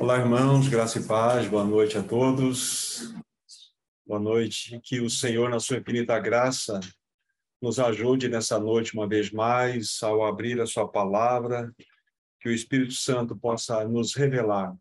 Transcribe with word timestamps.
Olá, 0.00 0.16
irmãos, 0.16 0.68
graça 0.68 1.00
e 1.00 1.02
paz, 1.02 1.48
boa 1.48 1.64
noite 1.64 1.98
a 1.98 2.02
todos. 2.04 3.12
Boa 4.06 4.20
noite, 4.20 4.78
que 4.84 5.00
o 5.00 5.10
Senhor, 5.10 5.50
na 5.50 5.58
sua 5.58 5.78
infinita 5.78 6.16
graça, 6.20 6.78
nos 7.60 7.80
ajude 7.80 8.28
nessa 8.28 8.60
noite 8.60 8.94
uma 8.94 9.08
vez 9.08 9.32
mais, 9.32 10.00
ao 10.00 10.24
abrir 10.24 10.60
a 10.60 10.66
sua 10.66 10.86
palavra, 10.86 11.74
que 12.38 12.48
o 12.48 12.52
Espírito 12.52 12.94
Santo 12.94 13.36
possa 13.36 13.84
nos 13.88 14.14
revelar, 14.14 14.72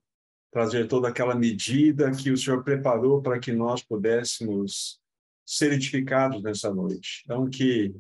trazer 0.52 0.88
toda 0.88 1.07
aquela 1.07 1.34
medida 1.34 2.11
que 2.11 2.29
o 2.29 2.38
Senhor 2.38 2.63
preparou 2.63 3.20
para 3.20 3.39
que 3.39 3.52
nós 3.52 3.81
pudéssemos 3.81 4.99
ser 5.43 5.73
edificados 5.73 6.43
nessa 6.43 6.71
noite. 6.71 7.23
Então, 7.25 7.49
que 7.49 7.91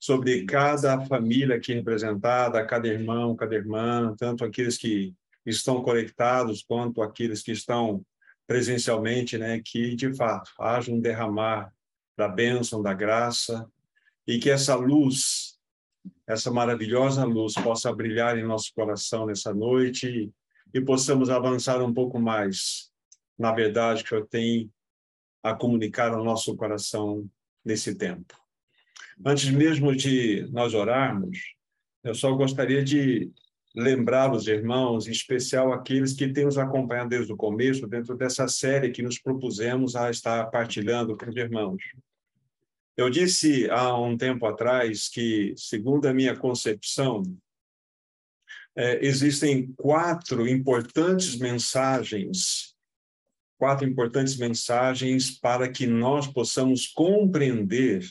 sobre 0.00 0.44
cada 0.44 1.00
família 1.06 1.54
aqui 1.54 1.72
representada, 1.72 2.66
cada 2.66 2.88
irmão, 2.88 3.36
cada 3.36 3.54
irmã, 3.54 4.12
tanto 4.18 4.44
aqueles 4.44 4.76
que 4.76 5.14
estão 5.50 5.82
conectados 5.82 6.62
quanto 6.62 7.02
aqueles 7.02 7.42
que 7.42 7.52
estão 7.52 8.04
presencialmente, 8.46 9.38
né, 9.38 9.60
que 9.64 9.94
de 9.94 10.14
fato 10.14 10.50
haja 10.60 10.92
um 10.92 11.00
derramar 11.00 11.72
da 12.16 12.28
bênção, 12.28 12.82
da 12.82 12.92
graça, 12.92 13.66
e 14.26 14.38
que 14.38 14.50
essa 14.50 14.74
luz, 14.74 15.58
essa 16.26 16.50
maravilhosa 16.50 17.24
luz, 17.24 17.54
possa 17.54 17.92
brilhar 17.92 18.38
em 18.38 18.44
nosso 18.44 18.72
coração 18.74 19.26
nessa 19.26 19.52
noite 19.52 20.32
e, 20.72 20.80
possamos 20.80 21.30
avançar 21.30 21.82
um 21.82 21.92
pouco 21.92 22.18
mais 22.18 22.90
na 23.38 23.52
verdade 23.52 24.04
que 24.04 24.14
eu 24.14 24.24
tenho 24.24 24.70
a 25.42 25.54
comunicar 25.54 26.12
ao 26.12 26.24
nosso 26.24 26.56
coração 26.56 27.28
nesse 27.64 27.94
tempo. 27.96 28.34
Antes 29.24 29.50
mesmo 29.50 29.94
de 29.94 30.48
nós 30.50 30.74
orarmos, 30.74 31.38
eu 32.02 32.14
só 32.14 32.32
gostaria 32.32 32.82
de 32.82 33.30
lembrar 33.74 34.32
os 34.32 34.46
irmãos, 34.46 35.08
em 35.08 35.10
especial 35.10 35.72
aqueles 35.72 36.12
que 36.12 36.32
têm 36.32 36.44
nos 36.44 36.56
acompanhado 36.56 37.08
desde 37.08 37.32
o 37.32 37.36
começo, 37.36 37.86
dentro 37.86 38.16
dessa 38.16 38.46
série 38.46 38.92
que 38.92 39.02
nos 39.02 39.18
propusemos 39.18 39.96
a 39.96 40.10
estar 40.10 40.46
partilhando 40.46 41.16
com 41.16 41.28
os 41.28 41.36
irmãos. 41.36 41.82
Eu 42.96 43.10
disse 43.10 43.68
há 43.70 43.98
um 43.98 44.16
tempo 44.16 44.46
atrás 44.46 45.08
que, 45.08 45.52
segundo 45.56 46.06
a 46.06 46.14
minha 46.14 46.36
concepção, 46.36 47.24
é, 48.76 49.04
existem 49.04 49.72
quatro 49.72 50.46
importantes 50.48 51.36
mensagens, 51.36 52.76
quatro 53.58 53.88
importantes 53.88 54.36
mensagens 54.36 55.30
para 55.40 55.68
que 55.68 55.86
nós 55.86 56.28
possamos 56.28 56.86
compreender, 56.86 58.08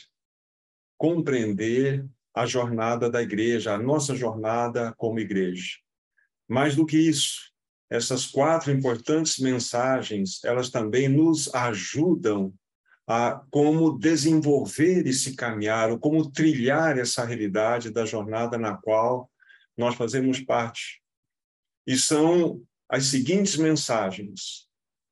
compreender 0.97 2.05
a 2.35 2.45
jornada 2.45 3.09
da 3.09 3.21
igreja, 3.21 3.73
a 3.73 3.77
nossa 3.77 4.15
jornada 4.15 4.93
como 4.97 5.19
igreja. 5.19 5.77
Mais 6.47 6.75
do 6.75 6.85
que 6.85 6.97
isso, 6.97 7.51
essas 7.89 8.25
quatro 8.25 8.71
importantes 8.71 9.37
mensagens, 9.37 10.43
elas 10.43 10.69
também 10.69 11.07
nos 11.07 11.53
ajudam 11.53 12.53
a 13.07 13.41
como 13.51 13.97
desenvolver 13.99 15.05
esse 15.05 15.35
caminhar, 15.35 15.91
ou 15.91 15.99
como 15.99 16.31
trilhar 16.31 16.97
essa 16.97 17.25
realidade 17.25 17.91
da 17.91 18.05
jornada 18.05 18.57
na 18.57 18.75
qual 18.77 19.29
nós 19.77 19.95
fazemos 19.95 20.39
parte. 20.39 21.01
E 21.85 21.97
são 21.97 22.61
as 22.89 23.05
seguintes 23.05 23.57
mensagens. 23.57 24.67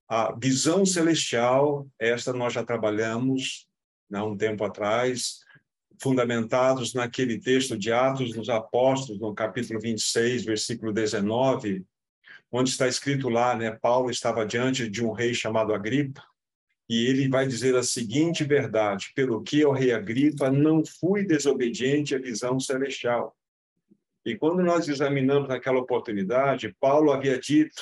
A 0.10 0.34
visão 0.34 0.86
celestial, 0.86 1.88
esta 2.00 2.34
nós 2.34 2.54
já 2.54 2.64
trabalhamos 2.64 3.68
há 4.14 4.24
um 4.24 4.38
tempo 4.38 4.64
atrás, 4.64 5.40
fundamentados 6.02 6.96
naquele 6.96 7.40
texto 7.40 7.78
de 7.78 7.92
Atos 7.92 8.34
dos 8.34 8.50
Apóstolos, 8.50 9.22
no 9.22 9.36
capítulo 9.36 9.80
26, 9.80 10.44
versículo 10.44 10.92
19, 10.92 11.86
onde 12.52 12.72
está 12.72 12.88
escrito 12.88 13.30
lá, 13.30 13.56
né, 13.56 13.72
Paulo 13.72 14.10
estava 14.10 14.46
diante 14.46 14.90
de 14.90 15.06
um 15.06 15.12
rei 15.12 15.34
chamado 15.34 15.74
Agripa, 15.74 16.24
e 16.90 17.06
ele 17.06 17.30
vai 17.30 17.48
dizer 17.48 17.76
a 17.76 17.84
seguinte 17.84 18.44
verdade: 18.44 19.12
pelo 19.16 19.42
que, 19.44 19.64
o 19.64 19.72
rei 19.72 19.94
Agripa, 19.94 20.50
não 20.50 20.84
fui 20.84 21.24
desobediente 21.24 22.16
à 22.16 22.18
visão 22.18 22.60
celestial. 22.60 23.36
E 24.26 24.36
quando 24.36 24.62
nós 24.62 24.88
examinamos 24.88 25.48
naquela 25.48 25.80
oportunidade, 25.80 26.76
Paulo 26.80 27.12
havia 27.12 27.40
dito 27.40 27.82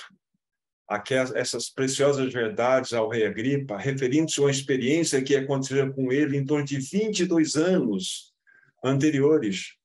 aquelas, 0.90 1.34
essas 1.36 1.70
preciosas 1.70 2.34
verdades 2.34 2.94
ao 2.94 3.08
rei 3.08 3.26
Agripa, 3.26 3.78
referindo-se 3.78 4.40
a 4.40 4.44
uma 4.44 4.52
experiência 4.52 5.22
que 5.22 5.36
aconteceu 5.36 5.94
com 5.94 6.12
ele 6.12 6.36
em 6.36 6.44
torno 6.44 6.66
de 6.66 6.80
22 6.80 7.56
anos 7.56 8.34
anteriores. 8.84 9.76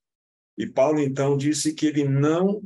E 0.57 0.67
Paulo, 0.67 1.01
então, 1.01 1.37
disse 1.37 1.75
que 1.75 1.87
ele 1.87 2.05
não 2.05 2.63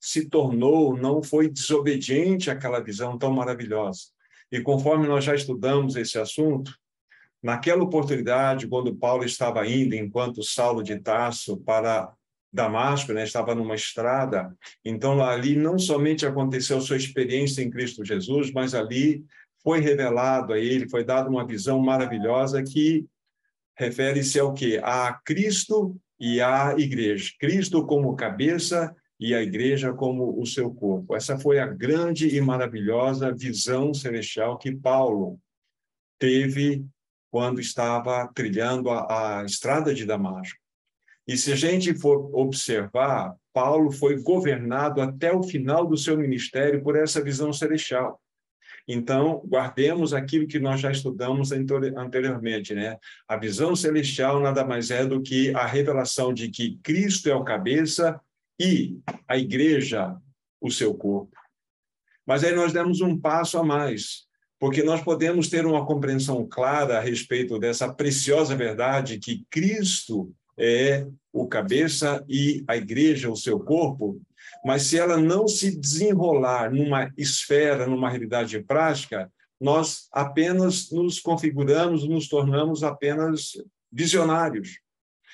se 0.00 0.28
tornou, 0.28 0.96
não 0.96 1.22
foi 1.22 1.48
desobediente 1.48 2.50
àquela 2.50 2.80
visão 2.80 3.16
tão 3.16 3.32
maravilhosa. 3.32 4.06
E 4.50 4.60
conforme 4.60 5.06
nós 5.06 5.24
já 5.24 5.34
estudamos 5.34 5.94
esse 5.94 6.18
assunto, 6.18 6.72
naquela 7.42 7.82
oportunidade, 7.84 8.66
quando 8.66 8.96
Paulo 8.96 9.24
estava 9.24 9.66
indo, 9.66 9.94
enquanto 9.94 10.42
Saulo 10.42 10.82
de 10.82 10.98
Tarso, 10.98 11.58
para 11.58 12.12
Damasco, 12.58 13.12
né, 13.12 13.22
estava 13.22 13.54
numa 13.54 13.76
estrada. 13.76 14.52
Então, 14.84 15.22
ali 15.22 15.54
não 15.54 15.78
somente 15.78 16.26
aconteceu 16.26 16.80
sua 16.80 16.96
experiência 16.96 17.62
em 17.62 17.70
Cristo 17.70 18.04
Jesus, 18.04 18.52
mas 18.52 18.74
ali 18.74 19.24
foi 19.62 19.80
revelado 19.80 20.52
a 20.52 20.58
ele, 20.58 20.90
foi 20.90 21.04
dada 21.04 21.30
uma 21.30 21.46
visão 21.46 21.78
maravilhosa 21.78 22.62
que 22.62 23.06
refere-se 23.76 24.40
ao 24.40 24.52
quê? 24.52 24.80
A 24.82 25.12
Cristo 25.24 25.96
e 26.18 26.40
à 26.40 26.74
igreja. 26.76 27.32
Cristo 27.38 27.86
como 27.86 28.16
cabeça 28.16 28.92
e 29.20 29.34
a 29.34 29.40
igreja 29.40 29.92
como 29.92 30.40
o 30.40 30.44
seu 30.44 30.74
corpo. 30.74 31.14
Essa 31.14 31.38
foi 31.38 31.60
a 31.60 31.66
grande 31.66 32.36
e 32.36 32.40
maravilhosa 32.40 33.32
visão 33.32 33.94
celestial 33.94 34.58
que 34.58 34.74
Paulo 34.74 35.38
teve 36.18 36.84
quando 37.30 37.60
estava 37.60 38.28
trilhando 38.34 38.90
a, 38.90 39.40
a 39.40 39.44
estrada 39.44 39.94
de 39.94 40.04
Damasco. 40.04 40.58
E 41.28 41.36
se 41.36 41.52
a 41.52 41.56
gente 41.56 41.92
for 41.92 42.34
observar, 42.34 43.36
Paulo 43.52 43.92
foi 43.92 44.18
governado 44.22 45.02
até 45.02 45.30
o 45.30 45.42
final 45.42 45.86
do 45.86 45.94
seu 45.94 46.16
ministério 46.16 46.82
por 46.82 46.96
essa 46.96 47.22
visão 47.22 47.52
celestial. 47.52 48.18
Então, 48.90 49.42
guardemos 49.46 50.14
aquilo 50.14 50.46
que 50.46 50.58
nós 50.58 50.80
já 50.80 50.90
estudamos 50.90 51.52
anteriormente, 51.52 52.74
né? 52.74 52.96
A 53.28 53.36
visão 53.36 53.76
celestial 53.76 54.40
nada 54.40 54.64
mais 54.64 54.90
é 54.90 55.04
do 55.04 55.20
que 55.20 55.54
a 55.54 55.66
revelação 55.66 56.32
de 56.32 56.48
que 56.48 56.78
Cristo 56.82 57.28
é 57.28 57.34
o 57.34 57.44
cabeça 57.44 58.18
e 58.58 58.98
a 59.28 59.36
igreja 59.36 60.16
o 60.58 60.70
seu 60.70 60.94
corpo. 60.94 61.36
Mas 62.26 62.42
aí 62.42 62.54
nós 62.54 62.72
demos 62.72 63.02
um 63.02 63.18
passo 63.18 63.58
a 63.58 63.62
mais, 63.62 64.26
porque 64.58 64.82
nós 64.82 65.02
podemos 65.02 65.50
ter 65.50 65.66
uma 65.66 65.84
compreensão 65.84 66.46
clara 66.48 66.96
a 66.96 67.02
respeito 67.02 67.58
dessa 67.58 67.92
preciosa 67.92 68.56
verdade 68.56 69.18
que 69.18 69.44
Cristo 69.50 70.34
é 70.58 71.06
o 71.32 71.46
cabeça 71.46 72.24
e 72.28 72.64
a 72.66 72.76
igreja 72.76 73.30
o 73.30 73.36
seu 73.36 73.60
corpo, 73.60 74.20
mas 74.64 74.82
se 74.82 74.98
ela 74.98 75.16
não 75.16 75.46
se 75.46 75.78
desenrolar 75.78 76.72
numa 76.72 77.12
esfera, 77.16 77.86
numa 77.86 78.10
realidade 78.10 78.60
prática, 78.62 79.30
nós 79.60 80.08
apenas 80.12 80.90
nos 80.90 81.20
configuramos, 81.20 82.06
nos 82.08 82.28
tornamos 82.28 82.82
apenas 82.82 83.52
visionários. 83.90 84.80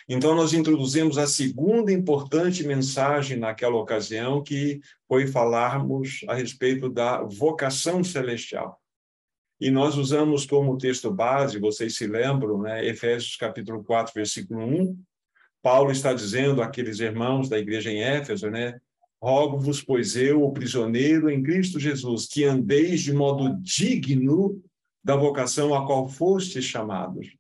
Então, 0.09 0.35
nós 0.35 0.53
introduzimos 0.53 1.17
a 1.17 1.27
segunda 1.27 1.91
importante 1.91 2.67
mensagem 2.67 3.39
naquela 3.39 3.77
ocasião, 3.77 4.43
que 4.43 4.81
foi 5.09 5.27
falarmos 5.27 6.21
a 6.29 6.35
respeito 6.35 6.91
da 6.91 7.23
vocação 7.23 8.05
celestial. 8.05 8.79
E 9.59 9.71
nós 9.71 9.97
usamos 9.97 10.45
como 10.45 10.77
texto 10.77 11.11
base, 11.11 11.59
vocês 11.59 11.97
se 11.97 12.07
lembram, 12.07 12.61
né? 12.61 12.87
Efésios 12.87 13.37
capítulo 13.37 13.83
4, 13.83 14.13
versículo 14.15 14.61
1, 14.61 14.99
Paulo 15.65 15.91
está 15.91 16.13
dizendo 16.13 16.61
àqueles 16.61 17.01
irmãos 17.01 17.49
da 17.49 17.59
igreja 17.59 17.91
em 17.91 18.03
Éfeso, 18.03 18.51
né? 18.51 18.79
Rogo-vos, 19.19 19.81
pois 19.81 20.15
eu, 20.15 20.45
o 20.45 20.53
prisioneiro 20.53 21.31
em 21.31 21.43
Cristo 21.43 21.81
Jesus, 21.81 22.27
que 22.27 22.45
andeis 22.45 23.01
de 23.01 23.15
modo 23.15 23.57
digno 23.63 24.63
da 25.03 25.17
vocação 25.17 25.75
a 25.75 25.87
qual 25.87 26.07
fostes 26.07 26.67
chamados. 26.67 27.35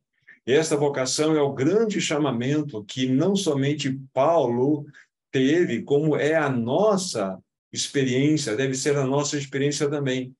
E 0.46 0.52
essa 0.54 0.75
vocação 0.75 1.37
é 1.37 1.43
o 1.43 1.52
grande 1.52 2.00
chamamento 2.00 2.82
que 2.84 3.06
não 3.06 3.37
somente 3.37 4.00
Paulo 4.14 4.87
teve, 5.31 5.82
como 5.82 6.16
é 6.16 6.34
a 6.34 6.49
nossa 6.49 7.38
experiência, 7.70 8.56
deve 8.56 8.72
ser 8.72 8.96
a 8.96 9.06
nossa 9.06 9.37
experiência 9.37 9.87
também. 9.90 10.34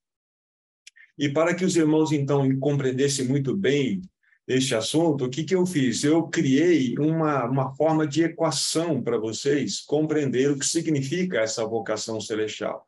E 1.19 1.29
para 1.29 1.55
que 1.55 1.67
os 1.67 1.77
irmãos, 1.77 2.13
então, 2.13 2.59
compreendessem 2.59 3.29
muito 3.29 3.55
bem 3.55 4.01
este 4.47 4.75
assunto, 4.75 5.25
o 5.25 5.31
que, 5.31 5.43
que 5.43 5.55
eu 5.55 5.65
fiz? 5.65 6.05
Eu 6.05 6.25
criei 6.29 6.95
uma, 6.99 7.47
uma 7.47 7.75
forma 7.75 8.07
de 8.07 8.25
equação 8.25 9.03
para 9.03 9.19
vocês 9.19 9.81
compreender 9.81 10.51
o 10.51 10.59
que 10.59 10.67
significa 10.67 11.41
essa 11.41 11.65
vocação 11.65 12.21
celestial. 12.21 12.87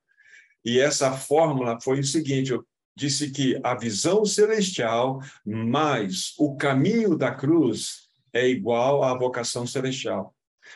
E 0.65 0.79
essa 0.79 1.13
fórmula 1.13 1.81
foi 1.81 2.01
o 2.01 2.05
seguinte: 2.05 2.53
eu 2.53 2.67
disse 2.95 3.31
que 3.31 3.59
a 3.63 3.75
visão 3.75 4.25
celestial 4.25 5.21
mais 5.45 6.35
o 6.39 6.57
caminho 6.57 7.17
da 7.17 7.31
cruz 7.31 8.09
é 8.33 8.47
igual 8.47 9.03
à 9.03 9.17
vocação 9.17 9.67
celestial. 9.67 10.35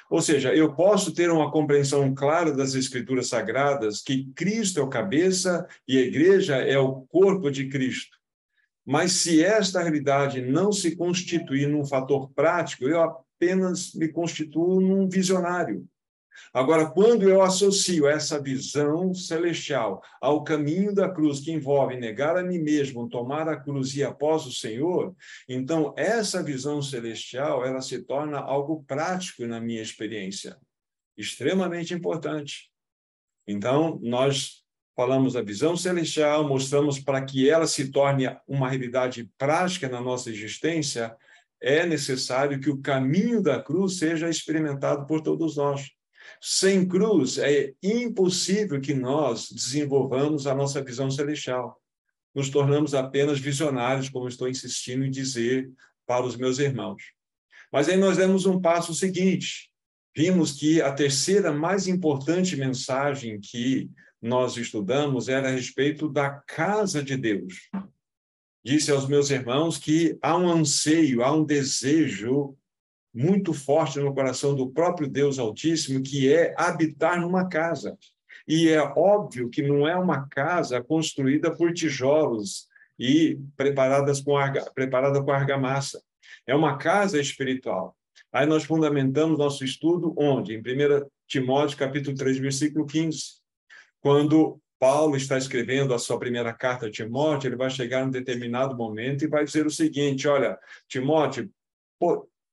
Ou 0.08 0.22
seja, 0.22 0.54
eu 0.54 0.72
posso 0.74 1.12
ter 1.12 1.30
uma 1.30 1.50
compreensão 1.50 2.14
clara 2.14 2.52
das 2.52 2.74
Escrituras 2.74 3.28
Sagradas 3.28 4.00
que 4.00 4.32
Cristo 4.34 4.80
é 4.80 4.82
o 4.82 4.88
cabeça 4.88 5.66
e 5.86 5.98
a 5.98 6.02
igreja 6.02 6.56
é 6.56 6.78
o 6.78 7.02
corpo 7.02 7.50
de 7.50 7.68
Cristo. 7.68 8.19
Mas 8.90 9.12
se 9.12 9.40
esta 9.40 9.80
realidade 9.80 10.40
não 10.40 10.72
se 10.72 10.96
constituir 10.96 11.68
num 11.68 11.84
fator 11.84 12.28
prático, 12.32 12.88
eu 12.88 13.00
apenas 13.00 13.94
me 13.94 14.08
constituo 14.08 14.80
num 14.80 15.08
visionário. 15.08 15.86
Agora, 16.52 16.90
quando 16.90 17.28
eu 17.28 17.40
associo 17.40 18.08
essa 18.08 18.42
visão 18.42 19.14
celestial 19.14 20.02
ao 20.20 20.42
caminho 20.42 20.92
da 20.92 21.08
cruz, 21.08 21.38
que 21.38 21.52
envolve 21.52 21.96
negar 21.96 22.36
a 22.36 22.42
mim 22.42 22.58
mesmo, 22.58 23.08
tomar 23.08 23.48
a 23.48 23.60
cruz 23.60 23.94
e 23.94 24.02
após 24.02 24.44
o 24.44 24.50
Senhor, 24.52 25.14
então 25.48 25.94
essa 25.96 26.42
visão 26.42 26.82
celestial, 26.82 27.64
ela 27.64 27.80
se 27.80 28.02
torna 28.02 28.40
algo 28.40 28.82
prático 28.88 29.46
na 29.46 29.60
minha 29.60 29.82
experiência, 29.82 30.58
extremamente 31.16 31.94
importante. 31.94 32.72
Então, 33.46 34.00
nós 34.02 34.59
falamos 35.00 35.32
da 35.32 35.40
visão 35.40 35.78
celestial, 35.78 36.46
mostramos 36.46 36.98
para 36.98 37.24
que 37.24 37.48
ela 37.48 37.66
se 37.66 37.90
torne 37.90 38.28
uma 38.46 38.68
realidade 38.68 39.30
prática 39.38 39.88
na 39.88 39.98
nossa 39.98 40.28
existência, 40.28 41.16
é 41.58 41.86
necessário 41.86 42.60
que 42.60 42.68
o 42.68 42.82
caminho 42.82 43.42
da 43.42 43.62
cruz 43.62 43.96
seja 43.96 44.28
experimentado 44.28 45.06
por 45.06 45.22
todos 45.22 45.56
nós. 45.56 45.88
Sem 46.38 46.86
cruz, 46.86 47.38
é 47.38 47.72
impossível 47.82 48.78
que 48.78 48.92
nós 48.92 49.50
desenvolvamos 49.50 50.46
a 50.46 50.54
nossa 50.54 50.84
visão 50.84 51.10
celestial. 51.10 51.80
Nos 52.34 52.50
tornamos 52.50 52.94
apenas 52.94 53.40
visionários, 53.40 54.10
como 54.10 54.28
estou 54.28 54.50
insistindo 54.50 55.02
em 55.02 55.10
dizer 55.10 55.70
para 56.06 56.26
os 56.26 56.36
meus 56.36 56.58
irmãos. 56.58 57.02
Mas 57.72 57.88
aí 57.88 57.96
nós 57.96 58.18
demos 58.18 58.44
um 58.44 58.60
passo 58.60 58.92
seguinte. 58.92 59.70
Vimos 60.14 60.52
que 60.52 60.82
a 60.82 60.92
terceira 60.92 61.50
mais 61.50 61.86
importante 61.86 62.54
mensagem 62.54 63.40
que 63.40 63.88
nós 64.20 64.56
estudamos 64.56 65.28
era 65.28 65.48
a 65.48 65.52
respeito 65.52 66.08
da 66.08 66.30
casa 66.30 67.02
de 67.02 67.16
Deus. 67.16 67.70
Disse 68.62 68.90
aos 68.90 69.08
meus 69.08 69.30
irmãos 69.30 69.78
que 69.78 70.18
há 70.20 70.36
um 70.36 70.50
anseio, 70.50 71.22
há 71.22 71.32
um 71.32 71.44
desejo 71.44 72.54
muito 73.12 73.52
forte 73.52 73.98
no 73.98 74.14
coração 74.14 74.54
do 74.54 74.70
próprio 74.70 75.08
Deus 75.08 75.38
Altíssimo, 75.38 76.02
que 76.02 76.32
é 76.32 76.54
habitar 76.56 77.20
numa 77.20 77.48
casa. 77.48 77.96
E 78.46 78.68
é 78.68 78.80
óbvio 78.80 79.48
que 79.48 79.62
não 79.62 79.88
é 79.88 79.96
uma 79.96 80.28
casa 80.28 80.82
construída 80.82 81.54
por 81.54 81.72
tijolos 81.72 82.68
e 82.98 83.38
preparadas 83.56 84.20
com 84.20 84.36
arga, 84.36 84.70
preparada 84.74 85.22
com 85.22 85.30
argamassa. 85.30 86.02
É 86.46 86.54
uma 86.54 86.76
casa 86.76 87.18
espiritual. 87.20 87.96
Aí 88.32 88.46
nós 88.46 88.64
fundamentamos 88.64 89.38
nosso 89.38 89.64
estudo 89.64 90.14
onde? 90.16 90.54
Em 90.54 90.58
1 90.58 91.08
Timóteo, 91.26 91.78
capítulo 91.78 92.16
3, 92.16 92.38
versículo 92.38 92.86
15. 92.86 93.39
Quando 94.00 94.60
Paulo 94.78 95.14
está 95.14 95.36
escrevendo 95.36 95.92
a 95.92 95.98
sua 95.98 96.18
primeira 96.18 96.54
carta 96.54 96.86
a 96.86 96.90
Timóteo, 96.90 97.48
ele 97.48 97.56
vai 97.56 97.68
chegar 97.68 98.06
em 98.06 98.10
determinado 98.10 98.76
momento 98.76 99.22
e 99.22 99.28
vai 99.28 99.44
dizer 99.44 99.66
o 99.66 99.70
seguinte: 99.70 100.26
olha, 100.26 100.58
Timóteo, 100.88 101.50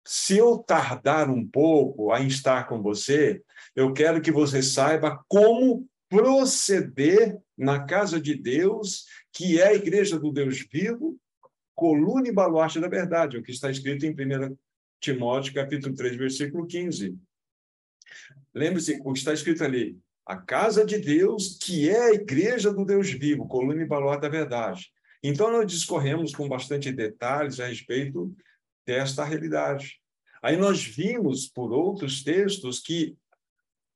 se 0.05 0.37
eu 0.37 0.57
tardar 0.57 1.29
um 1.29 1.45
pouco 1.47 2.11
a 2.11 2.19
estar 2.19 2.67
com 2.67 2.81
você, 2.81 3.41
eu 3.75 3.93
quero 3.93 4.21
que 4.21 4.31
você 4.31 4.61
saiba 4.61 5.23
como 5.27 5.87
proceder 6.09 7.37
na 7.57 7.85
casa 7.85 8.19
de 8.19 8.35
Deus, 8.35 9.05
que 9.33 9.59
é 9.59 9.67
a 9.67 9.73
igreja 9.73 10.19
do 10.19 10.31
Deus 10.31 10.65
vivo, 10.71 11.17
coluna 11.75 12.27
e 12.27 12.33
baluarte 12.33 12.79
da 12.79 12.87
verdade, 12.87 13.37
o 13.37 13.43
que 13.43 13.51
está 13.51 13.69
escrito 13.69 14.05
em 14.05 14.11
1 14.11 14.57
Timóteo, 14.99 15.53
capítulo 15.53 15.93
3, 15.93 16.15
versículo 16.15 16.65
15. 16.65 17.17
Lembre-se 18.53 18.99
o 19.03 19.13
que 19.13 19.19
está 19.19 19.33
escrito 19.33 19.63
ali, 19.63 19.97
a 20.27 20.35
casa 20.35 20.85
de 20.85 20.97
Deus, 20.97 21.57
que 21.57 21.89
é 21.89 22.09
a 22.09 22.13
igreja 22.13 22.73
do 22.73 22.83
Deus 22.83 23.09
vivo, 23.09 23.47
coluna 23.47 23.81
e 23.81 23.87
baluarte 23.87 24.23
da 24.23 24.29
verdade. 24.29 24.91
Então, 25.23 25.49
nós 25.49 25.71
discorremos 25.71 26.35
com 26.35 26.49
bastante 26.49 26.91
detalhes 26.91 27.61
a 27.61 27.67
respeito 27.67 28.35
desta 28.85 29.23
realidade. 29.23 30.01
Aí 30.43 30.57
nós 30.57 30.83
vimos 30.83 31.47
por 31.47 31.71
outros 31.71 32.23
textos 32.23 32.81
que 32.81 33.15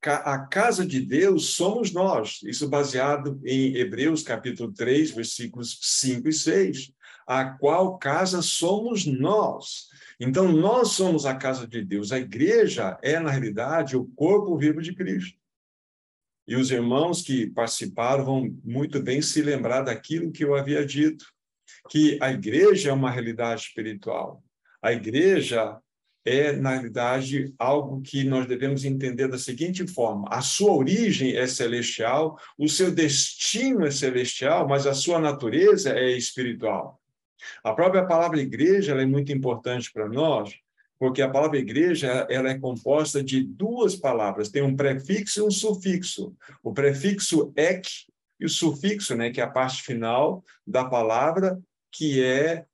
a 0.04 0.38
casa 0.38 0.84
de 0.84 1.00
Deus 1.00 1.50
somos 1.50 1.92
nós, 1.92 2.40
isso 2.42 2.68
baseado 2.68 3.40
em 3.44 3.76
Hebreus 3.76 4.22
capítulo 4.22 4.72
3, 4.72 5.12
versículos 5.12 5.78
5 5.80 6.28
e 6.28 6.32
6, 6.32 6.92
a 7.26 7.44
qual 7.44 7.98
casa 7.98 8.42
somos 8.42 9.06
nós. 9.06 9.88
Então, 10.18 10.50
nós 10.50 10.88
somos 10.92 11.26
a 11.26 11.34
casa 11.34 11.66
de 11.66 11.84
Deus. 11.84 12.10
A 12.10 12.18
igreja 12.18 12.98
é, 13.02 13.20
na 13.20 13.30
realidade, 13.30 13.96
o 13.96 14.06
corpo 14.16 14.56
vivo 14.56 14.80
de 14.80 14.94
Cristo. 14.94 15.41
E 16.52 16.54
os 16.54 16.70
irmãos 16.70 17.22
que 17.22 17.46
participaram 17.46 18.26
vão 18.26 18.58
muito 18.62 19.02
bem 19.02 19.22
se 19.22 19.40
lembrar 19.40 19.80
daquilo 19.80 20.30
que 20.30 20.44
eu 20.44 20.54
havia 20.54 20.84
dito, 20.84 21.24
que 21.88 22.18
a 22.20 22.30
igreja 22.30 22.90
é 22.90 22.92
uma 22.92 23.10
realidade 23.10 23.62
espiritual. 23.62 24.44
A 24.82 24.92
igreja 24.92 25.78
é, 26.26 26.52
na 26.52 26.72
realidade, 26.72 27.54
algo 27.58 28.02
que 28.02 28.22
nós 28.24 28.46
devemos 28.46 28.84
entender 28.84 29.28
da 29.28 29.38
seguinte 29.38 29.86
forma: 29.86 30.28
a 30.30 30.42
sua 30.42 30.74
origem 30.74 31.34
é 31.34 31.46
celestial, 31.46 32.38
o 32.58 32.68
seu 32.68 32.94
destino 32.94 33.86
é 33.86 33.90
celestial, 33.90 34.68
mas 34.68 34.86
a 34.86 34.92
sua 34.92 35.18
natureza 35.18 35.94
é 35.98 36.10
espiritual. 36.10 37.00
A 37.64 37.72
própria 37.72 38.04
palavra 38.04 38.42
igreja 38.42 38.92
é 38.92 39.06
muito 39.06 39.32
importante 39.32 39.90
para 39.90 40.06
nós, 40.06 40.52
porque 41.02 41.20
a 41.20 41.28
palavra 41.28 41.58
igreja 41.58 42.28
ela 42.30 42.48
é 42.48 42.56
composta 42.56 43.24
de 43.24 43.42
duas 43.42 43.96
palavras, 43.96 44.50
tem 44.50 44.62
um 44.62 44.76
prefixo 44.76 45.40
e 45.40 45.42
um 45.42 45.50
sufixo. 45.50 46.32
O 46.62 46.72
prefixo 46.72 47.52
ek 47.56 47.90
e 48.38 48.44
o 48.44 48.48
sufixo, 48.48 49.16
né, 49.16 49.32
que 49.32 49.40
é 49.40 49.42
a 49.42 49.50
parte 49.50 49.82
final 49.82 50.44
da 50.64 50.84
palavra, 50.84 51.60
que 51.90 52.22
é 52.22 52.66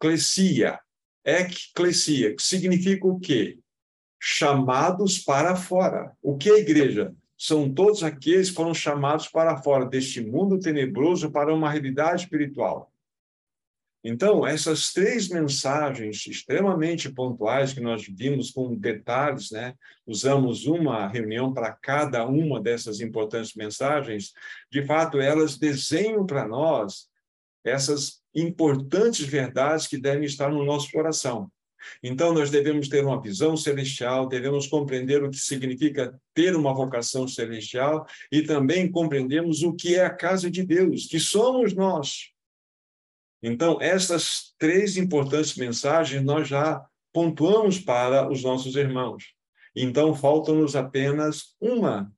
clesia, 0.00 0.80
Eclesia, 1.22 2.34
que 2.34 2.42
significa 2.42 3.06
o 3.06 3.20
quê? 3.20 3.58
Chamados 4.18 5.18
para 5.18 5.54
fora. 5.54 6.16
O 6.22 6.38
que 6.38 6.48
é 6.48 6.60
igreja? 6.60 7.14
São 7.36 7.70
todos 7.70 8.02
aqueles 8.02 8.48
que 8.48 8.56
foram 8.56 8.72
chamados 8.72 9.28
para 9.28 9.62
fora 9.62 9.84
deste 9.84 10.22
mundo 10.22 10.58
tenebroso 10.58 11.30
para 11.30 11.54
uma 11.54 11.70
realidade 11.70 12.22
espiritual. 12.22 12.90
Então, 14.06 14.46
essas 14.46 14.92
três 14.92 15.30
mensagens 15.30 16.26
extremamente 16.26 17.10
pontuais 17.10 17.72
que 17.72 17.80
nós 17.80 18.06
vimos 18.06 18.50
com 18.50 18.76
detalhes, 18.76 19.50
né? 19.50 19.74
Usamos 20.06 20.66
uma 20.66 21.08
reunião 21.08 21.54
para 21.54 21.72
cada 21.72 22.26
uma 22.26 22.60
dessas 22.60 23.00
importantes 23.00 23.54
mensagens. 23.54 24.34
De 24.70 24.84
fato, 24.84 25.18
elas 25.18 25.56
desenham 25.56 26.26
para 26.26 26.46
nós 26.46 27.08
essas 27.64 28.20
importantes 28.34 29.24
verdades 29.24 29.86
que 29.86 29.96
devem 29.96 30.26
estar 30.26 30.50
no 30.50 30.66
nosso 30.66 30.92
coração. 30.92 31.50
Então, 32.02 32.34
nós 32.34 32.50
devemos 32.50 32.88
ter 32.88 33.02
uma 33.02 33.20
visão 33.20 33.56
celestial, 33.56 34.28
devemos 34.28 34.66
compreender 34.66 35.24
o 35.24 35.30
que 35.30 35.38
significa 35.38 36.14
ter 36.34 36.54
uma 36.54 36.74
vocação 36.74 37.26
celestial 37.26 38.06
e 38.30 38.42
também 38.42 38.90
compreendemos 38.90 39.62
o 39.62 39.72
que 39.72 39.94
é 39.94 40.04
a 40.04 40.14
casa 40.14 40.50
de 40.50 40.62
Deus, 40.62 41.06
que 41.06 41.18
somos 41.18 41.74
nós. 41.74 42.33
Então, 43.46 43.76
essas 43.78 44.54
três 44.58 44.96
importantes 44.96 45.54
mensagens 45.54 46.22
nós 46.22 46.48
já 46.48 46.82
pontuamos 47.12 47.78
para 47.78 48.26
os 48.30 48.42
nossos 48.42 48.74
irmãos. 48.74 49.34
Então, 49.76 50.14
falta-nos 50.14 50.74
apenas 50.74 51.54
uma 51.60 52.10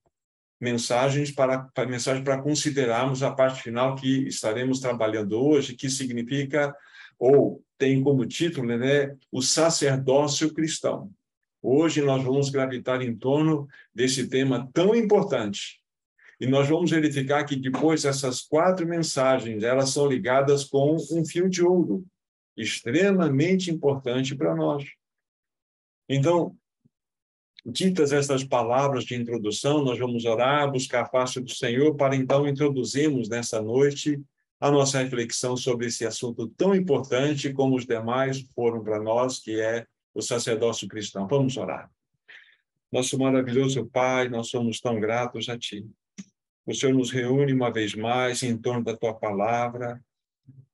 mensagens 0.61 1.33
para, 1.33 1.65
para 1.75 1.89
mensagem 1.89 2.23
para 2.23 2.41
considerarmos 2.41 3.25
a 3.25 3.33
parte 3.33 3.61
final 3.61 3.97
que 3.97 4.29
estaremos 4.29 4.79
trabalhando 4.79 5.33
hoje, 5.45 5.75
que 5.75 5.91
significa 5.91 6.73
ou 7.19 7.61
tem 7.77 8.01
como 8.05 8.25
título, 8.25 8.77
né, 8.79 9.17
o 9.33 9.43
sacerdócio 9.43 10.55
cristão. 10.55 11.11
Hoje 11.61 12.03
nós 12.03 12.23
vamos 12.23 12.51
gravitar 12.51 13.03
em 13.03 13.17
torno 13.17 13.67
desse 13.93 14.29
tema 14.29 14.71
tão 14.73 14.95
importante. 14.95 15.83
E 16.39 16.47
nós 16.47 16.69
vamos 16.69 16.91
verificar 16.91 17.45
que 17.45 17.57
depois 17.57 18.05
essas 18.05 18.43
quatro 18.43 18.87
mensagens, 18.87 19.63
elas 19.63 19.91
são 19.91 20.07
ligadas 20.07 20.65
com 20.65 20.97
um 21.11 21.25
fio 21.25 21.49
de 21.49 21.63
ouro, 21.63 22.05
extremamente 22.57 23.71
importante 23.71 24.35
para 24.35 24.55
nós. 24.55 24.85
Então, 26.09 26.57
Ditas 27.69 28.13
estas 28.13 28.45
palavras 28.45 29.03
de 29.03 29.17
introdução, 29.17 29.83
nós 29.83 29.99
vamos 29.99 30.25
orar, 30.25 30.71
buscar 30.71 31.03
a 31.03 31.07
face 31.07 31.41
do 31.41 31.51
Senhor, 31.51 31.97
para 31.97 32.15
então 32.15 32.47
introduzirmos 32.47 33.29
nessa 33.29 33.61
noite 33.61 34.23
a 34.61 34.71
nossa 34.71 35.03
reflexão 35.03 35.57
sobre 35.57 35.87
esse 35.89 36.07
assunto 36.07 36.47
tão 36.47 36.77
importante 36.77 37.53
como 37.53 37.75
os 37.75 37.85
demais 37.85 38.41
foram 38.55 38.85
para 38.85 39.03
nós, 39.03 39.41
que 39.41 39.61
é 39.61 39.85
o 40.15 40.23
sacerdócio 40.23 40.87
cristão. 40.87 41.27
Vamos 41.27 41.57
orar. 41.57 41.91
Nosso 42.91 43.19
maravilhoso 43.19 43.85
Pai, 43.87 44.29
nós 44.29 44.49
somos 44.49 44.81
tão 44.81 45.01
gratos 45.01 45.49
a 45.49 45.59
Ti. 45.59 45.85
O 46.67 46.75
Senhor 46.75 46.93
nos 46.93 47.13
reúne 47.13 47.53
uma 47.53 47.73
vez 47.73 47.95
mais 47.95 48.43
em 48.43 48.59
torno 48.59 48.83
da 48.83 48.97
Tua 48.97 49.15
palavra. 49.15 50.03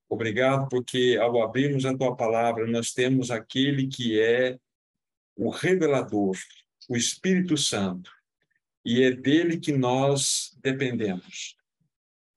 Obrigado, 0.09 0.67
porque 0.71 1.19
ao 1.21 1.43
abrirmos 1.43 1.85
a 1.85 1.95
Tua 1.95 2.17
palavra, 2.17 2.67
nós 2.67 2.93
temos 2.93 3.31
aquele 3.31 3.87
que 3.87 4.19
é 4.19 4.59
o 5.37 5.51
revelador, 5.51 6.35
o 6.89 6.97
Espírito 6.97 7.59
Santo, 7.59 8.11
e 8.83 9.03
é 9.03 9.11
dele 9.11 9.59
que 9.59 9.73
nós 9.73 10.57
dependemos. 10.63 11.57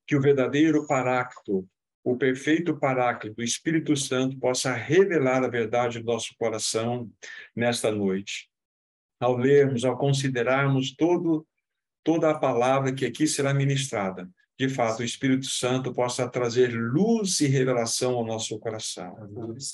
Que 0.06 0.18
o 0.18 0.22
verdadeiro 0.22 0.86
paráclito, 0.86 1.68
o 2.04 2.18
perfeito 2.18 2.78
paráclito, 2.78 3.40
o 3.40 3.44
Espírito 3.44 3.96
Santo, 3.96 4.38
possa 4.38 4.74
revelar 4.74 5.44
a 5.46 5.48
verdade 5.48 6.00
do 6.00 6.06
nosso 6.06 6.36
coração 6.38 7.10
nesta 7.56 7.90
noite. 7.90 8.50
Ao 9.18 9.36
lermos, 9.38 9.86
ao 9.86 9.98
considerarmos 9.98 10.94
todo, 10.94 11.48
toda 12.06 12.30
a 12.30 12.40
palavra 12.40 12.94
que 12.94 13.06
aqui 13.06 13.28
será 13.28 13.54
ministrada, 13.54 14.30
de 14.58 14.70
fato, 14.70 15.02
o 15.02 15.04
Espírito 15.04 15.48
Santo 15.48 15.94
possa 15.94 16.30
trazer 16.30 16.68
luz 16.68 17.42
e 17.42 17.48
revelação 17.48 18.16
ao 18.16 18.26
nosso 18.26 18.58
coração. 18.58 19.14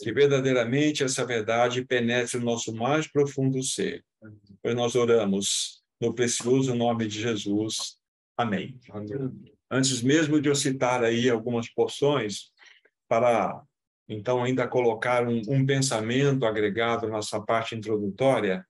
Que 0.02 0.12
verdadeiramente 0.12 1.04
essa 1.04 1.24
verdade 1.24 1.86
penetre 1.86 2.40
no 2.40 2.46
nosso 2.46 2.74
mais 2.74 3.08
profundo 3.08 3.62
ser. 3.62 4.04
Pois 4.62 4.76
nós 4.76 4.96
oramos 4.96 5.84
no 6.02 6.16
precioso 6.16 6.74
nome 6.74 7.08
de 7.08 7.22
Jesus. 7.22 7.98
Amém. 8.36 8.80
Amém. 8.90 9.54
Antes 9.70 10.02
mesmo 10.02 10.42
de 10.42 10.50
eu 10.50 10.56
citar 10.56 11.04
aí 11.04 11.30
algumas 11.30 11.70
porções, 11.70 12.52
para 13.08 13.62
então 14.10 14.44
ainda 14.44 14.68
colocar 14.68 15.28
um, 15.28 15.42
um 15.48 15.64
pensamento 15.64 16.44
agregado 16.44 17.08
nessa 17.08 17.40
parte 17.40 17.76
introdutória, 17.76 18.66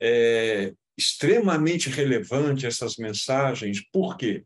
é 0.00 0.74
extremamente 0.98 1.88
relevante 1.88 2.66
essas 2.66 2.96
mensagens, 2.96 3.80
por 3.92 4.16
quê? 4.16 4.44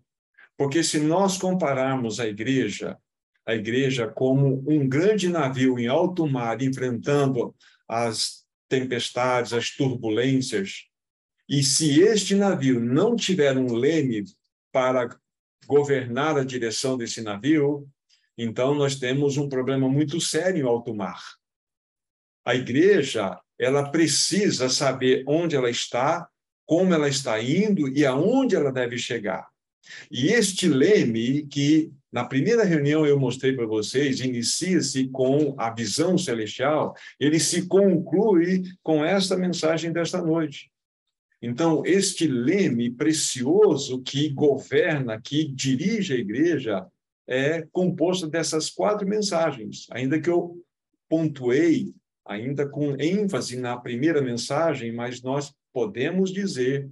Porque 0.57 0.85
se 0.85 1.01
nós 1.01 1.39
compararmos 1.39 2.21
a 2.21 2.29
igreja, 2.29 2.99
a 3.47 3.55
igreja 3.55 4.07
como 4.07 4.63
um 4.69 4.87
grande 4.87 5.29
navio 5.29 5.79
em 5.79 5.89
alto 5.89 6.27
mar 6.27 6.61
enfrentando 6.61 7.55
as 7.89 8.45
tempestades, 8.69 9.55
as 9.55 9.71
turbulências, 9.71 10.85
e 11.49 11.63
se 11.63 12.01
este 12.01 12.35
navio 12.35 12.79
não 12.79 13.17
tiver 13.17 13.57
um 13.57 13.75
leme 13.75 14.25
para 14.71 15.09
governar 15.67 16.37
a 16.39 16.45
direção 16.45 16.97
desse 16.97 17.23
navio, 17.23 17.89
então 18.37 18.75
nós 18.75 18.97
temos 18.97 19.37
um 19.37 19.49
problema 19.49 19.89
muito 19.89 20.21
sério 20.21 20.61
em 20.61 20.69
alto 20.69 20.95
mar. 20.95 21.21
A 22.45 22.55
igreja, 22.55 23.39
ela 23.59 23.91
precisa 23.91 24.69
saber 24.69 25.25
onde 25.27 25.55
ela 25.55 25.71
está, 25.71 26.29
como 26.67 26.95
ela 26.95 27.09
está 27.09 27.41
indo 27.43 27.89
e 27.89 28.05
aonde 28.07 28.55
ela 28.55 28.73
deve 28.73 28.99
chegar. 28.99 29.47
E 30.11 30.29
este 30.29 30.69
leme, 30.69 31.47
que 31.47 31.93
na 32.13 32.25
primeira 32.25 32.65
reunião 32.65 33.07
eu 33.07 33.19
mostrei 33.19 33.55
para 33.55 33.67
vocês, 33.67 34.21
inicia-se 34.21 35.09
com 35.09 35.55
a 35.59 35.71
visão 35.71 36.17
celestial, 36.19 36.95
ele 37.19 37.41
se 37.41 37.67
conclui 37.67 38.65
com 38.83 39.05
esta 39.05 39.37
mensagem 39.37 39.93
desta 39.93 40.21
noite. 40.21 40.71
Então, 41.41 41.83
este 41.85 42.29
leme 42.29 42.91
precioso 42.91 44.01
que 44.03 44.29
governa, 44.29 45.21
que 45.21 45.45
dirige 45.49 46.13
a 46.13 46.17
igreja, 46.17 46.87
é 47.27 47.63
composto 47.73 48.29
dessas 48.29 48.71
quatro 48.71 49.09
mensagens, 49.09 49.87
ainda 49.91 50.21
que 50.21 50.31
eu 50.31 50.63
pontuei, 51.09 51.93
ainda 52.25 52.69
com 52.69 52.95
ênfase 53.01 53.57
na 53.59 53.77
primeira 53.77 54.21
mensagem, 54.21 54.93
mas 54.93 55.21
nós 55.23 55.53
podemos 55.73 56.33
dizer 56.33 56.89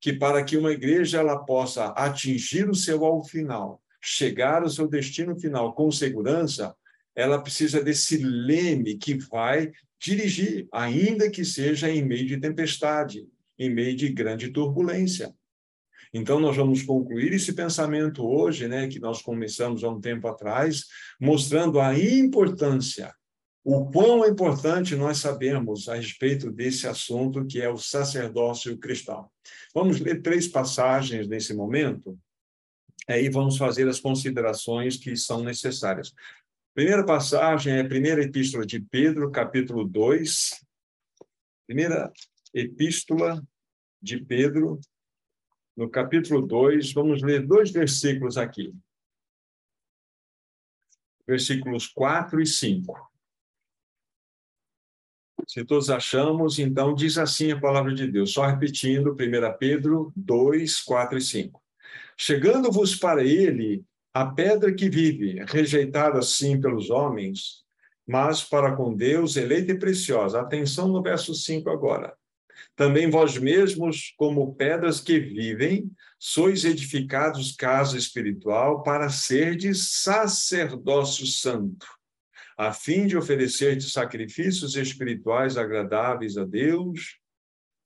que 0.00 0.12
para 0.12 0.44
que 0.44 0.56
uma 0.56 0.72
igreja 0.72 1.18
ela 1.18 1.38
possa 1.44 1.86
atingir 1.86 2.68
o 2.68 2.74
seu 2.74 3.04
alvo 3.04 3.28
final, 3.28 3.82
chegar 4.00 4.62
ao 4.62 4.68
seu 4.68 4.86
destino 4.86 5.38
final 5.38 5.74
com 5.74 5.90
segurança, 5.90 6.74
ela 7.14 7.40
precisa 7.40 7.82
desse 7.82 8.18
leme 8.18 8.96
que 8.96 9.14
vai 9.14 9.72
dirigir, 10.00 10.68
ainda 10.72 11.28
que 11.28 11.44
seja 11.44 11.90
em 11.90 12.04
meio 12.04 12.26
de 12.26 12.38
tempestade, 12.38 13.26
em 13.58 13.68
meio 13.68 13.96
de 13.96 14.08
grande 14.08 14.50
turbulência. 14.50 15.34
Então, 16.14 16.38
nós 16.38 16.56
vamos 16.56 16.82
concluir 16.82 17.32
esse 17.32 17.52
pensamento 17.52 18.24
hoje, 18.24 18.68
né, 18.68 18.86
que 18.86 19.00
nós 19.00 19.20
começamos 19.20 19.82
há 19.82 19.90
um 19.90 20.00
tempo 20.00 20.28
atrás, 20.28 20.84
mostrando 21.20 21.80
a 21.80 21.98
importância 21.98 23.12
o 23.64 23.90
quão 23.90 24.26
importante 24.26 24.96
nós 24.96 25.18
sabemos 25.18 25.88
a 25.88 25.94
respeito 25.94 26.50
desse 26.50 26.86
assunto 26.86 27.44
que 27.46 27.60
é 27.60 27.68
o 27.68 27.76
sacerdócio 27.76 28.78
cristão. 28.78 29.30
Vamos 29.74 30.00
ler 30.00 30.22
três 30.22 30.48
passagens 30.48 31.28
nesse 31.28 31.52
momento, 31.54 32.18
aí 33.06 33.28
vamos 33.28 33.56
fazer 33.56 33.88
as 33.88 34.00
considerações 34.00 34.96
que 34.96 35.16
são 35.16 35.42
necessárias. 35.42 36.14
Primeira 36.74 37.04
passagem 37.04 37.74
é 37.74 37.80
a 37.80 37.88
primeira 37.88 38.22
epístola 38.22 38.64
de 38.64 38.80
Pedro, 38.80 39.30
capítulo 39.30 39.84
2. 39.84 40.64
Primeira 41.66 42.12
epístola 42.54 43.42
de 44.00 44.24
Pedro, 44.24 44.80
no 45.76 45.90
capítulo 45.90 46.46
2, 46.46 46.92
vamos 46.92 47.22
ler 47.22 47.46
dois 47.46 47.70
versículos 47.70 48.36
aqui. 48.36 48.74
Versículos 51.26 51.86
4 51.88 52.40
e 52.40 52.46
5. 52.46 53.07
Se 55.48 55.64
todos 55.64 55.88
achamos, 55.88 56.58
então 56.58 56.94
diz 56.94 57.16
assim 57.16 57.52
a 57.52 57.58
palavra 57.58 57.94
de 57.94 58.06
Deus, 58.06 58.34
só 58.34 58.44
repetindo, 58.44 59.12
1 59.12 59.58
Pedro 59.58 60.12
2, 60.14 60.82
4 60.82 61.16
e 61.16 61.22
5. 61.22 61.62
Chegando-vos 62.18 62.94
para 62.94 63.24
ele 63.24 63.82
a 64.12 64.26
pedra 64.26 64.74
que 64.74 64.90
vive, 64.90 65.42
rejeitada 65.48 66.20
sim 66.20 66.60
pelos 66.60 66.90
homens, 66.90 67.64
mas 68.06 68.44
para 68.44 68.76
com 68.76 68.94
Deus 68.94 69.36
eleita 69.36 69.72
e 69.72 69.78
preciosa. 69.78 70.38
Atenção 70.38 70.86
no 70.86 71.02
verso 71.02 71.34
5 71.34 71.70
agora. 71.70 72.14
Também 72.76 73.08
vós 73.08 73.38
mesmos, 73.38 74.12
como 74.18 74.54
pedras 74.54 75.00
que 75.00 75.18
vivem, 75.18 75.90
sois 76.18 76.66
edificados 76.66 77.56
casa 77.56 77.96
espiritual 77.96 78.82
para 78.82 79.08
serdes 79.08 79.92
sacerdócio 79.92 81.26
santo 81.26 81.97
a 82.58 82.72
fim 82.72 83.06
de 83.06 83.16
oferecer 83.16 83.80
sacrifícios 83.80 84.74
espirituais 84.74 85.56
agradáveis 85.56 86.36
a 86.36 86.44
Deus 86.44 87.16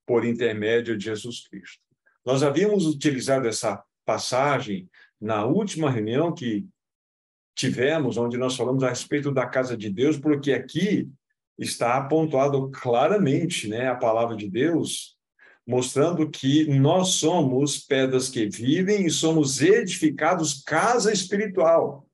por 0.06 0.24
intermédio 0.24 0.96
de 0.96 1.04
Jesus 1.04 1.46
Cristo. 1.46 1.82
Nós 2.24 2.42
havíamos 2.42 2.86
utilizado 2.86 3.46
essa 3.46 3.84
passagem 4.06 4.88
na 5.20 5.44
última 5.44 5.90
reunião 5.90 6.34
que 6.34 6.66
tivemos, 7.54 8.16
onde 8.16 8.38
nós 8.38 8.56
falamos 8.56 8.82
a 8.82 8.88
respeito 8.88 9.30
da 9.30 9.44
casa 9.44 9.76
de 9.76 9.90
Deus, 9.90 10.16
porque 10.16 10.54
aqui 10.54 11.06
está 11.58 11.98
apontado 11.98 12.70
claramente, 12.70 13.68
né, 13.68 13.88
a 13.88 13.94
palavra 13.94 14.34
de 14.34 14.48
Deus, 14.48 15.18
mostrando 15.66 16.30
que 16.30 16.66
nós 16.66 17.10
somos 17.10 17.78
pedras 17.78 18.30
que 18.30 18.48
vivem 18.48 19.04
e 19.04 19.10
somos 19.10 19.60
edificados 19.60 20.62
casa 20.62 21.12
espiritual. 21.12 22.08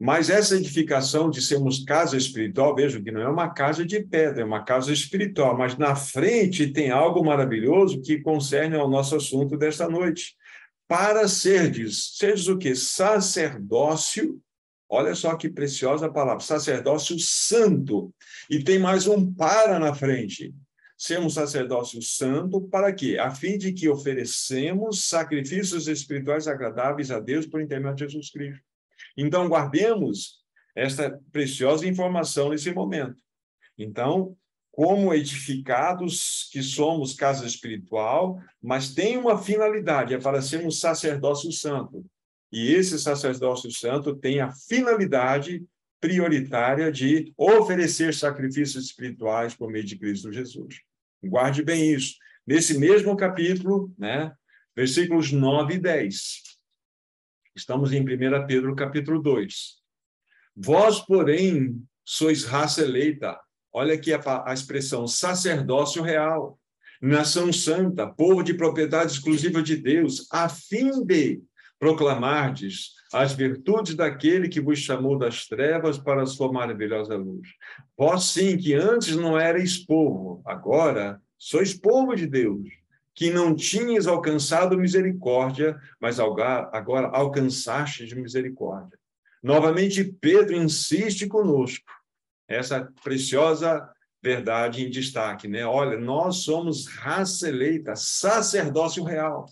Mas 0.00 0.30
essa 0.30 0.56
edificação 0.56 1.28
de 1.28 1.42
sermos 1.42 1.84
casa 1.84 2.16
espiritual, 2.16 2.74
vejo 2.74 3.02
que 3.02 3.12
não 3.12 3.20
é 3.20 3.28
uma 3.28 3.50
casa 3.50 3.84
de 3.84 4.00
pedra, 4.00 4.40
é 4.40 4.44
uma 4.46 4.64
casa 4.64 4.90
espiritual, 4.90 5.58
mas 5.58 5.76
na 5.76 5.94
frente 5.94 6.72
tem 6.72 6.90
algo 6.90 7.22
maravilhoso 7.22 8.00
que 8.00 8.18
concerne 8.18 8.76
ao 8.76 8.88
nosso 8.88 9.14
assunto 9.14 9.58
desta 9.58 9.90
noite. 9.90 10.34
Para 10.88 11.28
serdes, 11.28 12.16
serdes 12.16 12.48
o 12.48 12.56
que? 12.56 12.74
Sacerdócio, 12.74 14.40
olha 14.88 15.14
só 15.14 15.36
que 15.36 15.50
preciosa 15.50 16.10
palavra, 16.10 16.42
sacerdócio 16.42 17.18
santo. 17.18 18.10
E 18.48 18.64
tem 18.64 18.78
mais 18.78 19.06
um 19.06 19.30
para 19.34 19.78
na 19.78 19.92
frente. 19.92 20.54
Sermos 20.96 21.34
sacerdócio 21.34 22.00
santo 22.00 22.62
para 22.62 22.90
quê? 22.90 23.18
A 23.20 23.30
fim 23.30 23.58
de 23.58 23.74
que 23.74 23.86
oferecemos 23.86 25.08
sacrifícios 25.08 25.88
espirituais 25.88 26.48
agradáveis 26.48 27.10
a 27.10 27.20
Deus 27.20 27.44
por 27.44 27.60
intermédio 27.60 28.06
de 28.06 28.14
Jesus 28.14 28.30
Cristo. 28.30 28.69
Então, 29.20 29.48
guardemos 29.48 30.40
esta 30.74 31.20
preciosa 31.30 31.86
informação 31.86 32.48
nesse 32.48 32.72
momento. 32.72 33.20
Então, 33.76 34.36
como 34.70 35.12
edificados 35.12 36.48
que 36.50 36.62
somos 36.62 37.12
casa 37.12 37.46
espiritual, 37.46 38.40
mas 38.62 38.94
tem 38.94 39.18
uma 39.18 39.36
finalidade, 39.36 40.14
é 40.14 40.18
para 40.18 40.40
sermos 40.40 40.80
sacerdócio 40.80 41.52
santo. 41.52 42.04
E 42.50 42.72
esse 42.72 42.98
sacerdócio 42.98 43.70
santo 43.70 44.16
tem 44.16 44.40
a 44.40 44.52
finalidade 44.52 45.62
prioritária 46.00 46.90
de 46.90 47.30
oferecer 47.36 48.14
sacrifícios 48.14 48.86
espirituais 48.86 49.54
por 49.54 49.70
meio 49.70 49.84
de 49.84 49.98
Cristo 49.98 50.32
Jesus. 50.32 50.80
Guarde 51.22 51.62
bem 51.62 51.92
isso. 51.92 52.14
Nesse 52.46 52.78
mesmo 52.78 53.14
capítulo, 53.16 53.92
né, 53.98 54.32
versículos 54.74 55.30
9 55.30 55.74
e 55.74 55.78
10. 55.78 56.49
Estamos 57.54 57.92
em 57.92 58.00
1 58.00 58.46
Pedro 58.46 58.74
capítulo 58.76 59.20
2. 59.20 59.80
Vós, 60.56 61.00
porém, 61.00 61.82
sois 62.04 62.44
raça 62.44 62.82
eleita. 62.82 63.38
Olha 63.72 63.94
aqui 63.94 64.12
a, 64.12 64.20
a 64.46 64.54
expressão 64.54 65.06
sacerdócio 65.06 66.02
real, 66.02 66.58
nação 67.02 67.52
santa, 67.52 68.06
povo 68.06 68.42
de 68.42 68.54
propriedade 68.54 69.12
exclusiva 69.12 69.62
de 69.62 69.76
Deus, 69.76 70.28
a 70.32 70.48
fim 70.48 71.04
de 71.04 71.42
proclamardes 71.78 72.92
as 73.12 73.32
virtudes 73.32 73.96
daquele 73.96 74.48
que 74.48 74.60
vos 74.60 74.78
chamou 74.78 75.18
das 75.18 75.46
trevas 75.46 75.98
para 75.98 76.22
a 76.22 76.26
sua 76.26 76.52
maravilhosa 76.52 77.16
luz. 77.16 77.48
Vós 77.98 78.24
sim, 78.24 78.56
que 78.56 78.74
antes 78.74 79.16
não 79.16 79.38
erais 79.38 79.76
povo, 79.76 80.40
agora 80.46 81.20
sois 81.36 81.74
povo 81.74 82.14
de 82.14 82.26
Deus, 82.26 82.68
que 83.14 83.30
não 83.30 83.54
tinhas 83.54 84.06
alcançado 84.06 84.78
misericórdia, 84.78 85.78
mas 86.00 86.18
agora 86.20 87.08
alcançaste 87.12 88.14
misericórdia. 88.14 88.98
Novamente, 89.42 90.04
Pedro 90.04 90.54
insiste 90.54 91.26
conosco, 91.26 91.90
essa 92.48 92.92
preciosa 93.02 93.90
verdade 94.22 94.84
em 94.84 94.90
destaque, 94.90 95.48
né? 95.48 95.64
Olha, 95.64 95.98
nós 95.98 96.38
somos 96.38 96.86
raça 96.86 97.48
eleita, 97.48 97.96
sacerdócio 97.96 99.02
real. 99.02 99.46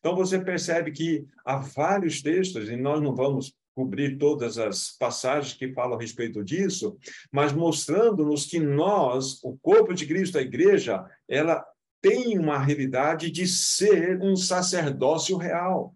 Então 0.00 0.16
você 0.16 0.40
percebe 0.40 0.90
que 0.90 1.24
há 1.44 1.56
vários 1.56 2.20
textos, 2.20 2.68
e 2.68 2.76
nós 2.76 3.00
não 3.00 3.14
vamos 3.14 3.54
cobrir 3.76 4.18
todas 4.18 4.58
as 4.58 4.90
passagens 4.90 5.54
que 5.54 5.72
falam 5.72 5.96
a 5.96 6.00
respeito 6.00 6.42
disso, 6.42 6.98
mas 7.30 7.52
mostrando-nos 7.52 8.44
que 8.44 8.58
nós, 8.58 9.38
o 9.44 9.56
corpo 9.58 9.94
de 9.94 10.04
Cristo, 10.04 10.36
a 10.36 10.42
igreja, 10.42 11.06
ela 11.28 11.64
tem 12.00 12.38
uma 12.38 12.58
realidade 12.58 13.30
de 13.30 13.46
ser 13.46 14.20
um 14.22 14.36
sacerdócio 14.36 15.36
real, 15.36 15.94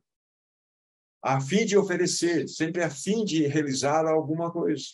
a 1.23 1.41
fim 1.41 1.65
de 1.65 1.77
oferecer, 1.77 2.49
sempre 2.49 2.83
a 2.83 2.91
fim 2.91 3.25
de 3.25 3.47
realizar 3.47 4.07
alguma 4.07 4.51
coisa. 4.51 4.85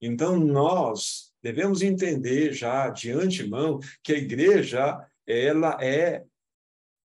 Então, 0.00 0.38
nós 0.38 1.32
devemos 1.42 1.82
entender 1.82 2.52
já 2.52 2.88
de 2.90 3.10
antemão 3.10 3.80
que 4.02 4.12
a 4.12 4.18
igreja 4.18 4.98
ela 5.26 5.76
é 5.80 6.24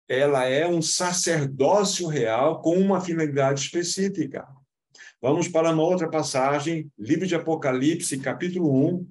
ela 0.06 0.44
é 0.44 0.66
um 0.66 0.82
sacerdócio 0.82 2.06
real 2.06 2.60
com 2.60 2.76
uma 2.76 3.00
finalidade 3.00 3.62
específica. 3.62 4.46
Vamos 5.20 5.48
para 5.48 5.70
uma 5.70 5.82
outra 5.82 6.10
passagem, 6.10 6.90
livro 6.98 7.26
de 7.26 7.34
Apocalipse, 7.34 8.18
capítulo 8.18 8.70
1. 8.70 9.08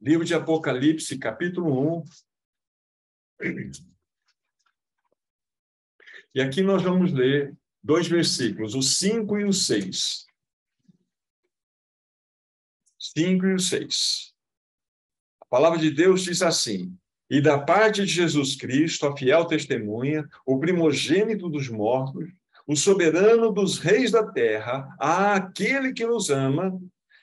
Livro 0.00 0.24
de 0.24 0.32
Apocalipse, 0.32 1.18
capítulo 1.18 2.04
1. 3.40 3.74
E 6.34 6.40
aqui 6.40 6.62
nós 6.62 6.82
vamos 6.82 7.12
ler 7.12 7.52
dois 7.82 8.06
versículos, 8.06 8.76
o 8.76 8.82
5 8.82 9.38
e 9.38 9.44
o 9.44 9.52
6. 9.52 10.24
5 12.96 13.46
e 13.46 13.54
o 13.54 13.58
6. 13.58 14.34
A 15.40 15.46
palavra 15.46 15.78
de 15.78 15.90
Deus 15.90 16.22
diz 16.22 16.42
assim: 16.42 16.96
E 17.28 17.40
da 17.40 17.58
parte 17.58 18.04
de 18.04 18.12
Jesus 18.12 18.54
Cristo, 18.54 19.04
a 19.04 19.16
fiel 19.16 19.46
testemunha, 19.46 20.28
o 20.46 20.60
primogênito 20.60 21.48
dos 21.48 21.68
mortos, 21.68 22.28
o 22.68 22.76
soberano 22.76 23.50
dos 23.50 23.78
reis 23.78 24.12
da 24.12 24.30
terra, 24.30 24.94
aquele 25.00 25.92
que 25.92 26.06
nos 26.06 26.30
ama 26.30 26.78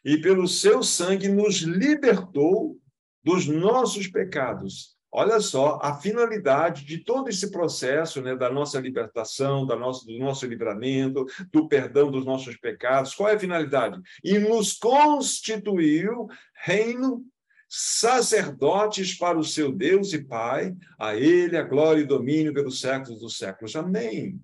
e 0.05 0.17
pelo 0.17 0.47
seu 0.47 0.83
sangue 0.83 1.27
nos 1.27 1.55
libertou 1.55 2.77
dos 3.24 3.47
nossos 3.47 4.07
pecados. 4.07 4.95
Olha 5.12 5.39
só 5.39 5.79
a 5.81 5.95
finalidade 5.95 6.85
de 6.85 6.97
todo 7.00 7.29
esse 7.29 7.50
processo, 7.50 8.21
né, 8.21 8.35
da 8.35 8.51
nossa 8.51 8.79
libertação, 8.79 9.65
da 9.65 9.75
nossa, 9.75 10.05
do 10.05 10.19
nosso 10.19 10.45
livramento, 10.45 11.25
do 11.51 11.67
perdão 11.67 12.12
dos 12.12 12.25
nossos 12.25 12.57
pecados. 12.57 13.15
Qual 13.15 13.29
é 13.29 13.33
a 13.33 13.39
finalidade? 13.39 14.00
E 14.24 14.38
nos 14.38 14.74
constituiu 14.74 16.27
reino 16.53 17.25
sacerdotes 17.67 19.17
para 19.17 19.39
o 19.39 19.43
seu 19.43 19.71
Deus 19.71 20.13
e 20.13 20.24
Pai, 20.24 20.75
a 21.00 21.15
ele 21.15 21.57
a 21.57 21.63
glória 21.63 22.01
e 22.01 22.05
domínio 22.05 22.53
pelos 22.53 22.79
séculos 22.79 23.21
dos 23.21 23.38
séculos. 23.38 23.75
Amém. 23.75 24.39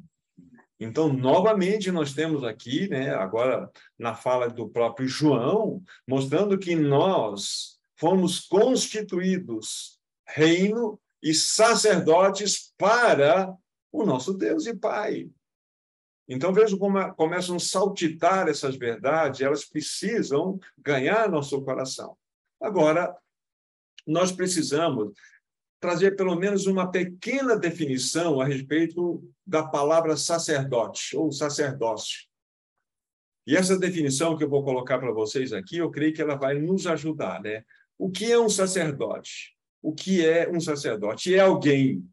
Então, 0.83 1.13
novamente, 1.13 1.91
nós 1.91 2.11
temos 2.11 2.43
aqui, 2.43 2.89
né, 2.89 3.13
agora 3.13 3.71
na 3.99 4.15
fala 4.15 4.49
do 4.49 4.67
próprio 4.67 5.07
João, 5.07 5.83
mostrando 6.07 6.57
que 6.57 6.75
nós 6.75 7.79
fomos 7.95 8.39
constituídos 8.39 9.99
reino 10.25 10.99
e 11.21 11.35
sacerdotes 11.35 12.73
para 12.79 13.55
o 13.91 14.03
nosso 14.03 14.33
Deus 14.33 14.65
e 14.65 14.75
Pai. 14.75 15.29
Então, 16.27 16.51
veja 16.51 16.75
como 16.75 17.13
começam 17.13 17.57
a 17.57 17.59
saltitar 17.59 18.47
essas 18.47 18.75
verdades, 18.75 19.41
elas 19.41 19.63
precisam 19.63 20.59
ganhar 20.75 21.29
nosso 21.29 21.61
coração. 21.61 22.17
Agora, 22.59 23.15
nós 24.07 24.31
precisamos 24.31 25.13
trazer 25.81 26.15
pelo 26.15 26.35
menos 26.35 26.67
uma 26.67 26.89
pequena 26.91 27.57
definição 27.57 28.39
a 28.39 28.45
respeito 28.45 29.27
da 29.45 29.65
palavra 29.65 30.15
sacerdote 30.15 31.17
ou 31.17 31.31
sacerdócio. 31.31 32.29
E 33.47 33.57
essa 33.57 33.77
definição 33.77 34.37
que 34.37 34.43
eu 34.43 34.49
vou 34.49 34.63
colocar 34.63 34.99
para 34.99 35.11
vocês 35.11 35.51
aqui, 35.51 35.77
eu 35.77 35.89
creio 35.89 36.13
que 36.13 36.21
ela 36.21 36.35
vai 36.35 36.59
nos 36.59 36.85
ajudar, 36.85 37.41
né? 37.41 37.65
O 37.97 38.11
que 38.11 38.31
é 38.31 38.39
um 38.39 38.47
sacerdote? 38.47 39.57
O 39.81 39.91
que 39.91 40.23
é 40.23 40.47
um 40.47 40.59
sacerdote? 40.59 41.33
É 41.33 41.39
alguém. 41.39 42.07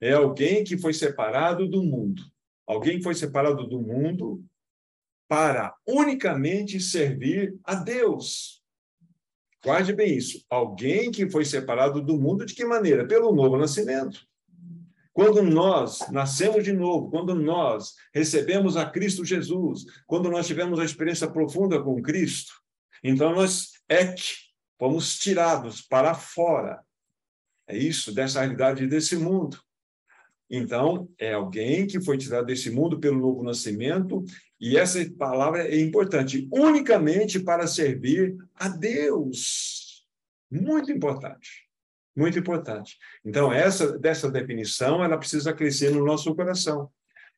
É 0.00 0.12
alguém 0.12 0.62
que 0.62 0.78
foi 0.78 0.94
separado 0.94 1.68
do 1.68 1.82
mundo. 1.82 2.22
Alguém 2.64 3.02
foi 3.02 3.16
separado 3.16 3.66
do 3.66 3.80
mundo 3.82 4.44
para 5.28 5.74
unicamente 5.84 6.78
servir 6.78 7.58
a 7.64 7.74
Deus. 7.74 8.55
Guarde 9.66 9.92
bem 9.92 10.16
isso. 10.16 10.44
Alguém 10.48 11.10
que 11.10 11.28
foi 11.28 11.44
separado 11.44 12.00
do 12.00 12.16
mundo 12.16 12.46
de 12.46 12.54
que 12.54 12.64
maneira? 12.64 13.04
Pelo 13.04 13.34
novo 13.34 13.56
nascimento. 13.56 14.24
Quando 15.12 15.42
nós 15.42 16.08
nascemos 16.08 16.62
de 16.62 16.72
novo, 16.72 17.10
quando 17.10 17.34
nós 17.34 17.94
recebemos 18.14 18.76
a 18.76 18.88
Cristo 18.88 19.24
Jesus, 19.24 19.84
quando 20.06 20.30
nós 20.30 20.46
tivemos 20.46 20.78
a 20.78 20.84
experiência 20.84 21.28
profunda 21.28 21.82
com 21.82 22.00
Cristo, 22.00 22.52
então 23.02 23.34
nós 23.34 23.72
é 23.88 24.12
que 24.12 24.34
fomos 24.78 25.18
tirados 25.18 25.82
para 25.82 26.14
fora. 26.14 26.80
É 27.66 27.76
isso, 27.76 28.14
dessa 28.14 28.42
realidade 28.42 28.86
desse 28.86 29.16
mundo. 29.16 29.58
Então, 30.48 31.10
é 31.18 31.32
alguém 31.32 31.88
que 31.88 32.00
foi 32.00 32.16
tirado 32.16 32.46
desse 32.46 32.70
mundo 32.70 33.00
pelo 33.00 33.18
novo 33.18 33.42
nascimento, 33.42 34.24
e 34.60 34.76
essa 34.76 34.98
palavra 35.18 35.68
é 35.68 35.78
importante, 35.80 36.48
unicamente 36.50 37.38
para 37.40 37.66
servir 37.66 38.36
a 38.54 38.68
Deus. 38.68 40.06
Muito 40.50 40.90
importante. 40.90 41.66
Muito 42.16 42.38
importante. 42.38 42.96
Então, 43.24 43.52
essa 43.52 43.98
dessa 43.98 44.30
definição, 44.30 45.04
ela 45.04 45.18
precisa 45.18 45.52
crescer 45.52 45.90
no 45.90 46.04
nosso 46.04 46.34
coração, 46.34 46.88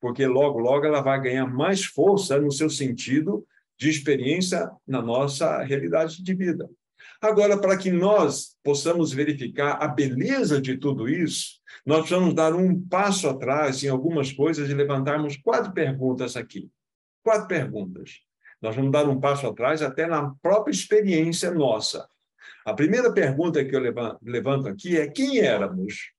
porque 0.00 0.24
logo, 0.24 0.60
logo 0.60 0.86
ela 0.86 1.00
vai 1.00 1.20
ganhar 1.20 1.46
mais 1.46 1.84
força 1.84 2.38
no 2.38 2.52
seu 2.52 2.70
sentido 2.70 3.44
de 3.76 3.88
experiência 3.88 4.70
na 4.86 5.02
nossa 5.02 5.62
realidade 5.62 6.22
de 6.22 6.34
vida. 6.34 6.68
Agora, 7.20 7.58
para 7.60 7.76
que 7.76 7.90
nós 7.90 8.56
possamos 8.62 9.12
verificar 9.12 9.82
a 9.82 9.88
beleza 9.88 10.60
de 10.60 10.76
tudo 10.76 11.08
isso, 11.08 11.60
nós 11.84 12.08
vamos 12.08 12.32
dar 12.32 12.54
um 12.54 12.80
passo 12.80 13.28
atrás 13.28 13.82
em 13.82 13.88
algumas 13.88 14.32
coisas 14.32 14.70
e 14.70 14.74
levantarmos 14.74 15.36
quatro 15.36 15.72
perguntas 15.72 16.36
aqui. 16.36 16.70
Quatro 17.22 17.48
perguntas. 17.48 18.20
Nós 18.60 18.74
vamos 18.74 18.90
dar 18.90 19.08
um 19.08 19.20
passo 19.20 19.46
atrás 19.46 19.82
até 19.82 20.06
na 20.06 20.34
própria 20.36 20.72
experiência 20.72 21.50
nossa. 21.50 22.08
A 22.64 22.74
primeira 22.74 23.12
pergunta 23.12 23.64
que 23.64 23.74
eu 23.74 23.80
levanto 24.22 24.68
aqui 24.68 24.96
é: 24.96 25.08
quem 25.08 25.38
éramos? 25.38 26.12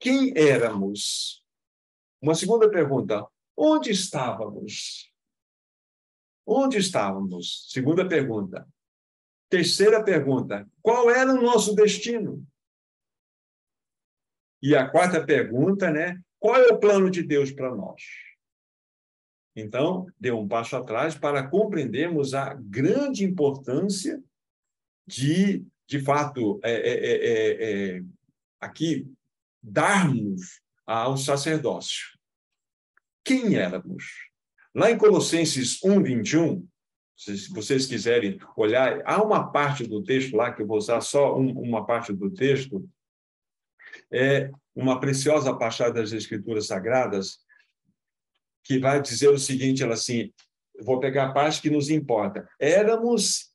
Quem 0.00 0.32
éramos? 0.36 1.44
Uma 2.20 2.34
segunda 2.34 2.70
pergunta: 2.70 3.26
onde 3.56 3.90
estávamos? 3.90 5.12
Onde 6.46 6.78
estávamos? 6.78 7.66
Segunda 7.70 8.08
pergunta: 8.08 8.66
Terceira 9.52 10.02
pergunta: 10.02 10.66
qual 10.80 11.10
era 11.10 11.30
o 11.30 11.42
nosso 11.42 11.74
destino? 11.74 12.42
E 14.62 14.74
a 14.74 14.88
quarta 14.88 15.22
pergunta, 15.22 15.90
né? 15.90 16.18
Qual 16.38 16.56
é 16.56 16.68
o 16.68 16.80
plano 16.80 17.10
de 17.10 17.22
Deus 17.22 17.52
para 17.52 17.74
nós? 17.74 18.02
Então, 19.54 20.06
deu 20.18 20.38
um 20.38 20.48
passo 20.48 20.76
atrás 20.76 21.14
para 21.14 21.46
compreendermos 21.46 22.34
a 22.34 22.54
grande 22.54 23.24
importância 23.24 24.22
de, 25.06 25.64
de 25.86 26.00
fato, 26.00 26.58
é, 26.62 26.72
é, 26.72 27.16
é, 27.26 27.96
é 27.96 28.02
aqui, 28.60 29.06
darmos 29.62 30.60
ao 30.86 31.16
sacerdócio. 31.16 32.18
Quem 33.24 33.56
éramos? 33.56 34.04
Lá 34.74 34.90
em 34.90 34.96
Colossenses 34.96 35.82
1, 35.84 36.02
21, 36.02 36.66
se 37.16 37.52
vocês 37.52 37.86
quiserem 37.86 38.38
olhar, 38.56 39.02
há 39.04 39.22
uma 39.22 39.52
parte 39.52 39.86
do 39.86 40.02
texto 40.02 40.36
lá, 40.36 40.52
que 40.52 40.62
eu 40.62 40.66
vou 40.66 40.78
usar 40.78 41.00
só 41.02 41.38
um, 41.38 41.52
uma 41.60 41.84
parte 41.86 42.12
do 42.12 42.30
texto, 42.30 42.88
é 44.10 44.50
uma 44.74 44.98
preciosa 44.98 45.54
passagem 45.54 45.94
das 45.94 46.12
Escrituras 46.12 46.66
Sagradas, 46.66 47.38
que 48.64 48.78
vai 48.78 49.00
dizer 49.00 49.28
o 49.28 49.38
seguinte, 49.38 49.82
ela 49.82 49.94
assim, 49.94 50.32
vou 50.80 51.00
pegar 51.00 51.26
a 51.26 51.32
parte 51.32 51.60
que 51.60 51.70
nos 51.70 51.90
importa. 51.90 52.48
Éramos 52.58 53.50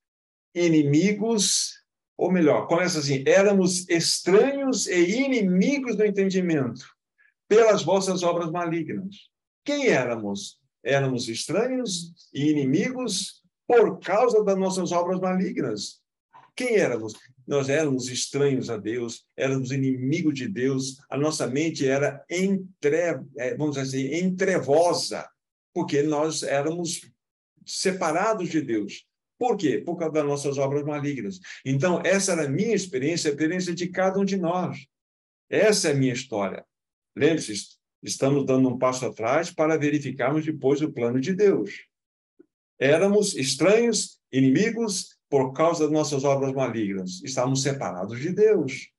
inimigos, 0.54 1.84
ou 2.18 2.32
melhor, 2.32 2.68
começa 2.68 3.00
assim, 3.00 3.24
éramos 3.28 3.88
estranhos 3.90 4.88
e 4.88 5.22
inimigos 5.22 5.96
do 5.96 6.06
entendimento 6.06 6.86
pelas 7.48 7.84
vossas 7.84 8.24
obras 8.24 8.52
malignas. 8.52 9.30
Quem 9.64 9.88
éramos? 9.88 10.60
Éramos 10.84 11.28
estranhos 11.28 12.14
e 12.34 12.50
inimigos 12.50 13.44
por 13.68 14.00
causa 14.00 14.44
das 14.44 14.58
nossas 14.58 14.92
obras 14.92 15.20
malignas. 15.20 16.02
Quem 16.58 16.76
éramos? 16.76 17.14
Nós 17.46 17.70
éramos 17.70 18.10
estranhos 18.10 18.72
a 18.72 18.78
Deus, 18.78 19.24
éramos 19.38 19.72
inimigos 19.72 20.34
de 20.34 20.48
Deus, 20.48 20.98
a 21.08 21.16
nossa 21.16 21.46
mente 21.46 21.88
era 21.88 22.26
entre, 22.28 23.22
é, 23.38 23.56
vamos 23.56 23.76
dizer 23.76 24.00
assim, 24.00 24.26
entrevosa, 24.26 25.30
porque 25.72 26.02
nós 26.02 26.42
éramos 26.42 27.02
separados 27.64 28.50
de 28.50 28.60
Deus. 28.60 29.06
Por 29.38 29.56
quê? 29.56 29.78
Por 29.78 29.98
causa 29.98 30.16
das 30.16 30.26
nossas 30.26 30.58
obras 30.58 30.84
malignas. 30.84 31.40
Então, 31.64 32.02
essa 32.04 32.32
era 32.32 32.46
a 32.46 32.50
minha 32.50 32.74
experiência, 32.74 33.30
a 33.30 33.34
experiência 33.34 33.76
de 33.76 33.88
cada 33.90 34.20
um 34.20 34.26
de 34.26 34.36
nós. 34.36 34.80
Essa 35.48 35.90
é 35.90 35.92
a 35.92 35.96
minha 35.96 36.14
história. 36.14 36.66
Lembre-se, 37.16 37.54
estamos 38.02 38.48
dando 38.48 38.68
um 38.68 38.80
passo 38.80 39.06
atrás 39.06 39.52
para 39.52 39.78
verificarmos 39.78 40.44
depois 40.44 40.82
o 40.82 40.92
plano 40.92 41.22
de 41.22 41.36
Deus. 41.36 41.86
Éramos 42.80 43.36
estranhos, 43.36 44.20
inimigos, 44.32 45.17
por 45.30 45.54
causa 45.54 45.84
das 45.84 45.92
nossas 45.92 46.24
obras 46.24 46.54
malignas. 46.54 47.22
Estávamos 47.24 47.62
separados 47.62 48.20
de 48.20 48.32
Deus. 48.32 48.90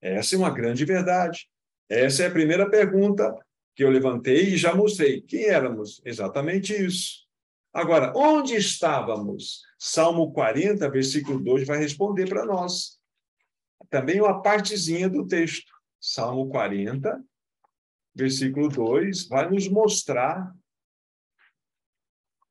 Essa 0.00 0.34
é 0.34 0.38
uma 0.38 0.50
grande 0.50 0.84
verdade. 0.84 1.48
Essa 1.88 2.24
é 2.24 2.26
a 2.26 2.32
primeira 2.32 2.68
pergunta 2.68 3.34
que 3.74 3.84
eu 3.84 3.90
levantei 3.90 4.54
e 4.54 4.56
já 4.56 4.74
mostrei. 4.74 5.22
Quem 5.22 5.44
éramos? 5.44 6.00
Exatamente 6.04 6.72
isso. 6.74 7.24
Agora, 7.72 8.12
onde 8.16 8.54
estávamos? 8.54 9.62
Salmo 9.78 10.32
40, 10.32 10.88
versículo 10.90 11.40
2 11.40 11.66
vai 11.66 11.78
responder 11.78 12.28
para 12.28 12.44
nós. 12.44 12.98
Também 13.90 14.20
uma 14.20 14.42
partezinha 14.42 15.08
do 15.08 15.26
texto. 15.26 15.72
Salmo 16.00 16.48
40, 16.50 17.22
versículo 18.14 18.68
2, 18.68 19.26
vai 19.26 19.50
nos 19.50 19.68
mostrar 19.68 20.54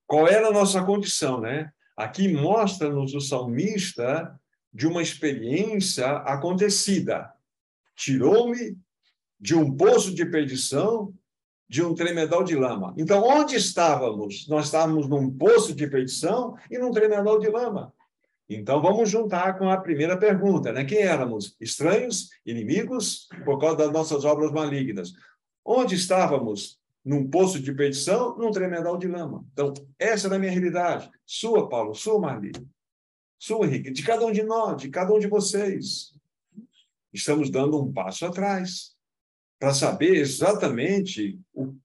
qual 0.05 0.27
era 0.27 0.47
a 0.47 0.51
nossa 0.51 0.83
condição, 0.83 1.39
né? 1.39 1.71
Aqui 1.95 2.27
mostra-nos 2.27 3.13
o 3.13 3.21
salmista 3.21 4.39
de 4.73 4.87
uma 4.87 5.01
experiência 5.01 6.07
acontecida. 6.07 7.31
Tirou-me 7.95 8.77
de 9.39 9.55
um 9.55 9.75
poço 9.75 10.13
de 10.13 10.25
perdição, 10.25 11.13
de 11.69 11.83
um 11.83 11.93
tremedal 11.93 12.43
de 12.43 12.55
lama. 12.55 12.93
Então, 12.97 13.23
onde 13.23 13.55
estávamos? 13.55 14.47
Nós 14.47 14.65
estávamos 14.65 15.07
num 15.07 15.29
poço 15.29 15.75
de 15.75 15.87
perdição 15.87 16.55
e 16.69 16.77
num 16.77 16.91
tremedal 16.91 17.39
de 17.39 17.49
lama. 17.49 17.93
Então, 18.49 18.81
vamos 18.81 19.09
juntar 19.09 19.57
com 19.57 19.69
a 19.69 19.77
primeira 19.77 20.17
pergunta, 20.17 20.71
né? 20.71 20.83
Quem 20.83 20.99
éramos? 20.99 21.55
Estranhos, 21.59 22.29
inimigos, 22.45 23.27
por 23.45 23.59
causa 23.59 23.77
das 23.77 23.91
nossas 23.91 24.25
obras 24.25 24.51
malignas. 24.51 25.13
Onde 25.63 25.95
estávamos? 25.95 26.79
Num 27.03 27.29
poço 27.29 27.59
de 27.59 27.73
perdição, 27.73 28.37
num 28.37 28.51
tremendal 28.51 28.97
de 28.97 29.07
lama. 29.07 29.45
Então, 29.51 29.73
essa 29.99 30.27
é 30.27 30.35
a 30.35 30.39
minha 30.39 30.51
realidade. 30.51 31.09
Sua, 31.25 31.67
Paulo, 31.67 31.93
sua, 31.93 32.19
Marli. 32.19 32.51
Sua, 33.37 33.65
Henrique, 33.65 33.91
de 33.91 34.03
cada 34.03 34.25
um 34.25 34.31
de 34.31 34.43
nós, 34.43 34.81
de 34.81 34.89
cada 34.89 35.13
um 35.13 35.19
de 35.19 35.27
vocês. 35.27 36.13
Estamos 37.11 37.49
dando 37.49 37.81
um 37.81 37.91
passo 37.91 38.25
atrás 38.25 38.95
para 39.59 39.73
saber 39.73 40.15
exatamente 40.15 41.39
o, 41.53 41.75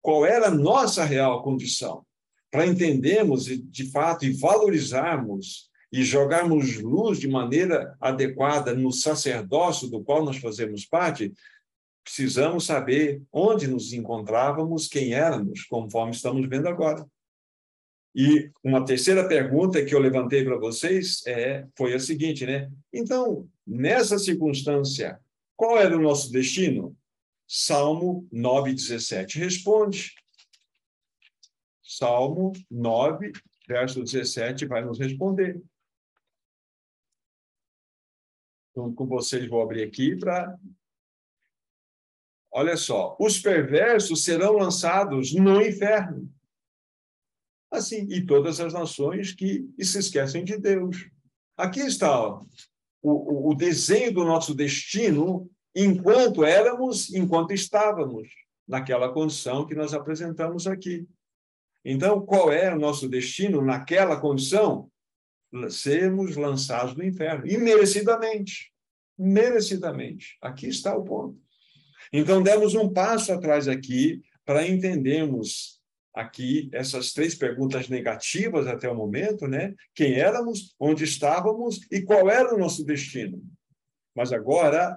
qual 0.00 0.24
era 0.24 0.48
a 0.48 0.54
nossa 0.54 1.04
real 1.04 1.42
condição, 1.42 2.04
para 2.50 2.66
entendermos 2.66 3.46
de 3.46 3.90
fato 3.90 4.24
e 4.24 4.32
valorizarmos 4.32 5.70
e 5.92 6.02
jogarmos 6.02 6.78
luz 6.80 7.18
de 7.18 7.28
maneira 7.28 7.96
adequada 8.00 8.74
no 8.74 8.90
sacerdócio 8.90 9.88
do 9.88 10.02
qual 10.02 10.24
nós 10.24 10.38
fazemos 10.38 10.84
parte, 10.84 11.32
precisamos 12.04 12.66
saber 12.66 13.22
onde 13.32 13.66
nos 13.66 13.92
encontrávamos, 13.92 14.86
quem 14.86 15.14
éramos, 15.14 15.64
conforme 15.64 16.12
estamos 16.12 16.46
vendo 16.46 16.68
agora. 16.68 17.04
E 18.14 18.52
uma 18.62 18.84
terceira 18.84 19.26
pergunta 19.26 19.84
que 19.84 19.92
eu 19.92 19.98
levantei 19.98 20.44
para 20.44 20.56
vocês 20.56 21.26
é, 21.26 21.66
foi 21.76 21.94
a 21.94 21.98
seguinte, 21.98 22.46
né? 22.46 22.70
Então, 22.92 23.48
nessa 23.66 24.18
circunstância, 24.18 25.18
qual 25.56 25.78
era 25.78 25.96
o 25.96 26.00
nosso 26.00 26.30
destino? 26.30 26.96
Salmo 27.48 28.28
9:17 28.32 29.38
responde. 29.38 30.14
Salmo 31.82 32.52
9, 32.70 33.32
verso 33.66 34.02
17 34.02 34.66
vai 34.66 34.84
nos 34.84 34.98
responder. 34.98 35.60
Junto 38.76 38.94
com 38.94 39.06
vocês, 39.06 39.48
vou 39.48 39.62
abrir 39.62 39.82
aqui 39.82 40.16
para 40.16 40.56
Olha 42.56 42.76
só, 42.76 43.16
os 43.18 43.40
perversos 43.40 44.22
serão 44.22 44.52
lançados 44.52 45.34
no 45.34 45.60
inferno. 45.60 46.32
Assim, 47.68 48.06
e 48.08 48.24
todas 48.24 48.60
as 48.60 48.72
nações 48.72 49.32
que 49.32 49.68
se 49.80 49.98
esquecem 49.98 50.44
de 50.44 50.56
Deus. 50.56 51.10
Aqui 51.56 51.80
está 51.80 52.16
ó, 52.16 52.44
o, 53.02 53.50
o 53.50 53.54
desenho 53.56 54.14
do 54.14 54.24
nosso 54.24 54.54
destino 54.54 55.50
enquanto 55.74 56.44
éramos, 56.44 57.12
enquanto 57.12 57.52
estávamos 57.52 58.28
naquela 58.68 59.12
condição 59.12 59.66
que 59.66 59.74
nós 59.74 59.92
apresentamos 59.92 60.68
aqui. 60.68 61.08
Então, 61.84 62.24
qual 62.24 62.52
é 62.52 62.72
o 62.72 62.78
nosso 62.78 63.08
destino 63.08 63.60
naquela 63.60 64.20
condição? 64.20 64.88
Sermos 65.70 66.36
lançados 66.36 66.94
no 66.94 67.02
inferno, 67.02 67.48
imerecidamente. 67.48 68.72
Merecidamente. 69.18 70.38
Aqui 70.40 70.68
está 70.68 70.96
o 70.96 71.02
ponto. 71.02 71.43
Então, 72.12 72.42
demos 72.42 72.74
um 72.74 72.92
passo 72.92 73.32
atrás 73.32 73.68
aqui 73.68 74.22
para 74.44 74.66
entendermos 74.66 75.80
aqui 76.14 76.70
essas 76.72 77.12
três 77.12 77.34
perguntas 77.34 77.88
negativas 77.88 78.66
até 78.66 78.88
o 78.88 78.94
momento, 78.94 79.48
né? 79.48 79.74
Quem 79.94 80.14
éramos, 80.14 80.74
onde 80.78 81.02
estávamos 81.04 81.80
e 81.90 82.02
qual 82.02 82.30
era 82.30 82.54
o 82.54 82.58
nosso 82.58 82.84
destino. 82.84 83.42
Mas 84.14 84.32
agora, 84.32 84.96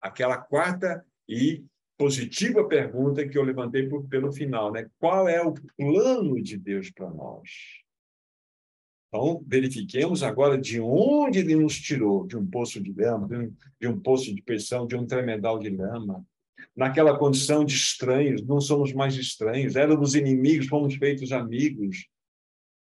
aquela 0.00 0.38
quarta 0.38 1.04
e 1.28 1.64
positiva 1.98 2.66
pergunta 2.66 3.26
que 3.28 3.36
eu 3.36 3.42
levantei 3.42 3.88
pelo 4.08 4.32
final, 4.32 4.72
né? 4.72 4.88
Qual 4.98 5.28
é 5.28 5.42
o 5.42 5.54
plano 5.76 6.40
de 6.40 6.56
Deus 6.56 6.90
para 6.90 7.10
nós? 7.10 7.81
Então, 9.14 9.44
verifiquemos 9.46 10.22
agora 10.22 10.56
de 10.56 10.80
onde 10.80 11.40
ele 11.40 11.54
nos 11.54 11.78
tirou, 11.78 12.26
de 12.26 12.34
um 12.34 12.46
poço 12.46 12.82
de 12.82 12.90
lama, 12.94 13.28
de 13.78 13.86
um 13.86 14.00
poço 14.00 14.34
de 14.34 14.40
pressão, 14.40 14.86
de 14.86 14.96
um 14.96 15.06
tremendal 15.06 15.58
de 15.58 15.68
lama. 15.68 16.24
Naquela 16.74 17.18
condição 17.18 17.62
de 17.62 17.74
estranhos, 17.74 18.42
não 18.42 18.58
somos 18.58 18.94
mais 18.94 19.14
estranhos, 19.14 19.76
éramos 19.76 20.14
inimigos, 20.14 20.66
fomos 20.66 20.94
feitos 20.94 21.30
amigos. 21.30 22.06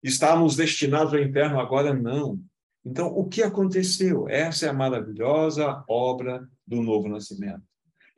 Estávamos 0.03 0.55
destinados 0.55 1.14
ao 1.14 1.20
inferno, 1.20 1.59
agora 1.59 1.94
não. 1.94 2.38
Então, 2.85 3.07
o 3.07 3.27
que 3.27 3.42
aconteceu? 3.42 4.29
Essa 4.29 4.66
é 4.66 4.68
a 4.68 4.75
maravilhosa 4.75 5.83
obra 5.88 6.46
do 6.66 6.83
novo 6.83 7.09
nascimento. 7.09 7.62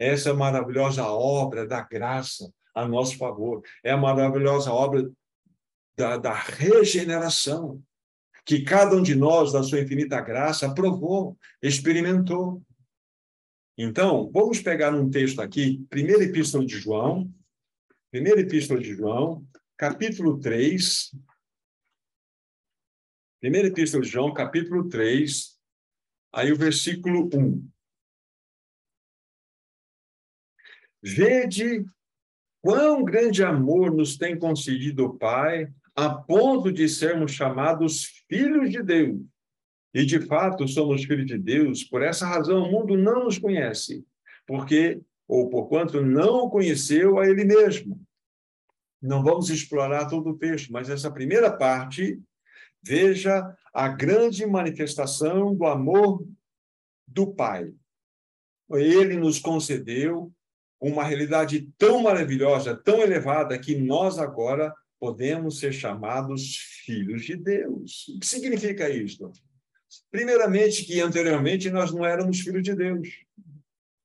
Essa 0.01 0.31
é 0.31 0.33
a 0.33 0.37
maravilhosa 0.37 1.07
obra 1.07 1.65
da 1.65 1.81
graça 1.81 2.53
a 2.75 2.89
nosso 2.89 3.17
favor. 3.17 3.63
É 3.85 3.93
a 3.93 3.97
maravilhosa 3.97 4.73
obra 4.73 5.09
da, 5.97 6.17
da 6.17 6.33
regeneração, 6.33 7.83
que 8.45 8.63
cada 8.63 8.97
um 8.97 9.03
de 9.03 9.15
nós, 9.15 9.53
da 9.53 9.63
sua 9.63 9.81
infinita 9.81 10.21
graça, 10.21 10.75
provou, 10.75 11.39
experimentou. 11.63 12.63
Então, 13.77 14.31
vamos 14.33 14.61
pegar 14.61 14.95
um 14.95 15.11
texto 15.11 15.41
aqui, 15.41 15.85
primeira 15.89 16.23
epístola 16.23 16.65
de 16.65 16.79
João, 16.79 17.33
primeira 18.11 18.41
epístola 18.41 18.81
de 18.81 18.95
João, 18.95 19.47
capítulo 19.77 20.39
3. 20.39 21.15
Primeira 23.41 23.69
epístola 23.69 24.03
de 24.03 24.09
João, 24.09 24.33
capítulo 24.33 24.89
3, 24.89 25.59
aí 26.33 26.53
o 26.53 26.57
versículo 26.57 27.29
1. 27.35 27.71
Vede 31.03 31.85
quão 32.63 33.05
grande 33.05 33.45
amor 33.45 33.95
nos 33.95 34.17
tem 34.17 34.39
concedido 34.39 35.05
o 35.05 35.19
Pai 35.19 35.71
a 35.95 36.11
ponto 36.11 36.73
de 36.73 36.89
sermos 36.89 37.33
chamados 37.33 38.25
filhos 38.29 38.71
de 38.71 38.83
Deus. 38.83 39.21
E, 39.93 40.05
de 40.05 40.21
fato, 40.21 40.67
somos 40.67 41.05
filhos 41.05 41.27
de 41.27 41.39
Deus, 41.39 41.85
por 41.85 42.03
essa 42.03 42.27
razão 42.27 42.65
o 42.65 42.71
mundo 42.71 42.97
não 42.97 43.25
nos 43.25 43.39
conhece, 43.39 44.05
porque, 44.45 45.01
ou 45.29 45.49
por 45.49 45.69
quanto 45.69 46.03
não 46.03 46.47
o 46.47 46.51
conheceu 46.51 47.19
a 47.19 47.29
ele 47.29 47.45
mesmo. 47.45 48.01
Não 49.01 49.23
vamos 49.23 49.51
explorar 49.51 50.07
todo 50.07 50.31
o 50.31 50.39
texto, 50.39 50.73
mas 50.73 50.91
essa 50.91 51.11
primeira 51.11 51.53
parte, 51.53 52.21
veja 52.83 53.57
a 53.73 53.89
grande 53.89 54.45
manifestação 54.47 55.55
do 55.55 55.65
amor 55.65 56.27
do 57.07 57.33
Pai. 57.33 57.73
Ele 58.73 59.17
nos 59.17 59.39
concedeu 59.39 60.33
uma 60.81 61.05
realidade 61.05 61.71
tão 61.79 62.03
maravilhosa, 62.03 62.77
tão 62.77 63.01
elevada, 63.01 63.59
que 63.59 63.77
nós 63.77 64.19
agora 64.19 64.75
podemos 65.05 65.59
ser 65.59 65.71
chamados 65.71 66.57
filhos 66.87 67.27
de 67.27 67.37
Deus. 67.37 68.09
O 68.09 68.21
que 68.21 68.27
significa 68.27 68.89
isso? 68.89 69.31
Primeiramente, 70.11 70.83
que 70.83 70.99
anteriormente 70.99 71.69
nós 71.69 71.93
não 71.93 72.07
éramos 72.07 72.41
filhos 72.41 72.63
de 72.63 72.75
Deus. 72.75 73.07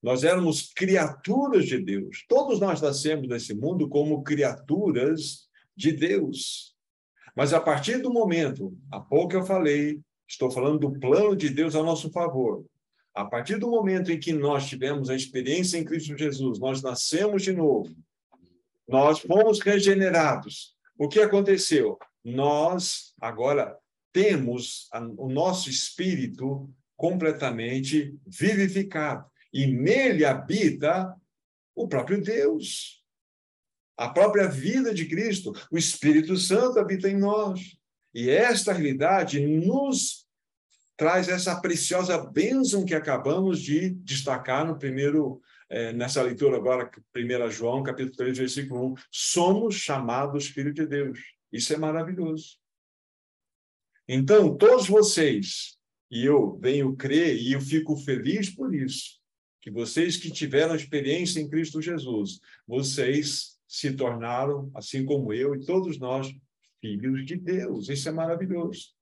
Nós 0.04 0.26
éramos 0.26 0.74
criaturas 0.74 1.66
de 1.66 1.82
Deus. 1.82 2.26
Todos 2.28 2.60
nós 2.60 2.82
nascemos 2.82 3.30
nesse 3.30 3.54
mundo 3.54 3.88
como 3.88 4.22
criaturas 4.24 5.48
de 5.74 5.94
Deus. 5.94 6.76
Mas 7.34 7.54
a 7.54 7.62
partir 7.62 8.00
do 8.00 8.12
momento, 8.12 8.78
há 8.92 9.00
pouco 9.00 9.36
eu 9.36 9.46
falei, 9.46 10.02
Estou 10.28 10.52
falando 10.52 10.80
do 10.80 11.00
plano 11.00 11.34
de 11.34 11.50
Deus 11.50 11.76
a 11.76 11.82
nosso 11.82 12.12
favor. 12.12 12.66
A 13.16 13.24
partir 13.24 13.58
do 13.58 13.72
momento 13.72 14.12
em 14.12 14.20
que 14.20 14.34
nós 14.34 14.68
tivemos 14.68 15.10
a 15.10 15.16
experiência 15.16 15.78
em 15.78 15.86
Cristo 15.86 16.18
Jesus, 16.18 16.60
nós 16.60 16.82
nascemos 16.82 17.42
de 17.42 17.54
novo, 17.54 17.90
nós 18.86 19.20
fomos 19.20 19.62
regenerados. 19.62 20.78
O 21.00 21.08
que 21.08 21.22
aconteceu? 21.22 21.98
Nós 22.22 23.14
agora 23.22 23.74
temos 24.12 24.90
o 25.18 25.30
nosso 25.30 25.70
espírito 25.70 26.70
completamente 26.98 28.20
vivificado 28.28 29.26
e 29.54 29.66
nele 29.66 30.26
habita 30.26 31.16
o 31.74 31.88
próprio 31.88 32.22
Deus. 32.22 33.02
A 33.96 34.10
própria 34.10 34.50
vida 34.50 34.94
de 34.94 35.06
Cristo, 35.06 35.54
o 35.72 35.78
Espírito 35.78 36.36
Santo 36.36 36.78
habita 36.78 37.10
em 37.10 37.18
nós. 37.18 37.78
E 38.14 38.30
esta 38.30 38.74
realidade 38.74 39.40
nos 39.40 40.28
traz 40.98 41.30
essa 41.30 41.62
preciosa 41.62 42.18
bênção 42.18 42.84
que 42.84 42.94
acabamos 42.94 43.62
de 43.62 43.92
destacar 43.92 44.68
no 44.68 44.78
primeiro, 44.78 45.42
eh, 45.70 45.94
nessa 45.94 46.22
leitura 46.22 46.58
agora, 46.58 46.90
1 47.16 47.52
João, 47.52 47.84
capítulo 47.84 48.16
3, 48.16 48.38
versículo 48.38 48.94
1. 48.94 48.96
Somos 49.12 49.76
chamados 49.76 50.48
filhos 50.48 50.74
de 50.74 50.86
Deus. 50.86 51.20
Isso 51.52 51.74
é 51.74 51.78
maravilhoso. 51.78 52.58
Então, 54.08 54.58
todos 54.58 54.88
vocês, 54.88 55.78
e 56.10 56.26
eu 56.26 56.58
venho 56.58 56.96
crer, 56.96 57.38
e 57.38 57.54
eu 57.54 57.62
fico 57.62 57.96
feliz 57.96 58.50
por 58.50 58.74
isso, 58.74 59.20
que 59.62 59.70
vocês 59.70 60.18
que 60.18 60.32
tiveram 60.32 60.76
experiência 60.76 61.40
em 61.40 61.48
Cristo 61.48 61.82
Jesus, 61.82 62.40
vocês 62.66 63.60
se 63.68 63.94
tornaram, 63.94 64.72
assim 64.74 65.06
como 65.06 65.32
eu 65.32 65.54
e 65.54 65.64
todos 65.64 66.00
nós, 66.00 66.34
filhos 66.82 67.24
de 67.26 67.36
Deus. 67.36 67.90
Isso 67.90 68.10
é 68.10 68.12
maravilhoso. 68.12 68.94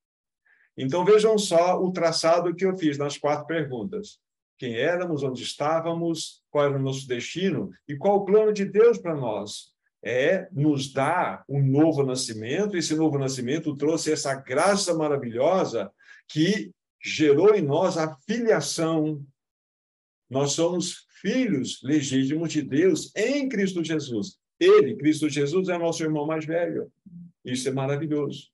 Então 0.75 1.05
vejam 1.05 1.37
só 1.37 1.81
o 1.81 1.91
traçado 1.91 2.53
que 2.53 2.65
eu 2.65 2.77
fiz 2.77 2.97
nas 2.97 3.17
quatro 3.17 3.47
perguntas. 3.47 4.19
Quem 4.57 4.75
éramos, 4.75 5.23
onde 5.23 5.43
estávamos, 5.43 6.43
qual 6.49 6.65
era 6.65 6.77
o 6.77 6.81
nosso 6.81 7.07
destino 7.07 7.71
e 7.87 7.95
qual 7.95 8.17
o 8.17 8.25
plano 8.25 8.51
de 8.51 8.65
Deus 8.65 8.97
para 8.97 9.15
nós. 9.15 9.75
É 10.03 10.47
nos 10.51 10.91
dar 10.93 11.43
um 11.49 11.61
novo 11.61 12.03
nascimento. 12.03 12.77
Esse 12.77 12.95
novo 12.95 13.17
nascimento 13.17 13.75
trouxe 13.75 14.11
essa 14.11 14.33
graça 14.35 14.93
maravilhosa 14.93 15.91
que 16.27 16.71
gerou 17.03 17.55
em 17.55 17.61
nós 17.61 17.97
a 17.97 18.15
filiação 18.27 19.25
nós 20.29 20.51
somos 20.51 21.07
filhos 21.21 21.81
legítimos 21.83 22.51
de 22.51 22.61
Deus 22.61 23.11
em 23.15 23.47
Cristo 23.47 23.83
Jesus. 23.83 24.37
Ele, 24.59 24.95
Cristo 24.95 25.29
Jesus, 25.29 25.69
é 25.69 25.77
nosso 25.77 26.03
irmão 26.03 26.25
mais 26.25 26.45
velho. 26.45 26.91
Isso 27.45 27.67
é 27.69 27.71
maravilhoso. 27.71 28.49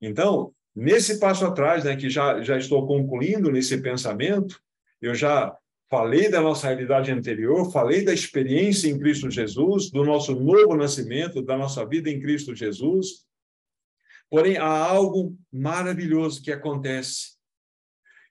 Então, 0.00 0.52
nesse 0.74 1.20
passo 1.20 1.44
atrás, 1.44 1.84
né, 1.84 1.96
que 1.96 2.10
já, 2.10 2.42
já 2.42 2.56
estou 2.56 2.86
concluindo 2.86 3.50
nesse 3.50 3.80
pensamento, 3.80 4.60
eu 5.00 5.14
já 5.14 5.56
falei 5.88 6.30
da 6.30 6.40
nossa 6.40 6.68
realidade 6.68 7.10
anterior, 7.10 7.70
falei 7.72 8.04
da 8.04 8.12
experiência 8.12 8.88
em 8.88 8.98
Cristo 8.98 9.30
Jesus, 9.30 9.90
do 9.90 10.04
nosso 10.04 10.34
novo 10.34 10.76
nascimento, 10.76 11.42
da 11.42 11.56
nossa 11.56 11.84
vida 11.84 12.08
em 12.08 12.20
Cristo 12.20 12.54
Jesus. 12.54 13.26
Porém, 14.28 14.56
há 14.56 14.68
algo 14.68 15.36
maravilhoso 15.52 16.42
que 16.42 16.52
acontece 16.52 17.40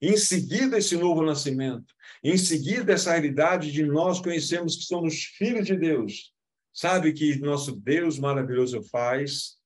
em 0.01 0.15
seguida, 0.15 0.77
esse 0.77 0.95
novo 0.95 1.21
nascimento. 1.21 1.93
Em 2.23 2.38
seguida, 2.38 2.93
essa 2.93 3.12
realidade 3.12 3.71
de 3.71 3.84
nós 3.84 4.21
conhecemos 4.21 4.77
que 4.77 4.84
somos 4.84 5.25
filhos 5.25 5.65
de 5.65 5.75
Deus. 5.75 6.34
Sabe 6.73 7.12
que 7.12 7.38
nosso 7.39 7.75
Deus 7.75 8.17
maravilhoso 8.17 8.82
faz? 8.84 9.58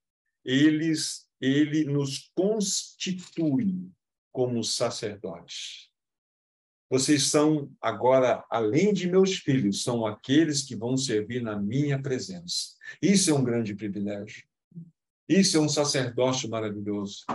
Eles, 0.43 1.27
ele 1.39 1.85
nos 1.85 2.31
constitui 2.33 3.87
como 4.31 4.63
sacerdotes. 4.63 5.92
Vocês 6.93 7.23
são 7.23 7.71
agora, 7.81 8.45
além 8.51 8.93
de 8.93 9.09
meus 9.09 9.37
filhos, 9.39 9.81
são 9.81 10.05
aqueles 10.05 10.61
que 10.61 10.75
vão 10.75 10.95
servir 10.95 11.41
na 11.41 11.59
minha 11.59 11.99
presença. 11.99 12.75
Isso 13.01 13.31
é 13.31 13.33
um 13.33 13.43
grande 13.43 13.73
privilégio. 13.73 14.43
Isso 15.27 15.57
é 15.57 15.59
um 15.59 15.67
sacerdócio 15.67 16.47
maravilhoso. 16.47 17.25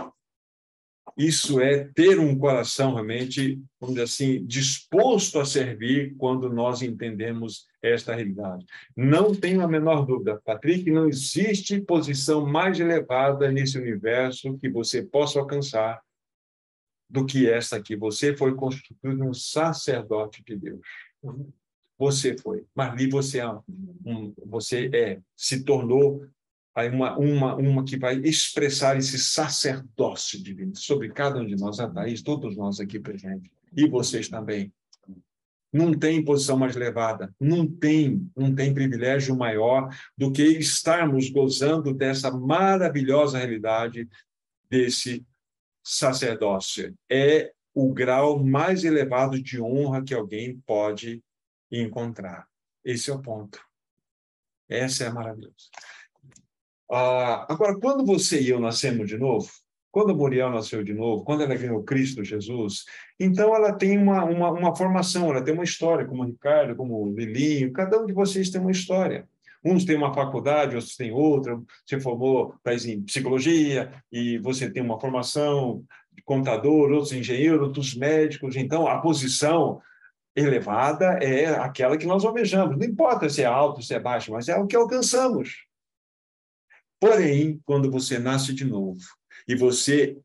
Isso 1.17 1.59
é 1.59 1.83
ter 1.93 2.17
um 2.17 2.39
coração 2.39 2.93
realmente, 2.93 3.61
vamos 3.81 3.95
dizer 3.95 4.05
assim, 4.05 4.45
disposto 4.45 5.37
a 5.41 5.45
servir 5.45 6.15
quando 6.15 6.49
nós 6.49 6.81
entendemos 6.81 7.65
esta 7.83 8.15
realidade. 8.15 8.65
Não 8.95 9.35
tenho 9.35 9.59
a 9.59 9.67
menor 9.67 10.05
dúvida, 10.05 10.39
Patrick, 10.45 10.89
não 10.89 11.05
existe 11.05 11.81
posição 11.81 12.45
mais 12.45 12.79
elevada 12.79 13.51
nesse 13.51 13.77
universo 13.77 14.57
que 14.57 14.69
você 14.69 15.01
possa 15.01 15.37
alcançar 15.37 15.99
do 17.09 17.25
que 17.25 17.49
esta 17.49 17.77
aqui. 17.77 17.95
Você 17.95 18.35
foi 18.35 18.53
constituído 18.55 19.23
um 19.23 19.33
sacerdote 19.33 20.43
de 20.45 20.55
Deus. 20.55 20.79
Você 21.97 22.37
foi. 22.37 22.65
Marli, 22.75 23.09
você 23.09 23.39
é, 23.39 23.49
um, 24.05 24.33
você 24.45 24.89
é, 24.93 25.19
se 25.35 25.63
tornou 25.63 26.25
uma, 26.87 27.17
uma, 27.17 27.55
uma 27.55 27.83
que 27.83 27.97
vai 27.97 28.15
expressar 28.19 28.97
esse 28.97 29.17
sacerdócio 29.17 30.41
divino 30.41 30.75
sobre 30.75 31.09
cada 31.09 31.39
um 31.41 31.45
de 31.45 31.55
nós, 31.55 31.79
a 31.79 31.89
Thaís, 31.89 32.21
todos 32.21 32.55
nós 32.55 32.79
aqui 32.79 32.99
presentes, 32.99 33.51
e 33.75 33.87
vocês 33.87 34.29
também. 34.29 34.71
Não 35.71 35.93
tem 35.93 36.23
posição 36.23 36.57
mais 36.57 36.75
elevada, 36.75 37.31
não 37.39 37.67
tem, 37.67 38.27
não 38.35 38.55
tem 38.55 38.73
privilégio 38.73 39.35
maior 39.35 39.87
do 40.17 40.31
que 40.31 40.41
estarmos 40.41 41.29
gozando 41.29 41.93
dessa 41.93 42.31
maravilhosa 42.31 43.37
realidade 43.37 44.09
desse 44.67 45.23
sacerdócio. 45.89 46.93
É 47.09 47.51
o 47.73 47.91
grau 47.91 48.43
mais 48.43 48.83
elevado 48.83 49.41
de 49.41 49.59
honra 49.59 50.03
que 50.03 50.13
alguém 50.13 50.61
pode 50.65 51.23
encontrar. 51.71 52.47
Esse 52.85 53.09
é 53.09 53.13
o 53.13 53.21
ponto. 53.21 53.59
Essa 54.69 55.05
é 55.05 55.07
a 55.07 55.13
maravilhosa. 55.13 55.55
Ah, 56.91 57.51
agora, 57.51 57.79
quando 57.79 58.05
você 58.05 58.39
e 58.39 58.49
eu 58.49 58.59
nascemos 58.59 59.07
de 59.07 59.17
novo, 59.17 59.49
quando 59.91 60.15
Muriel 60.15 60.51
nasceu 60.51 60.83
de 60.83 60.93
novo, 60.93 61.23
quando 61.23 61.41
ela 61.41 61.55
ganhou 61.55 61.83
Cristo 61.83 62.23
Jesus, 62.23 62.85
então 63.19 63.55
ela 63.55 63.73
tem 63.73 63.97
uma, 63.97 64.23
uma, 64.23 64.51
uma 64.51 64.75
formação, 64.75 65.31
ela 65.31 65.43
tem 65.43 65.55
uma 65.55 65.63
história, 65.63 66.05
como 66.05 66.21
o 66.21 66.27
Ricardo, 66.27 66.75
como 66.75 67.01
o 67.01 67.11
Lilinho, 67.11 67.73
cada 67.73 67.99
um 67.99 68.05
de 68.05 68.13
vocês 68.13 68.51
tem 68.51 68.61
uma 68.61 68.71
história. 68.71 69.27
Uns 69.63 69.83
têm 69.83 69.97
uma 69.97 70.13
faculdade, 70.13 70.75
outros 70.75 70.95
têm 70.95 71.11
outra. 71.11 71.59
Você 71.85 71.99
formou 71.99 72.55
em 72.85 73.01
psicologia 73.03 73.91
e 74.11 74.37
você 74.37 74.69
tem 74.69 74.81
uma 74.81 74.99
formação 74.99 75.83
de 76.11 76.23
contador, 76.23 76.91
outros 76.91 77.11
engenheiros, 77.11 77.61
outros 77.61 77.95
médicos. 77.95 78.55
Então, 78.55 78.87
a 78.87 78.99
posição 78.99 79.81
elevada 80.35 81.19
é 81.21 81.47
aquela 81.47 81.97
que 81.97 82.05
nós 82.05 82.23
almejamos. 82.23 82.77
Não 82.77 82.85
importa 82.85 83.29
se 83.29 83.41
é 83.41 83.45
alto, 83.45 83.81
se 83.81 83.93
é 83.93 83.99
baixo, 83.99 84.31
mas 84.31 84.47
é 84.47 84.55
o 84.55 84.67
que 84.67 84.75
alcançamos. 84.75 85.65
Porém, 86.99 87.59
quando 87.65 87.89
você 87.91 88.19
nasce 88.19 88.53
de 88.53 88.65
novo 88.65 89.01
e 89.47 89.55
você 89.55 90.17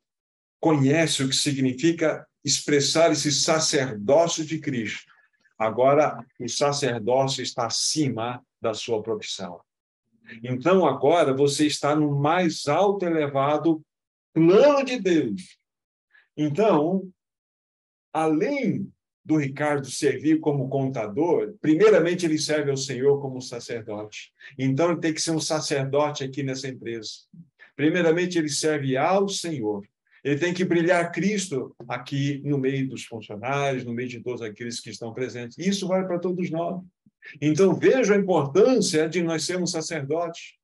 conhece 0.61 1.23
o 1.23 1.29
que 1.29 1.37
significa 1.37 2.27
expressar 2.45 3.11
esse 3.13 3.31
sacerdócio 3.33 4.45
de 4.45 4.59
Cristo, 4.59 5.14
agora 5.59 6.25
o 6.41 6.49
sacerdócio 6.49 7.43
está 7.43 7.67
acima 7.67 8.45
da 8.61 8.75
sua 8.75 9.03
profissão. 9.03 9.61
Então, 10.43 10.87
agora 10.87 11.35
você 11.35 11.67
está 11.67 11.95
no 11.95 12.19
mais 12.19 12.67
alto 12.67 13.05
elevado 13.05 13.85
plano 14.33 14.85
de 14.85 14.99
Deus. 14.99 15.59
Então, 16.37 17.09
além 18.13 18.91
do 19.25 19.37
Ricardo 19.37 19.87
servir 19.87 20.39
como 20.39 20.69
contador, 20.69 21.55
primeiramente 21.61 22.27
ele 22.27 22.39
serve 22.39 22.71
ao 22.71 22.77
Senhor 22.77 23.21
como 23.21 23.41
sacerdote. 23.41 24.33
Então 24.59 24.91
ele 24.91 25.01
tem 25.01 25.15
que 25.15 25.23
ser 25.23 25.31
um 25.31 25.41
sacerdote 25.41 26.23
aqui 26.23 26.43
nessa 26.43 26.69
empresa. 26.69 27.11
Primeiramente 27.75 28.39
ele 28.39 28.51
serve 28.51 28.97
ao 28.97 29.29
Senhor. 29.29 29.83
Ele 30.25 30.41
tem 30.41 30.55
que 30.55 30.65
brilhar 30.65 31.13
Cristo 31.13 31.77
aqui 31.87 32.41
no 32.43 32.57
meio 32.57 32.89
dos 32.89 33.05
funcionários, 33.05 33.85
no 33.85 33.93
meio 33.93 34.09
de 34.09 34.21
todos 34.21 34.41
aqueles 34.41 34.81
que 34.81 34.89
estão 34.89 35.13
presentes. 35.13 35.59
Isso 35.59 35.87
vale 35.87 36.07
para 36.07 36.19
todos 36.19 36.51
nós. 36.51 36.83
Então 37.41 37.75
veja 37.75 38.15
a 38.15 38.19
importância 38.19 39.07
de 39.07 39.23
nós 39.23 39.45
sermos 39.45 39.71
sacerdotes. 39.71 40.55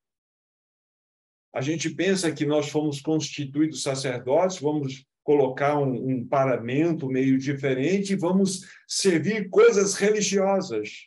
A 1.55 1.61
gente 1.61 1.90
pensa 1.90 2.33
que 2.33 2.46
nós 2.46 2.70
fomos 2.70 3.03
constituídos 3.03 3.83
sacerdotes, 3.83 4.61
vamos 4.61 5.05
colocar 5.23 5.79
um, 5.79 6.09
um 6.09 6.27
paramento 6.27 7.07
meio 7.07 7.37
diferente 7.37 8.14
e 8.14 8.16
vamos 8.16 8.62
servir 8.88 9.51
coisas 9.51 9.94
religiosas. 9.94 11.07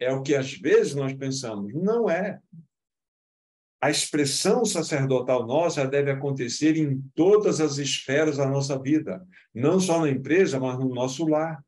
É 0.00 0.12
o 0.12 0.22
que 0.22 0.34
às 0.34 0.52
vezes 0.54 0.94
nós 0.96 1.12
pensamos. 1.12 1.72
Não 1.72 2.10
é. 2.10 2.40
A 3.82 3.90
expressão 3.90 4.64
sacerdotal 4.64 5.44
nossa 5.44 5.84
deve 5.84 6.08
acontecer 6.08 6.76
em 6.76 7.02
todas 7.16 7.60
as 7.60 7.78
esferas 7.78 8.36
da 8.36 8.48
nossa 8.48 8.78
vida, 8.78 9.26
não 9.52 9.80
só 9.80 10.00
na 10.00 10.08
empresa, 10.08 10.60
mas 10.60 10.78
no 10.78 10.88
nosso 10.88 11.26
lar. 11.26 11.60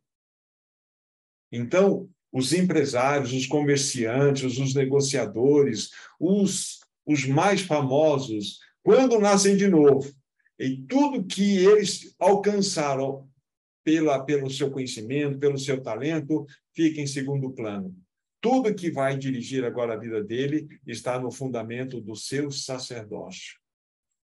Então, 1.51 2.09
os 2.33 2.53
empresários, 2.53 3.33
os 3.33 3.47
comerciantes, 3.47 4.57
os 4.59 4.77
negociadores, 4.77 5.91
os, 6.21 6.79
os 7.05 7.27
mais 7.27 7.63
famosos, 7.63 8.61
quando 8.81 9.19
nascem 9.19 9.57
de 9.57 9.67
novo, 9.67 10.09
e 10.57 10.83
tudo 10.87 11.27
que 11.27 11.65
eles 11.65 12.15
alcançaram 12.21 13.29
pela, 13.83 14.25
pelo 14.25 14.49
seu 14.49 14.71
conhecimento, 14.71 15.41
pelo 15.41 15.59
seu 15.59 15.83
talento, 15.83 16.47
fica 16.73 17.01
em 17.01 17.09
segundo 17.09 17.51
plano. 17.51 17.93
Tudo 18.45 18.75
que 18.75 18.91
vai 18.91 19.17
dirigir 19.17 19.65
agora 19.65 19.95
a 19.95 19.97
vida 19.97 20.23
dele 20.23 20.69
está 20.87 21.19
no 21.19 21.33
fundamento 21.33 21.99
do 21.99 22.15
seu 22.15 22.51
sacerdócio. 22.51 23.59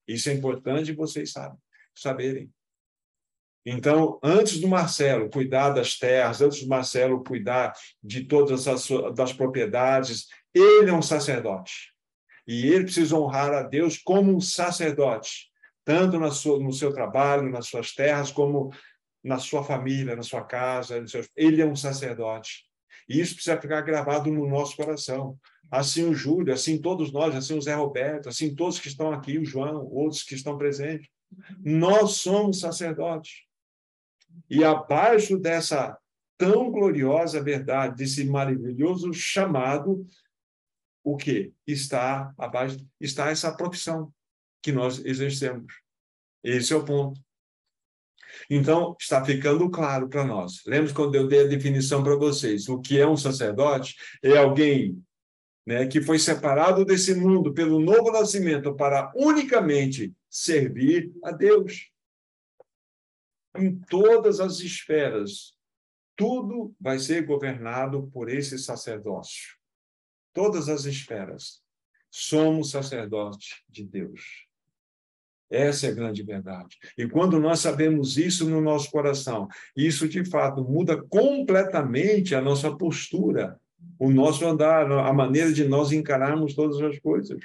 Isso 0.08 0.28
é 0.28 0.32
importante 0.32 0.92
vocês 0.92 1.30
sabem, 1.30 1.56
saberem. 1.94 2.52
Então, 3.64 4.18
antes 4.20 4.60
do 4.60 4.66
Marcelo 4.66 5.30
cuidar 5.30 5.70
das 5.70 5.96
terras, 5.96 6.42
antes 6.42 6.64
do 6.64 6.68
Marcelo 6.68 7.22
cuidar 7.22 7.72
de 8.02 8.24
todas 8.24 8.66
as 8.66 8.88
das 9.14 9.32
propriedades, 9.32 10.26
ele 10.52 10.90
é 10.90 10.92
um 10.92 11.00
sacerdote. 11.00 11.94
E 12.44 12.66
ele 12.66 12.86
precisa 12.86 13.16
honrar 13.16 13.52
a 13.52 13.62
Deus 13.62 13.98
como 13.98 14.34
um 14.34 14.40
sacerdote, 14.40 15.48
tanto 15.84 16.18
sua, 16.32 16.58
no 16.58 16.72
seu 16.72 16.92
trabalho, 16.92 17.48
nas 17.50 17.68
suas 17.68 17.94
terras, 17.94 18.32
como 18.32 18.74
na 19.22 19.38
sua 19.38 19.62
família, 19.62 20.16
na 20.16 20.24
sua 20.24 20.42
casa. 20.42 21.04
Ele 21.36 21.62
é 21.62 21.64
um 21.64 21.76
sacerdote. 21.76 22.67
E 23.08 23.20
isso 23.20 23.34
precisa 23.34 23.60
ficar 23.60 23.80
gravado 23.82 24.30
no 24.30 24.48
nosso 24.48 24.76
coração. 24.76 25.38
Assim 25.70 26.04
o 26.04 26.14
Júlio, 26.14 26.52
assim 26.52 26.80
todos 26.80 27.12
nós, 27.12 27.34
assim 27.34 27.56
o 27.56 27.62
Zé 27.62 27.74
Roberto, 27.74 28.28
assim 28.28 28.54
todos 28.54 28.78
que 28.78 28.88
estão 28.88 29.12
aqui, 29.12 29.38
o 29.38 29.44
João, 29.44 29.86
outros 29.86 30.22
que 30.22 30.34
estão 30.34 30.56
presentes. 30.58 31.08
Nós 31.62 32.12
somos 32.12 32.60
sacerdotes. 32.60 33.42
E 34.48 34.64
abaixo 34.64 35.38
dessa 35.38 35.98
tão 36.38 36.70
gloriosa 36.70 37.42
verdade, 37.42 37.96
desse 37.96 38.24
maravilhoso 38.24 39.12
chamado, 39.12 40.06
o 41.02 41.16
que 41.16 41.52
está 41.66 42.32
abaixo 42.38 42.78
está 43.00 43.30
essa 43.30 43.54
profissão 43.54 44.12
que 44.62 44.70
nós 44.70 45.04
exercemos. 45.04 45.72
Esse 46.42 46.72
é 46.72 46.76
o 46.76 46.84
ponto. 46.84 47.20
Então, 48.48 48.96
está 48.98 49.24
ficando 49.24 49.68
claro 49.70 50.08
para 50.08 50.24
nós. 50.24 50.62
Lembra 50.66 50.92
quando 50.92 51.14
eu 51.14 51.26
dei 51.26 51.44
a 51.44 51.48
definição 51.48 52.02
para 52.02 52.16
vocês? 52.16 52.68
O 52.68 52.80
que 52.80 52.98
é 52.98 53.06
um 53.06 53.16
sacerdote? 53.16 53.96
É 54.22 54.36
alguém 54.36 55.02
né, 55.66 55.86
que 55.86 56.00
foi 56.00 56.18
separado 56.18 56.84
desse 56.84 57.14
mundo 57.14 57.52
pelo 57.52 57.78
novo 57.78 58.10
nascimento 58.10 58.74
para 58.74 59.12
unicamente 59.14 60.14
servir 60.30 61.12
a 61.22 61.30
Deus 61.30 61.90
em 63.54 63.78
todas 63.78 64.40
as 64.40 64.60
esferas. 64.60 65.54
Tudo 66.16 66.74
vai 66.80 66.98
ser 66.98 67.26
governado 67.26 68.08
por 68.12 68.30
esse 68.30 68.58
sacerdócio. 68.58 69.56
Todas 70.32 70.68
as 70.68 70.84
esferas. 70.84 71.62
Somos 72.10 72.70
sacerdote 72.70 73.62
de 73.68 73.84
Deus. 73.84 74.47
Essa 75.50 75.86
é 75.86 75.90
a 75.90 75.94
grande 75.94 76.22
verdade. 76.22 76.76
E 76.96 77.06
quando 77.08 77.40
nós 77.40 77.60
sabemos 77.60 78.18
isso 78.18 78.48
no 78.48 78.60
nosso 78.60 78.90
coração, 78.90 79.48
isso 79.76 80.08
de 80.08 80.24
fato 80.24 80.62
muda 80.62 81.02
completamente 81.08 82.34
a 82.34 82.40
nossa 82.40 82.74
postura, 82.76 83.58
o 83.98 84.10
nosso 84.10 84.46
andar, 84.46 84.90
a 84.90 85.12
maneira 85.12 85.52
de 85.52 85.66
nós 85.66 85.90
encararmos 85.90 86.54
todas 86.54 86.80
as 86.82 86.98
coisas. 86.98 87.40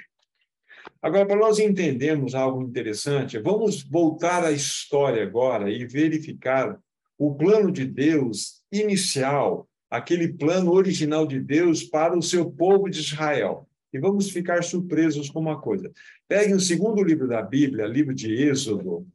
Agora, 1.00 1.26
para 1.26 1.36
nós 1.36 1.58
entendermos 1.58 2.34
algo 2.34 2.62
interessante, 2.62 3.38
vamos 3.38 3.82
voltar 3.82 4.44
à 4.44 4.52
história 4.52 5.22
agora 5.22 5.70
e 5.70 5.86
verificar 5.86 6.78
o 7.18 7.34
plano 7.34 7.70
de 7.70 7.86
Deus 7.86 8.62
inicial, 8.70 9.68
aquele 9.90 10.32
plano 10.32 10.72
original 10.72 11.26
de 11.26 11.40
Deus 11.40 11.82
para 11.82 12.16
o 12.16 12.22
seu 12.22 12.50
povo 12.50 12.88
de 12.88 13.00
Israel. 13.00 13.68
E 13.94 14.00
vamos 14.00 14.28
ficar 14.28 14.64
surpresos 14.64 15.30
com 15.30 15.38
uma 15.38 15.60
coisa. 15.60 15.94
Pegue 16.26 16.52
o 16.52 16.58
segundo 16.58 17.00
livro 17.00 17.28
da 17.28 17.40
Bíblia, 17.40 17.86
livro 17.86 18.12
de 18.12 18.34
Êxodo. 18.34 19.08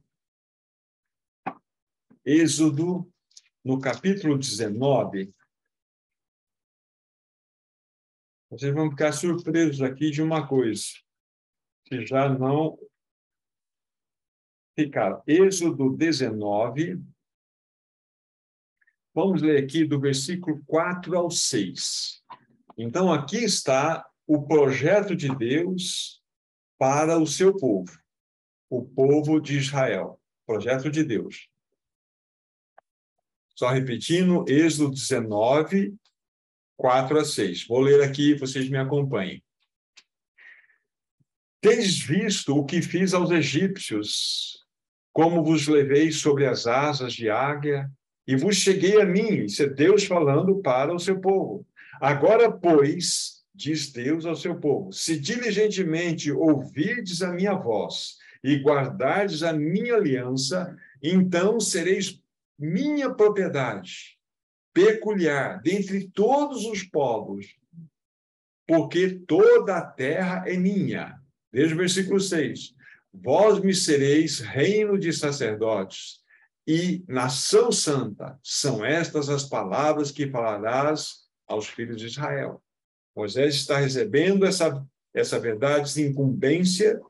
Êxodo, 2.23 3.11
no 3.61 3.81
capítulo 3.81 4.37
19. 4.37 5.33
Vocês 8.49 8.73
vão 8.73 8.89
ficar 8.89 9.11
surpresos 9.11 9.81
aqui 9.81 10.11
de 10.11 10.21
uma 10.21 10.47
coisa 10.47 10.85
que 11.83 12.05
já 12.05 12.29
não 12.29 12.79
ficaram. 14.79 15.21
Êxodo 15.27 15.89
19. 15.97 17.03
Vamos 19.13 19.41
ler 19.41 19.61
aqui 19.61 19.83
do 19.83 19.99
versículo 19.99 20.63
4 20.65 21.17
ao 21.17 21.29
6. 21.29 22.23
Então, 22.77 23.11
aqui 23.11 23.43
está 23.43 24.09
o 24.29 24.45
projeto 24.45 25.15
de 25.15 25.27
Deus 25.35 26.21
para 26.77 27.17
o 27.17 27.25
seu 27.25 27.57
povo, 27.57 27.91
o 28.69 28.85
povo 28.85 29.39
de 29.39 29.57
Israel. 29.57 30.21
Projeto 30.45 30.91
de 30.91 31.03
Deus. 31.03 31.49
Só 33.55 33.69
repetindo, 33.69 34.45
Êxodo 34.47 34.91
19, 34.91 35.95
4 36.77 37.19
a 37.19 37.25
6. 37.25 37.65
Vou 37.65 37.79
ler 37.79 38.03
aqui, 38.03 38.35
vocês 38.35 38.69
me 38.69 38.77
acompanhem. 38.77 39.43
Tendes 41.59 41.99
visto 41.99 42.55
o 42.55 42.65
que 42.65 42.83
fiz 42.83 43.15
aos 43.15 43.31
egípcios, 43.31 44.63
como 45.11 45.43
vos 45.43 45.67
levei 45.67 46.11
sobre 46.11 46.45
as 46.45 46.67
asas 46.67 47.13
de 47.13 47.31
águia, 47.31 47.91
e 48.27 48.35
vos 48.35 48.57
cheguei 48.57 49.01
a 49.01 49.05
mim, 49.05 49.45
isso 49.45 49.63
é 49.63 49.67
Deus 49.67 50.03
falando 50.03 50.61
para 50.61 50.93
o 50.93 50.99
seu 50.99 51.19
povo. 51.19 51.65
Agora, 51.99 52.51
pois, 52.51 53.38
diz 53.59 53.91
Deus 53.91 54.25
ao 54.25 54.35
seu 54.35 54.59
povo, 54.59 54.91
se 54.93 55.19
diligentemente 55.19 56.31
ouvirdes 56.31 57.21
a 57.21 57.31
minha 57.31 57.53
voz 57.53 58.17
e 58.43 58.55
guardardes 58.55 59.43
a 59.43 59.51
minha 59.51 59.95
aliança, 59.95 60.75
então 61.03 61.59
sereis 61.59 62.21
minha 62.57 63.13
propriedade, 63.13 64.17
peculiar, 64.73 65.61
dentre 65.61 66.09
todos 66.09 66.65
os 66.65 66.83
povos, 66.83 67.57
porque 68.67 69.09
toda 69.27 69.77
a 69.77 69.85
terra 69.85 70.43
é 70.47 70.55
minha 70.55 71.19
Veja 71.51 71.73
o 71.73 71.77
versículo 71.77 72.19
6. 72.19 72.75
Vós 73.11 73.59
me 73.59 73.73
sereis 73.73 74.39
reino 74.39 74.99
de 74.99 75.11
sacerdotes 75.11 76.19
e 76.67 77.03
nação 77.07 77.71
santa. 77.71 78.39
São 78.43 78.85
estas 78.85 79.29
as 79.29 79.43
palavras 79.43 80.11
que 80.11 80.29
falarás 80.29 81.27
aos 81.47 81.67
filhos 81.67 81.97
de 81.97 82.05
Israel. 82.05 82.61
Moisés 83.19 83.55
está 83.55 83.77
recebendo 83.77 84.45
essa, 84.45 84.81
essa 85.13 85.37
verdade, 85.37 85.89
essa 85.89 86.01
incumbência 86.01 87.01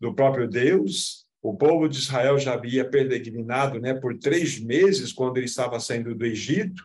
do 0.00 0.14
próprio 0.14 0.48
Deus. 0.48 1.26
O 1.42 1.54
povo 1.54 1.86
de 1.88 1.98
Israel 1.98 2.38
já 2.38 2.54
havia 2.54 2.88
peregrinado 2.88 3.78
né, 3.78 3.92
por 3.92 4.18
três 4.18 4.58
meses 4.58 5.12
quando 5.12 5.36
ele 5.36 5.44
estava 5.44 5.78
saindo 5.78 6.14
do 6.14 6.24
Egito. 6.24 6.82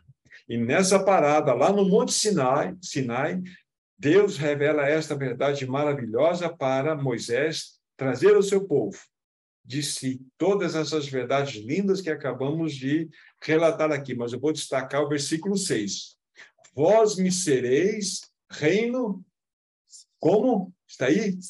E 0.50 0.58
nessa 0.58 1.02
parada, 1.02 1.54
lá 1.54 1.72
no 1.72 1.88
Monte 1.88 2.12
Sinai, 2.12 2.76
Sinai 2.82 3.42
Deus 3.98 4.36
revela 4.36 4.86
esta 4.86 5.16
verdade 5.16 5.66
maravilhosa 5.66 6.50
para 6.50 6.94
Moisés 6.94 7.80
trazer 7.96 8.36
ao 8.36 8.44
seu 8.44 8.68
povo. 8.68 9.00
Disse 9.64 10.22
todas 10.38 10.76
essas 10.76 11.08
verdades 11.08 11.56
lindas 11.64 12.02
que 12.02 12.10
acabamos 12.10 12.76
de 12.76 13.10
relatar 13.42 13.94
aqui, 13.94 14.14
mas 14.14 14.34
eu 14.34 14.40
vou 14.42 14.52
destacar 14.52 15.02
o 15.04 15.10
versículo 15.10 15.56
6. 15.56 16.18
Vós 16.76 17.16
me 17.16 17.32
sereis 17.32 18.22
reino 18.50 19.24
como? 20.20 20.74
Está 20.88 21.08
aí? 21.08 21.36
De 21.36 21.46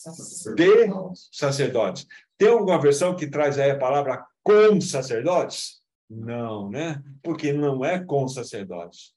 sacerdotes. 1.31 2.07
Tem 2.37 2.49
alguma 2.49 2.79
versão 2.81 3.15
que 3.15 3.27
traz 3.27 3.57
aí 3.57 3.71
a 3.71 3.77
palavra 3.77 4.25
com 4.43 4.79
sacerdotes? 4.81 5.81
Não, 6.09 6.69
né? 6.69 7.03
Porque 7.21 7.53
não 7.53 7.83
é 7.83 8.03
com 8.03 8.27
sacerdotes. 8.27 9.13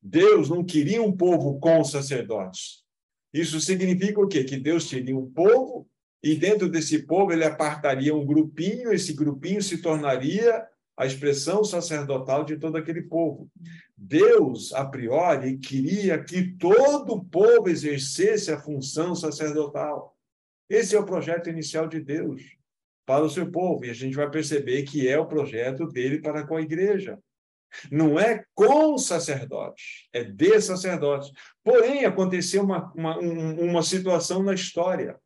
Deus 0.00 0.48
não 0.48 0.64
queria 0.64 1.02
um 1.02 1.16
povo 1.16 1.58
com 1.58 1.84
sacerdotes. 1.84 2.82
Isso 3.32 3.60
significa 3.60 4.20
o 4.20 4.28
quê? 4.28 4.44
Que 4.44 4.56
Deus 4.56 4.88
teria 4.88 5.16
um 5.16 5.30
povo 5.30 5.88
e 6.22 6.36
dentro 6.36 6.68
desse 6.68 7.02
povo 7.06 7.32
ele 7.32 7.44
apartaria 7.44 8.14
um 8.14 8.24
grupinho, 8.24 8.92
esse 8.92 9.12
grupinho 9.12 9.62
se 9.62 9.78
tornaria 9.78 10.66
a 10.96 11.06
expressão 11.06 11.64
sacerdotal 11.64 12.44
de 12.44 12.58
todo 12.58 12.76
aquele 12.76 13.02
povo. 13.02 13.50
Deus, 13.96 14.72
a 14.72 14.84
priori, 14.84 15.58
queria 15.58 16.22
que 16.22 16.56
todo 16.56 17.14
o 17.14 17.24
povo 17.24 17.68
exercesse 17.68 18.52
a 18.52 18.60
função 18.60 19.14
sacerdotal. 19.14 20.16
Esse 20.68 20.94
é 20.94 20.98
o 20.98 21.06
projeto 21.06 21.48
inicial 21.48 21.88
de 21.88 22.00
Deus 22.00 22.42
para 23.04 23.24
o 23.24 23.30
seu 23.30 23.50
povo, 23.50 23.84
e 23.84 23.90
a 23.90 23.94
gente 23.94 24.14
vai 24.14 24.30
perceber 24.30 24.84
que 24.84 25.08
é 25.08 25.18
o 25.18 25.26
projeto 25.26 25.86
dele 25.86 26.20
para 26.20 26.46
com 26.46 26.56
a 26.56 26.62
igreja. 26.62 27.18
Não 27.90 28.18
é 28.18 28.44
com 28.54 28.98
sacerdote, 28.98 30.08
é 30.12 30.22
de 30.22 30.60
sacerdote. 30.60 31.32
Porém, 31.64 32.04
aconteceu 32.04 32.62
uma, 32.62 32.92
uma, 32.94 33.18
uma 33.18 33.82
situação 33.82 34.42
na 34.42 34.54
história. 34.54 35.18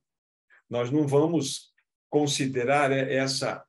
Nós 0.71 0.91
não 0.91 1.07
vamos 1.07 1.73
considerar 2.09 2.93
essa, 2.93 3.64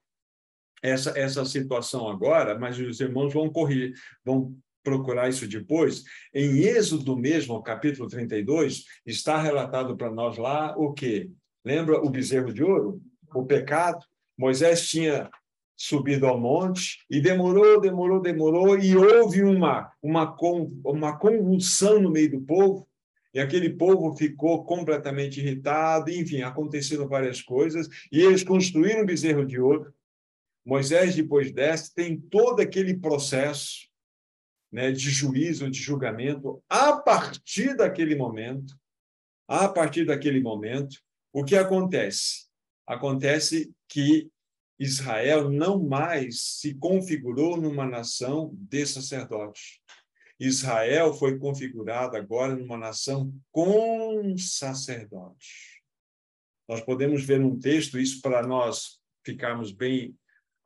essa, 0.81 1.17
essa 1.17 1.43
situação 1.45 2.07
agora, 2.07 2.57
mas 2.57 2.79
os 2.79 2.99
irmãos 2.99 3.33
vão 3.33 3.49
correr, 3.49 3.93
vão 4.23 4.55
procurar 4.83 5.29
isso 5.29 5.47
depois. 5.47 6.03
Em 6.33 6.59
Êxodo 6.59 7.17
mesmo, 7.17 7.61
capítulo 7.61 8.07
32, 8.07 8.83
está 9.05 9.41
relatado 9.41 9.97
para 9.97 10.11
nós 10.11 10.37
lá 10.37 10.75
o 10.77 10.93
quê? 10.93 11.29
Lembra 11.65 11.99
o 11.99 12.09
bezerro 12.09 12.53
de 12.53 12.63
ouro? 12.63 13.01
O 13.35 13.45
pecado? 13.45 13.99
Moisés 14.37 14.87
tinha 14.87 15.29
subido 15.75 16.25
ao 16.25 16.39
monte 16.39 16.99
e 17.09 17.19
demorou, 17.19 17.79
demorou, 17.79 18.21
demorou 18.21 18.79
e 18.79 18.95
houve 18.95 19.43
uma 19.43 19.91
uma 20.01 20.35
uma 20.83 21.17
convulsão 21.17 22.01
no 22.01 22.09
meio 22.09 22.31
do 22.31 22.41
povo 22.41 22.87
e 23.33 23.39
aquele 23.39 23.69
povo 23.69 24.15
ficou 24.15 24.63
completamente 24.65 25.39
irritado, 25.39 26.09
enfim, 26.09 26.41
aconteceram 26.41 27.07
várias 27.07 27.41
coisas 27.41 27.87
e 28.11 28.19
eles 28.19 28.43
construíram 28.43 29.03
um 29.03 29.05
bezerro 29.05 29.45
de 29.45 29.59
ouro. 29.59 29.93
Moisés 30.67 31.15
depois 31.15 31.49
desce, 31.53 31.95
tem 31.95 32.19
todo 32.19 32.59
aquele 32.59 32.93
processo 32.93 33.87
né, 34.69 34.91
de 34.91 35.09
juízo, 35.09 35.71
de 35.71 35.79
julgamento. 35.79 36.61
A 36.67 36.97
partir 36.97 37.73
daquele 37.73 38.17
momento, 38.17 38.77
a 39.47 39.69
partir 39.69 40.05
daquele 40.05 40.41
momento, 40.41 40.97
o 41.31 41.45
que 41.45 41.55
acontece? 41.55 42.47
Acontece 42.85 43.73
que 43.87 44.29
Israel 44.77 45.49
não 45.49 45.81
mais 45.81 46.41
se 46.59 46.73
configurou 46.73 47.55
numa 47.55 47.85
nação 47.85 48.53
de 48.53 48.85
sacerdotes. 48.85 49.79
Israel 50.37 51.13
foi 51.13 51.39
configurado 51.39 52.17
agora 52.17 52.53
numa 52.53 52.77
nação 52.77 53.33
com 53.53 54.37
sacerdotes. 54.37 55.79
Nós 56.67 56.81
podemos 56.81 57.23
ver 57.23 57.39
um 57.39 57.57
texto, 57.57 57.97
isso 57.97 58.19
para 58.21 58.45
nós 58.45 58.99
ficarmos 59.23 59.71
bem 59.71 60.13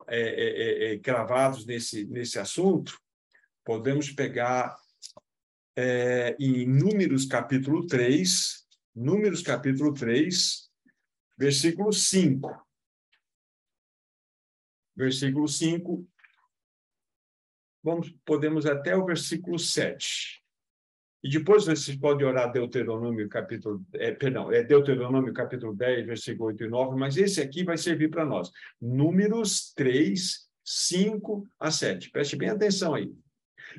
é, 0.08 0.20
é, 0.20 0.90
é, 0.90 0.94
é, 0.94 0.98
cravados 0.98 1.64
nesse, 1.66 2.04
nesse 2.06 2.38
assunto, 2.38 2.98
podemos 3.64 4.10
pegar 4.10 4.76
é, 5.76 6.36
em 6.38 6.66
Números 6.66 7.26
capítulo 7.26 7.86
3, 7.86 8.66
Números 8.94 9.42
capítulo 9.42 9.92
3, 9.92 10.70
versículo 11.38 11.92
5 11.92 12.62
versículo 14.94 15.48
5, 15.48 16.06
vamos, 17.82 18.10
podemos 18.24 18.66
até 18.66 18.96
o 18.96 19.04
versículo 19.04 19.58
7. 19.58 20.41
E 21.22 21.30
depois 21.30 21.66
vocês 21.66 21.96
podem 21.96 22.26
orar 22.26 22.50
Deuteronômio 22.50 23.28
capítulo, 23.28 23.84
é, 23.94 24.10
perdão, 24.10 24.50
é 24.50 24.62
Deuteronômio 24.62 25.32
capítulo 25.32 25.74
10, 25.74 26.06
versículo 26.06 26.48
8 26.48 26.64
e 26.64 26.68
9, 26.68 26.96
mas 26.98 27.16
esse 27.16 27.40
aqui 27.40 27.62
vai 27.62 27.78
servir 27.78 28.10
para 28.10 28.24
nós. 28.24 28.50
Números 28.80 29.72
3, 29.74 30.48
5 30.64 31.46
a 31.60 31.70
7. 31.70 32.10
Preste 32.10 32.34
bem 32.36 32.48
atenção 32.48 32.94
aí. 32.94 33.12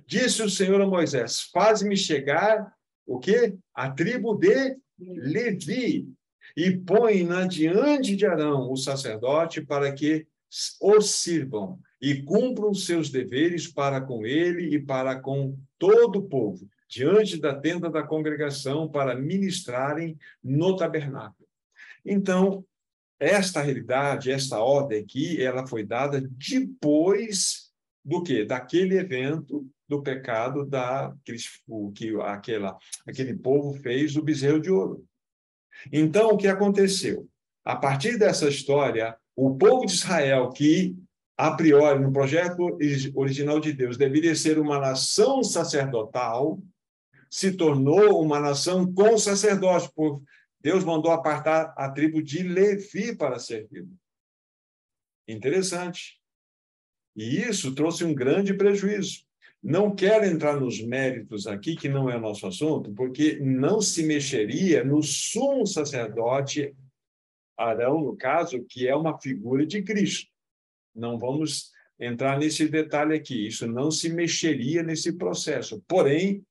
Disse 0.07 0.41
o 0.41 0.49
Senhor 0.49 0.79
a 0.81 0.87
Moisés: 0.87 1.41
Faz-me 1.51 1.97
chegar 1.97 2.73
o 3.05 3.19
quê? 3.19 3.55
A 3.73 3.91
tribo 3.91 4.35
de 4.35 4.77
Levi, 4.97 6.07
e 6.55 6.71
põe-na 6.77 7.45
diante 7.45 8.15
de 8.15 8.25
Arão, 8.25 8.71
o 8.71 8.77
sacerdote, 8.77 9.61
para 9.61 9.91
que 9.91 10.25
os 10.81 11.11
sirvam 11.11 11.79
e 12.01 12.21
cumpram 12.21 12.73
seus 12.73 13.09
deveres 13.09 13.67
para 13.67 13.99
com 14.01 14.25
ele 14.25 14.75
e 14.75 14.79
para 14.79 15.19
com 15.19 15.57
todo 15.79 16.19
o 16.19 16.29
povo, 16.29 16.69
diante 16.93 17.39
da 17.39 17.55
tenda 17.55 17.89
da 17.89 18.03
congregação, 18.03 18.87
para 18.87 19.15
ministrarem 19.15 20.15
no 20.43 20.75
tabernáculo. 20.75 21.47
Então, 22.05 22.63
esta 23.19 23.61
realidade, 23.61 24.31
esta 24.31 24.59
ordem 24.59 25.01
aqui, 25.01 25.41
ela 25.41 25.65
foi 25.65 25.83
dada 25.83 26.21
depois 26.21 27.71
do 28.05 28.21
que? 28.21 28.45
Daquele 28.45 28.97
evento 28.97 29.67
do 29.89 30.03
pecado 30.03 30.65
da 30.65 31.13
que 31.95 32.15
aquela 32.21 32.77
aquele 33.07 33.35
povo 33.35 33.73
fez 33.81 34.13
do 34.13 34.23
bezerro 34.23 34.59
de 34.59 34.69
ouro. 34.69 35.03
Então, 35.91 36.29
o 36.29 36.37
que 36.37 36.47
aconteceu? 36.47 37.27
A 37.63 37.75
partir 37.75 38.19
dessa 38.19 38.47
história, 38.47 39.17
o 39.35 39.55
povo 39.55 39.85
de 39.85 39.93
Israel, 39.93 40.49
que 40.49 40.95
a 41.35 41.51
priori, 41.51 41.99
no 41.99 42.11
projeto 42.11 42.77
original 43.15 43.59
de 43.59 43.73
Deus, 43.73 43.97
deveria 43.97 44.35
ser 44.35 44.59
uma 44.59 44.79
nação 44.79 45.43
sacerdotal, 45.43 46.59
se 47.33 47.51
tornou 47.51 48.21
uma 48.21 48.39
nação 48.39 48.93
com 48.93 49.17
sacerdote. 49.17 49.91
Por 49.95 50.21
Deus 50.61 50.83
mandou 50.83 51.11
apartar 51.11 51.73
a 51.75 51.89
tribo 51.89 52.21
de 52.21 52.43
Levi 52.43 53.15
para 53.15 53.39
servir. 53.39 53.87
Interessante. 55.27 56.21
E 57.15 57.39
isso 57.39 57.73
trouxe 57.73 58.05
um 58.05 58.13
grande 58.13 58.53
prejuízo. 58.53 59.25
Não 59.63 59.95
quero 59.95 60.25
entrar 60.25 60.59
nos 60.59 60.79
méritos 60.79 61.47
aqui, 61.47 61.75
que 61.75 61.89
não 61.89 62.07
é 62.07 62.19
nosso 62.19 62.45
assunto, 62.45 62.93
porque 62.93 63.39
não 63.39 63.81
se 63.81 64.03
mexeria 64.03 64.83
no 64.83 65.01
sumo 65.01 65.65
sacerdote 65.65 66.75
Arão, 67.57 67.99
no 67.99 68.15
caso, 68.15 68.63
que 68.63 68.87
é 68.87 68.95
uma 68.95 69.19
figura 69.19 69.65
de 69.65 69.81
Cristo. 69.81 70.29
Não 70.93 71.17
vamos 71.17 71.71
entrar 71.99 72.37
nesse 72.37 72.67
detalhe 72.67 73.15
aqui, 73.15 73.47
isso 73.47 73.65
não 73.65 73.89
se 73.89 74.09
mexeria 74.09 74.83
nesse 74.83 75.13
processo. 75.13 75.83
Porém, 75.87 76.45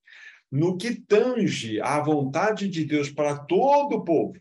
no 0.53 0.76
que 0.76 0.94
tange 0.94 1.80
à 1.80 1.98
vontade 1.98 2.68
de 2.68 2.84
Deus 2.84 3.09
para 3.09 3.38
todo 3.38 3.96
o 3.96 4.05
povo, 4.05 4.38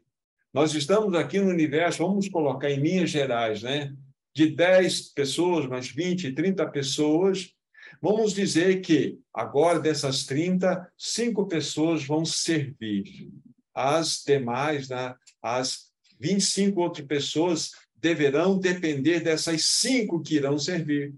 nós 0.53 0.76
estamos 0.76 1.16
aqui 1.16 1.39
no 1.39 1.49
universo, 1.49 2.05
vamos 2.05 2.28
colocar 2.28 2.70
em 2.70 2.82
linhas 2.82 3.09
gerais, 3.09 3.64
né? 3.64 3.95
De 4.36 4.47
10 4.47 5.14
pessoas, 5.14 5.66
mais 5.66 5.88
20, 5.88 6.34
30 6.34 6.68
pessoas, 6.70 7.53
vamos 8.01 8.34
dizer 8.34 8.82
que 8.82 9.20
agora 9.34 9.80
dessas 9.80 10.26
30, 10.26 10.91
cinco 10.97 11.47
pessoas 11.47 12.03
vão 12.03 12.26
servir. 12.26 13.32
As 13.74 14.22
demais, 14.26 14.89
né? 14.89 15.16
as 15.41 15.91
25 16.20 16.82
outras 16.82 17.07
pessoas 17.07 17.72
deverão 17.95 18.59
depender 18.59 19.22
dessas 19.22 19.64
cinco 19.64 20.22
que 20.22 20.36
irão 20.36 20.57
servir. 20.57 21.16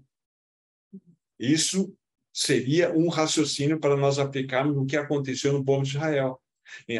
Isso 1.36 1.92
seria 2.34 2.92
um 2.92 3.08
raciocínio 3.08 3.78
para 3.78 3.96
nós 3.96 4.18
aplicarmos 4.18 4.74
no 4.74 4.84
que 4.84 4.96
aconteceu 4.96 5.52
no 5.52 5.64
povo 5.64 5.84
de 5.84 5.90
Israel. 5.90 6.40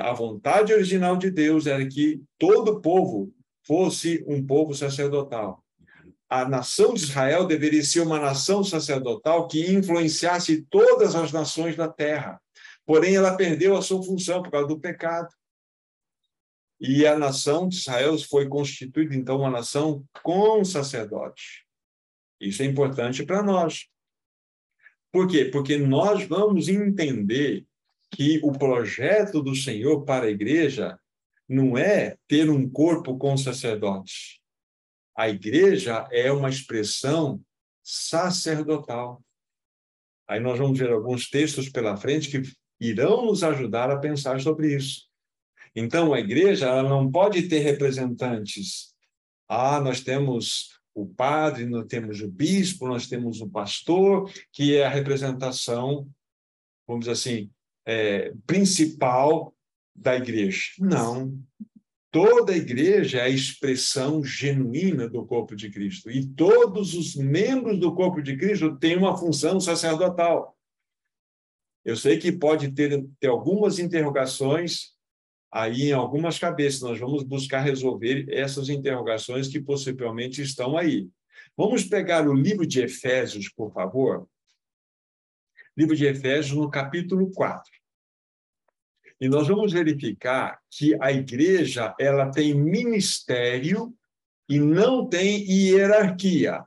A 0.00 0.12
vontade 0.12 0.72
original 0.72 1.16
de 1.16 1.28
Deus 1.28 1.66
era 1.66 1.84
que 1.88 2.22
todo 2.38 2.74
o 2.74 2.80
povo 2.80 3.34
fosse 3.66 4.24
um 4.28 4.46
povo 4.46 4.74
sacerdotal. 4.74 5.64
A 6.30 6.48
nação 6.48 6.94
de 6.94 7.02
Israel 7.02 7.46
deveria 7.46 7.82
ser 7.82 8.00
uma 8.00 8.20
nação 8.20 8.62
sacerdotal 8.62 9.48
que 9.48 9.72
influenciasse 9.72 10.62
todas 10.70 11.16
as 11.16 11.32
nações 11.32 11.76
da 11.76 11.88
terra. 11.88 12.40
Porém, 12.86 13.16
ela 13.16 13.36
perdeu 13.36 13.76
a 13.76 13.82
sua 13.82 14.02
função 14.02 14.40
por 14.40 14.52
causa 14.52 14.68
do 14.68 14.78
pecado. 14.78 15.28
E 16.80 17.06
a 17.06 17.18
nação 17.18 17.68
de 17.68 17.76
Israel 17.76 18.16
foi 18.18 18.48
constituída, 18.48 19.14
então, 19.14 19.38
uma 19.38 19.50
nação 19.50 20.04
com 20.22 20.64
sacerdote. 20.64 21.64
Isso 22.40 22.62
é 22.62 22.66
importante 22.66 23.24
para 23.24 23.42
nós. 23.42 23.86
Por 25.14 25.28
quê? 25.28 25.44
Porque 25.44 25.78
nós 25.78 26.24
vamos 26.24 26.66
entender 26.66 27.64
que 28.10 28.40
o 28.42 28.50
projeto 28.50 29.40
do 29.40 29.54
Senhor 29.54 30.04
para 30.04 30.26
a 30.26 30.30
igreja 30.30 30.98
não 31.48 31.78
é 31.78 32.16
ter 32.26 32.50
um 32.50 32.68
corpo 32.68 33.16
com 33.16 33.36
sacerdote. 33.36 34.42
A 35.16 35.28
igreja 35.28 36.08
é 36.10 36.32
uma 36.32 36.48
expressão 36.48 37.40
sacerdotal. 37.80 39.22
Aí 40.26 40.40
nós 40.40 40.58
vamos 40.58 40.76
ver 40.76 40.90
alguns 40.90 41.30
textos 41.30 41.68
pela 41.68 41.96
frente 41.96 42.28
que 42.28 42.52
irão 42.80 43.24
nos 43.24 43.44
ajudar 43.44 43.92
a 43.92 44.00
pensar 44.00 44.40
sobre 44.40 44.74
isso. 44.74 45.02
Então, 45.76 46.12
a 46.12 46.18
igreja 46.18 46.66
ela 46.66 46.88
não 46.88 47.08
pode 47.08 47.42
ter 47.48 47.60
representantes. 47.60 48.92
Ah, 49.48 49.80
nós 49.80 50.00
temos 50.00 50.73
o 50.94 51.06
padre, 51.06 51.66
nós 51.66 51.86
temos 51.86 52.20
o 52.20 52.28
bispo, 52.28 52.86
nós 52.86 53.08
temos 53.08 53.40
o 53.40 53.48
pastor, 53.48 54.30
que 54.52 54.76
é 54.76 54.86
a 54.86 54.88
representação, 54.88 56.08
vamos 56.86 57.06
dizer 57.06 57.12
assim, 57.12 57.50
é, 57.84 58.32
principal 58.46 59.54
da 59.94 60.16
igreja. 60.16 60.72
Não. 60.78 61.36
Toda 62.10 62.52
a 62.52 62.56
igreja 62.56 63.18
é 63.18 63.22
a 63.22 63.28
expressão 63.28 64.22
genuína 64.22 65.08
do 65.08 65.26
corpo 65.26 65.56
de 65.56 65.68
Cristo. 65.68 66.08
E 66.08 66.24
todos 66.24 66.94
os 66.94 67.16
membros 67.16 67.78
do 67.80 67.92
corpo 67.92 68.22
de 68.22 68.36
Cristo 68.36 68.76
têm 68.76 68.96
uma 68.96 69.16
função 69.16 69.58
sacerdotal. 69.58 70.56
Eu 71.84 71.96
sei 71.96 72.18
que 72.18 72.30
pode 72.30 72.70
ter, 72.70 73.04
ter 73.18 73.26
algumas 73.26 73.80
interrogações 73.80 74.93
aí 75.54 75.90
em 75.90 75.92
algumas 75.92 76.36
cabeças. 76.36 76.80
Nós 76.80 76.98
vamos 76.98 77.22
buscar 77.22 77.60
resolver 77.60 78.26
essas 78.28 78.68
interrogações 78.68 79.46
que 79.46 79.60
possivelmente 79.60 80.42
estão 80.42 80.76
aí. 80.76 81.08
Vamos 81.56 81.84
pegar 81.84 82.28
o 82.28 82.34
livro 82.34 82.66
de 82.66 82.82
Efésios, 82.82 83.48
por 83.48 83.72
favor. 83.72 84.28
Livro 85.76 85.94
de 85.94 86.06
Efésios, 86.06 86.56
no 86.56 86.68
capítulo 86.68 87.30
4. 87.30 87.70
E 89.20 89.28
nós 89.28 89.46
vamos 89.46 89.72
verificar 89.72 90.58
que 90.68 90.98
a 91.00 91.12
igreja 91.12 91.94
ela 92.00 92.32
tem 92.32 92.52
ministério 92.52 93.94
e 94.48 94.58
não 94.58 95.08
tem 95.08 95.48
hierarquia. 95.48 96.64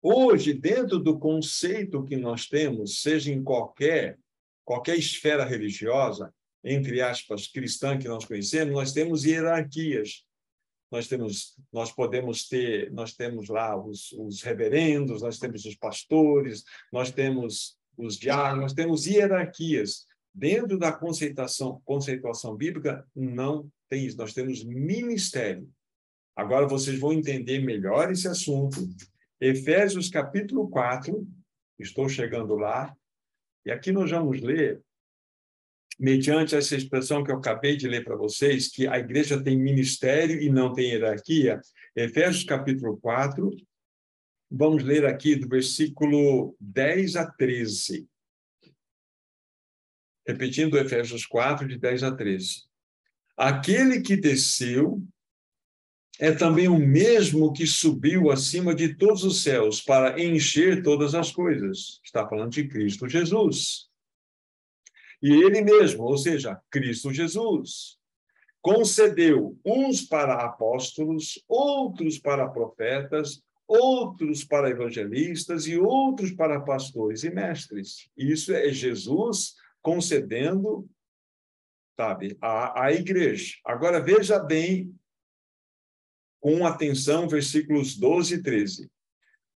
Hoje, 0.00 0.54
dentro 0.54 0.98
do 0.98 1.18
conceito 1.18 2.04
que 2.04 2.16
nós 2.16 2.46
temos, 2.46 3.02
seja 3.02 3.30
em 3.30 3.42
qualquer 3.42 4.18
qualquer 4.64 4.96
esfera 4.96 5.44
religiosa, 5.44 6.32
entre 6.64 7.02
aspas, 7.02 7.46
cristã 7.46 7.98
que 7.98 8.08
nós 8.08 8.24
conhecemos, 8.24 8.72
nós 8.72 8.92
temos 8.92 9.24
hierarquias. 9.24 10.24
nós 10.90 11.08
temos, 11.08 11.56
nós 11.72 11.92
podemos 11.92 12.48
ter, 12.48 12.90
nós 12.92 13.14
temos 13.14 13.48
lá 13.48 13.76
os, 13.76 14.12
os 14.12 14.42
reverendos, 14.42 15.22
nós 15.22 15.38
temos 15.38 15.64
os 15.64 15.74
pastores, 15.74 16.64
nós 16.92 17.10
temos 17.10 17.76
os 17.96 18.16
diáconos, 18.16 18.60
nós 18.60 18.72
temos 18.72 19.06
hierarquias. 19.06 20.06
Dentro 20.32 20.78
da 20.78 20.92
conceituação, 20.92 21.80
conceituação 21.84 22.56
bíblica, 22.56 23.06
não 23.14 23.70
tem 23.88 24.06
isso. 24.06 24.16
Nós 24.16 24.32
temos 24.32 24.64
ministério. 24.64 25.68
Agora 26.36 26.66
vocês 26.66 26.98
vão 26.98 27.12
entender 27.12 27.60
melhor 27.60 28.10
esse 28.10 28.26
assunto. 28.26 28.88
Efésios 29.40 30.08
capítulo 30.08 30.68
4, 30.68 31.26
estou 31.78 32.08
chegando 32.08 32.54
lá, 32.56 32.96
e 33.66 33.70
aqui 33.70 33.92
nós 33.92 34.10
vamos 34.10 34.40
ler, 34.40 34.82
mediante 35.98 36.54
essa 36.54 36.76
expressão 36.76 37.22
que 37.22 37.30
eu 37.30 37.36
acabei 37.36 37.76
de 37.76 37.88
ler 37.88 38.04
para 38.04 38.16
vocês, 38.16 38.68
que 38.68 38.86
a 38.86 38.98
igreja 38.98 39.42
tem 39.42 39.56
ministério 39.56 40.40
e 40.40 40.50
não 40.50 40.72
tem 40.72 40.90
hierarquia. 40.90 41.60
Efésios 41.94 42.44
capítulo 42.44 42.96
4, 42.98 43.50
vamos 44.50 44.82
ler 44.82 45.06
aqui 45.06 45.36
do 45.36 45.48
versículo 45.48 46.56
10 46.60 47.16
a 47.16 47.30
13. 47.30 48.08
Repetindo 50.26 50.78
Efésios 50.78 51.26
4, 51.26 51.68
de 51.68 51.78
10 51.78 52.02
a 52.02 52.12
13. 52.14 52.64
Aquele 53.36 54.00
que 54.00 54.16
desceu 54.16 55.02
é 56.18 56.30
também 56.30 56.68
o 56.68 56.78
mesmo 56.78 57.52
que 57.52 57.66
subiu 57.66 58.30
acima 58.30 58.74
de 58.74 58.94
todos 58.94 59.24
os 59.24 59.42
céus 59.42 59.80
para 59.80 60.22
encher 60.22 60.82
todas 60.82 61.14
as 61.14 61.32
coisas. 61.32 62.00
Está 62.04 62.26
falando 62.28 62.52
de 62.52 62.68
Cristo 62.68 63.08
Jesus. 63.08 63.90
E 65.24 65.32
ele 65.32 65.62
mesmo, 65.62 66.04
ou 66.04 66.18
seja, 66.18 66.60
Cristo 66.70 67.10
Jesus, 67.10 67.96
concedeu 68.60 69.58
uns 69.64 70.02
para 70.02 70.34
apóstolos, 70.34 71.42
outros 71.48 72.18
para 72.18 72.46
profetas, 72.46 73.42
outros 73.66 74.44
para 74.44 74.68
evangelistas 74.68 75.66
e 75.66 75.78
outros 75.78 76.30
para 76.32 76.60
pastores 76.60 77.24
e 77.24 77.30
mestres. 77.30 78.10
Isso 78.14 78.52
é 78.52 78.68
Jesus 78.68 79.54
concedendo, 79.80 80.86
sabe, 81.98 82.36
a, 82.38 82.84
a 82.84 82.92
igreja. 82.92 83.54
Agora 83.64 84.02
veja 84.02 84.38
bem 84.38 84.94
com 86.38 86.66
atenção 86.66 87.26
versículos 87.26 87.96
12 87.96 88.34
e 88.34 88.42
13. 88.42 88.90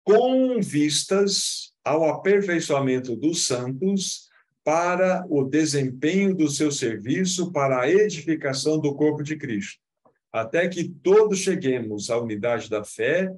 Com 0.04 0.60
vistas 0.60 1.74
ao 1.84 2.08
aperfeiçoamento 2.08 3.16
dos 3.16 3.48
santos 3.48 4.26
para 4.66 5.24
o 5.30 5.44
desempenho 5.44 6.34
do 6.34 6.50
seu 6.50 6.72
serviço 6.72 7.52
para 7.52 7.82
a 7.82 7.88
edificação 7.88 8.80
do 8.80 8.96
corpo 8.96 9.22
de 9.22 9.36
Cristo, 9.36 9.80
até 10.32 10.68
que 10.68 10.88
todos 10.88 11.38
cheguemos 11.38 12.10
à 12.10 12.18
unidade 12.18 12.68
da 12.68 12.82
fé 12.82 13.32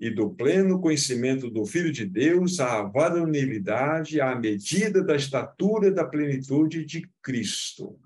e 0.00 0.08
do 0.08 0.30
pleno 0.30 0.80
conhecimento 0.80 1.50
do 1.50 1.66
Filho 1.66 1.92
de 1.92 2.06
Deus, 2.06 2.60
à 2.60 2.82
varonilidade, 2.82 4.22
à 4.22 4.34
medida 4.34 5.04
da 5.04 5.14
estatura 5.14 5.90
da 5.90 6.06
plenitude 6.06 6.82
de 6.86 7.06
Cristo. 7.22 8.00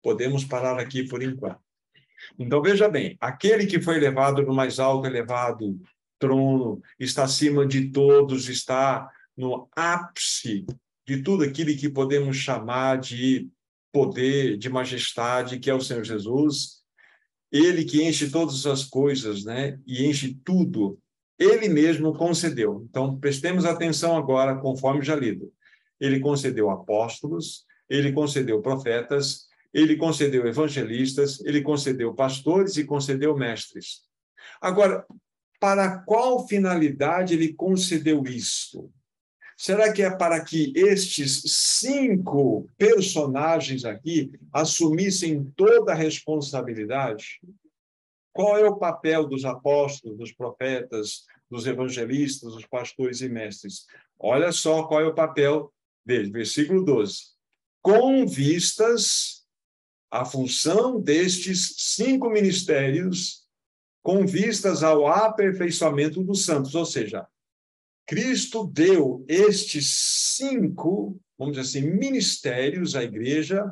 Podemos 0.00 0.44
parar 0.44 0.78
aqui 0.78 1.02
por 1.02 1.24
enquanto. 1.24 1.58
Então, 2.38 2.62
veja 2.62 2.88
bem, 2.88 3.16
aquele 3.20 3.66
que 3.66 3.82
foi 3.82 3.98
levado 3.98 4.42
no 4.42 4.54
mais 4.54 4.78
alto 4.78 5.08
elevado 5.08 5.76
trono, 6.20 6.80
está 7.00 7.24
acima 7.24 7.66
de 7.66 7.90
todos, 7.90 8.48
está 8.48 9.10
no 9.36 9.68
ápice 9.74 10.64
de 11.06 11.22
tudo 11.22 11.44
aquilo 11.44 11.76
que 11.76 11.88
podemos 11.88 12.36
chamar 12.36 12.98
de 12.98 13.48
poder, 13.92 14.56
de 14.56 14.68
majestade, 14.68 15.58
que 15.58 15.70
é 15.70 15.74
o 15.74 15.80
Senhor 15.80 16.04
Jesus. 16.04 16.82
Ele 17.52 17.84
que 17.84 18.02
enche 18.02 18.30
todas 18.30 18.66
as 18.66 18.84
coisas, 18.84 19.44
né? 19.44 19.78
E 19.86 20.04
enche 20.06 20.34
tudo. 20.44 20.98
Ele 21.38 21.68
mesmo 21.68 22.14
concedeu. 22.14 22.84
Então, 22.88 23.18
prestemos 23.18 23.64
atenção 23.64 24.16
agora, 24.16 24.56
conforme 24.56 25.02
já 25.02 25.14
lido. 25.14 25.52
Ele 26.00 26.20
concedeu 26.20 26.70
apóstolos, 26.70 27.64
ele 27.88 28.12
concedeu 28.12 28.60
profetas, 28.60 29.46
ele 29.72 29.96
concedeu 29.96 30.46
evangelistas, 30.46 31.40
ele 31.44 31.60
concedeu 31.60 32.14
pastores 32.14 32.76
e 32.76 32.84
concedeu 32.84 33.36
mestres. 33.36 34.02
Agora, 34.60 35.04
para 35.60 35.98
qual 35.98 36.46
finalidade 36.46 37.34
ele 37.34 37.52
concedeu 37.52 38.22
isto? 38.24 38.92
Será 39.56 39.92
que 39.92 40.02
é 40.02 40.10
para 40.10 40.44
que 40.44 40.72
estes 40.76 41.42
cinco 41.46 42.68
personagens 42.76 43.84
aqui 43.84 44.32
assumissem 44.52 45.44
toda 45.56 45.92
a 45.92 45.96
responsabilidade? 45.96 47.40
Qual 48.32 48.58
é 48.58 48.68
o 48.68 48.76
papel 48.76 49.26
dos 49.26 49.44
apóstolos, 49.44 50.18
dos 50.18 50.32
profetas, 50.32 51.24
dos 51.48 51.66
evangelistas, 51.66 52.54
dos 52.54 52.66
pastores 52.66 53.20
e 53.20 53.28
mestres? 53.28 53.86
Olha 54.18 54.50
só 54.50 54.82
qual 54.84 55.00
é 55.00 55.06
o 55.06 55.14
papel 55.14 55.72
deles, 56.04 56.30
versículo 56.30 56.84
12. 56.84 57.34
Com 57.80 58.26
vistas 58.26 59.44
a 60.10 60.24
função 60.24 61.00
destes 61.00 61.74
cinco 61.76 62.28
ministérios 62.30 63.44
com 64.02 64.26
vistas 64.26 64.82
ao 64.82 65.06
aperfeiçoamento 65.06 66.22
dos 66.22 66.44
santos, 66.44 66.74
ou 66.74 66.84
seja, 66.84 67.26
Cristo 68.06 68.66
deu 68.66 69.24
estes 69.28 70.36
cinco, 70.36 71.18
vamos 71.38 71.56
dizer 71.56 71.78
assim, 71.78 71.90
ministérios 71.90 72.94
à 72.94 73.02
igreja 73.02 73.64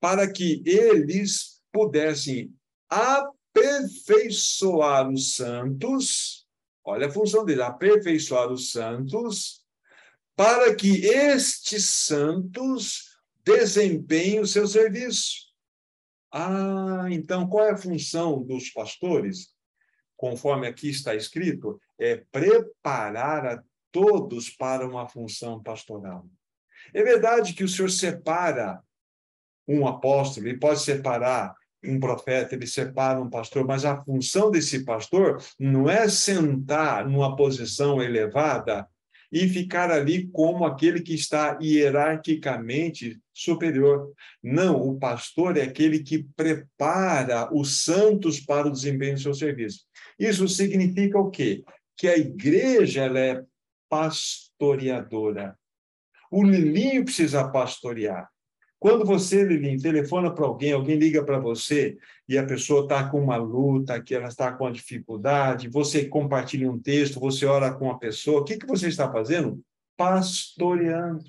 para 0.00 0.28
que 0.30 0.62
eles 0.66 1.62
pudessem 1.72 2.54
aperfeiçoar 2.88 5.08
os 5.08 5.36
santos, 5.36 6.44
olha 6.84 7.06
a 7.06 7.12
função 7.12 7.44
dele, 7.44 7.62
aperfeiçoar 7.62 8.50
os 8.50 8.72
santos, 8.72 9.64
para 10.34 10.74
que 10.74 11.06
estes 11.06 11.84
santos 11.84 13.10
desempenhem 13.44 14.40
o 14.40 14.46
seu 14.46 14.66
serviço. 14.66 15.50
Ah, 16.32 17.06
então 17.10 17.48
qual 17.48 17.66
é 17.66 17.72
a 17.72 17.76
função 17.76 18.42
dos 18.42 18.70
pastores? 18.70 19.50
Conforme 20.20 20.66
aqui 20.66 20.90
está 20.90 21.14
escrito, 21.14 21.80
é 21.98 22.22
preparar 22.30 23.46
a 23.46 23.62
todos 23.90 24.50
para 24.50 24.86
uma 24.86 25.08
função 25.08 25.62
pastoral. 25.62 26.26
É 26.92 27.02
verdade 27.02 27.54
que 27.54 27.64
o 27.64 27.68
Senhor 27.68 27.88
separa 27.88 28.82
um 29.66 29.88
apóstolo, 29.88 30.46
ele 30.46 30.58
pode 30.58 30.80
separar 30.80 31.54
um 31.82 31.98
profeta, 31.98 32.54
ele 32.54 32.66
separa 32.66 33.18
um 33.18 33.30
pastor, 33.30 33.66
mas 33.66 33.86
a 33.86 34.04
função 34.04 34.50
desse 34.50 34.84
pastor 34.84 35.42
não 35.58 35.88
é 35.88 36.06
sentar 36.06 37.08
numa 37.08 37.34
posição 37.34 38.02
elevada 38.02 38.86
e 39.32 39.48
ficar 39.48 39.90
ali 39.90 40.26
como 40.28 40.64
aquele 40.64 41.00
que 41.00 41.14
está 41.14 41.58
hierarquicamente 41.60 43.20
superior. 43.32 44.12
Não, 44.42 44.80
o 44.80 44.98
pastor 44.98 45.56
é 45.56 45.62
aquele 45.62 46.02
que 46.02 46.24
prepara 46.36 47.52
os 47.54 47.84
santos 47.84 48.40
para 48.40 48.68
o 48.68 48.72
desempenho 48.72 49.14
do 49.14 49.20
seu 49.20 49.34
serviço. 49.34 49.84
Isso 50.18 50.48
significa 50.48 51.18
o 51.18 51.30
quê? 51.30 51.62
Que 51.96 52.08
a 52.08 52.16
igreja 52.16 53.02
ela 53.02 53.20
é 53.20 53.42
pastoreadora. 53.88 55.58
O 56.30 56.44
Lilinho 56.44 57.04
precisa 57.04 57.48
pastorear. 57.48 58.29
Quando 58.80 59.04
você, 59.04 59.44
Lilinho, 59.44 59.78
telefona 59.78 60.34
para 60.34 60.46
alguém, 60.46 60.72
alguém 60.72 60.96
liga 60.96 61.22
para 61.22 61.38
você 61.38 61.98
e 62.26 62.38
a 62.38 62.46
pessoa 62.46 62.84
está 62.84 63.06
com 63.10 63.22
uma 63.22 63.36
luta, 63.36 64.00
que 64.00 64.14
ela 64.14 64.28
está 64.28 64.50
com 64.52 64.64
uma 64.64 64.72
dificuldade, 64.72 65.68
você 65.68 66.06
compartilha 66.06 66.70
um 66.70 66.78
texto, 66.78 67.20
você 67.20 67.44
ora 67.44 67.74
com 67.74 67.90
a 67.90 67.98
pessoa, 67.98 68.40
o 68.40 68.44
que, 68.44 68.56
que 68.56 68.66
você 68.66 68.88
está 68.88 69.12
fazendo? 69.12 69.62
Pastoreando. 69.98 71.24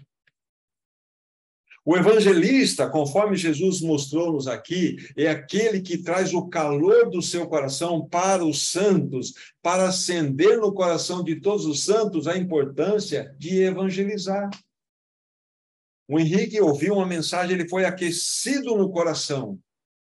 O 1.84 1.98
evangelista, 1.98 2.88
conforme 2.88 3.36
Jesus 3.36 3.82
mostrou-nos 3.82 4.48
aqui, 4.48 4.96
é 5.18 5.28
aquele 5.28 5.82
que 5.82 5.98
traz 5.98 6.34
o 6.34 6.48
calor 6.48 7.10
do 7.10 7.22
seu 7.22 7.48
coração 7.48 8.08
para 8.08 8.46
os 8.46 8.70
santos, 8.70 9.34
para 9.62 9.90
acender 9.90 10.58
no 10.58 10.74
coração 10.74 11.22
de 11.22 11.42
todos 11.42 11.66
os 11.66 11.84
santos 11.84 12.28
a 12.28 12.38
importância 12.38 13.36
de 13.38 13.62
evangelizar. 13.62 14.50
O 16.08 16.20
Henrique 16.20 16.60
ouviu 16.60 16.96
uma 16.96 17.06
mensagem, 17.06 17.56
ele 17.56 17.70
foi 17.70 17.86
aquecido 17.86 18.76
no 18.76 18.92
coração. 18.92 19.60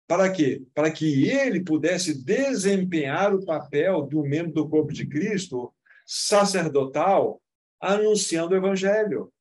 Para 0.07 0.31
quê? 0.31 0.63
Para 0.75 0.91
que 0.91 1.29
ele 1.29 1.63
pudesse 1.63 2.23
desempenhar 2.23 3.35
o 3.35 3.45
papel 3.45 4.03
do 4.03 4.23
membro 4.23 4.53
do 4.53 4.69
corpo 4.69 4.93
de 4.93 5.07
Cristo, 5.07 5.73
sacerdotal, 6.07 7.41
anunciando 7.81 8.55
o 8.55 8.57
evangelho. 8.57 9.33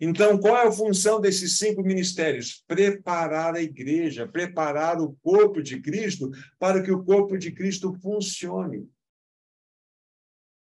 Então, 0.00 0.38
qual 0.38 0.56
é 0.56 0.66
a 0.66 0.72
função 0.72 1.20
desses 1.20 1.58
cinco 1.58 1.82
ministérios? 1.82 2.64
Preparar 2.66 3.54
a 3.54 3.62
igreja, 3.62 4.26
preparar 4.26 5.00
o 5.00 5.14
corpo 5.22 5.62
de 5.62 5.80
Cristo 5.80 6.30
para 6.58 6.82
que 6.82 6.90
o 6.90 7.04
corpo 7.04 7.36
de 7.36 7.50
Cristo 7.52 7.92
funcione. 8.00 8.88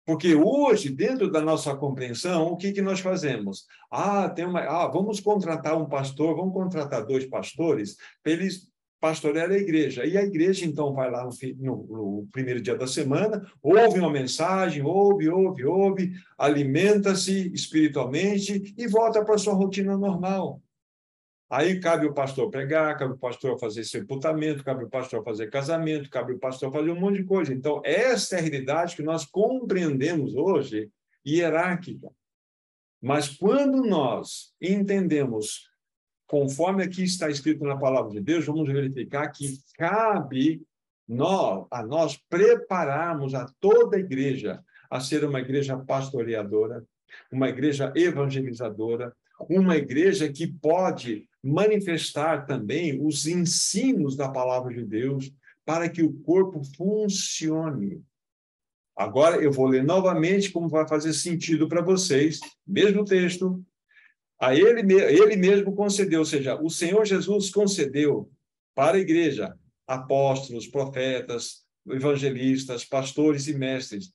Porque 0.05 0.35
hoje, 0.35 0.89
dentro 0.89 1.31
da 1.31 1.41
nossa 1.41 1.75
compreensão, 1.75 2.47
o 2.47 2.57
que, 2.57 2.71
que 2.71 2.81
nós 2.81 2.99
fazemos? 2.99 3.65
Ah, 3.89 4.29
tem 4.29 4.45
uma, 4.45 4.59
ah, 4.61 4.87
vamos 4.87 5.19
contratar 5.19 5.75
um 5.75 5.87
pastor, 5.87 6.35
vamos 6.35 6.53
contratar 6.53 7.05
dois 7.05 7.25
pastores 7.25 7.97
para 8.21 8.33
eles 8.33 8.69
pastorear 8.99 9.51
a 9.51 9.57
igreja. 9.57 10.05
E 10.05 10.17
a 10.17 10.23
igreja, 10.23 10.65
então, 10.65 10.93
vai 10.93 11.11
lá 11.11 11.23
no, 11.23 11.31
no, 11.57 11.87
no, 11.87 12.27
primeiro 12.31 12.61
dia 12.61 12.75
da 12.75 12.87
semana, 12.87 13.45
ouve 13.61 13.99
uma 13.99 14.11
mensagem, 14.11 14.83
ouve, 14.83 15.29
ouve, 15.29 15.65
ouve, 15.65 16.11
alimenta-se 16.37 17.51
espiritualmente 17.53 18.73
e 18.77 18.87
volta 18.87 19.23
para 19.23 19.35
a 19.35 19.39
sua 19.39 19.53
rotina 19.53 19.97
normal. 19.97 20.61
Aí 21.49 21.79
cabe 21.79 22.07
o 22.07 22.13
pastor 22.13 22.49
pregar, 22.49 22.97
cabe 22.97 23.13
o 23.13 23.17
pastor 23.17 23.59
fazer 23.59 23.83
sepultamento, 23.83 24.63
cabe 24.63 24.83
o 24.83 24.89
pastor 24.89 25.23
fazer 25.23 25.49
casamento, 25.49 26.09
cabe 26.09 26.33
o 26.33 26.39
pastor 26.39 26.71
fazer 26.71 26.89
um 26.89 26.99
monte 26.99 27.17
de 27.17 27.23
coisa. 27.23 27.53
Então, 27.53 27.81
essa 27.85 28.35
é 28.35 28.39
a 28.39 28.41
realidade 28.41 28.95
que 28.95 29.03
nós 29.03 29.25
compreendemos 29.25 30.33
hoje, 30.35 30.89
hierárquica. 31.25 32.09
Mas 32.99 33.29
quando 33.29 33.83
nós 33.83 34.53
entendemos, 34.59 35.69
conforme 36.25 36.83
aqui 36.83 37.03
está 37.03 37.29
escrito 37.29 37.63
na 37.63 37.77
palavra 37.77 38.11
de 38.11 38.19
Deus, 38.19 38.45
vamos 38.45 38.67
verificar 38.67 39.29
que 39.29 39.59
cabe 39.75 40.63
nós, 41.07 41.67
a 41.69 41.83
nós 41.83 42.17
prepararmos 42.27 43.35
a 43.35 43.45
toda 43.59 43.97
a 43.97 43.99
igreja 43.99 44.63
a 44.89 44.99
ser 44.99 45.23
uma 45.23 45.39
igreja 45.39 45.77
pastoreadora, 45.77 46.83
uma 47.31 47.49
igreja 47.49 47.93
evangelizadora, 47.95 49.15
uma 49.49 49.75
igreja 49.75 50.31
que 50.31 50.47
pode 50.47 51.27
manifestar 51.45 52.47
também 52.47 52.99
os 53.05 53.27
ensinos 53.27 54.15
da 54.15 54.27
palavra 54.27 54.73
de 54.73 54.83
Deus 54.83 55.31
para 55.63 55.87
que 55.87 56.01
o 56.01 56.11
corpo 56.11 56.63
funcione. 56.75 58.03
Agora 58.97 59.37
eu 59.37 59.51
vou 59.51 59.67
ler 59.67 59.83
novamente 59.83 60.51
como 60.51 60.67
vai 60.67 60.87
fazer 60.87 61.13
sentido 61.13 61.67
para 61.67 61.83
vocês, 61.83 62.39
mesmo 62.65 63.05
texto. 63.05 63.63
A 64.39 64.55
ele, 64.55 64.81
ele 64.93 65.35
mesmo 65.35 65.75
concedeu, 65.75 66.19
ou 66.19 66.25
seja, 66.25 66.59
o 66.59 66.69
Senhor 66.69 67.05
Jesus 67.05 67.51
concedeu 67.51 68.29
para 68.73 68.97
a 68.97 68.99
igreja 68.99 69.55
apóstolos, 69.87 70.67
profetas, 70.67 71.63
evangelistas, 71.87 72.83
pastores 72.83 73.47
e 73.47 73.53
mestres, 73.53 74.11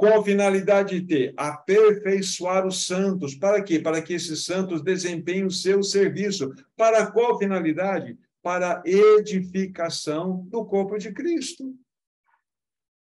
com 0.00 0.18
a 0.18 0.24
finalidade 0.24 0.98
de 0.98 1.06
ter 1.06 1.34
aperfeiçoar 1.36 2.66
os 2.66 2.86
santos. 2.86 3.34
Para 3.34 3.62
quê? 3.62 3.78
Para 3.78 4.00
que 4.00 4.14
esses 4.14 4.46
santos 4.46 4.80
desempenhem 4.80 5.44
o 5.44 5.50
seu 5.50 5.82
serviço. 5.82 6.54
Para 6.74 7.12
qual 7.12 7.38
finalidade? 7.38 8.18
Para 8.42 8.82
edificação 8.86 10.46
do 10.46 10.64
corpo 10.64 10.96
de 10.96 11.12
Cristo. 11.12 11.76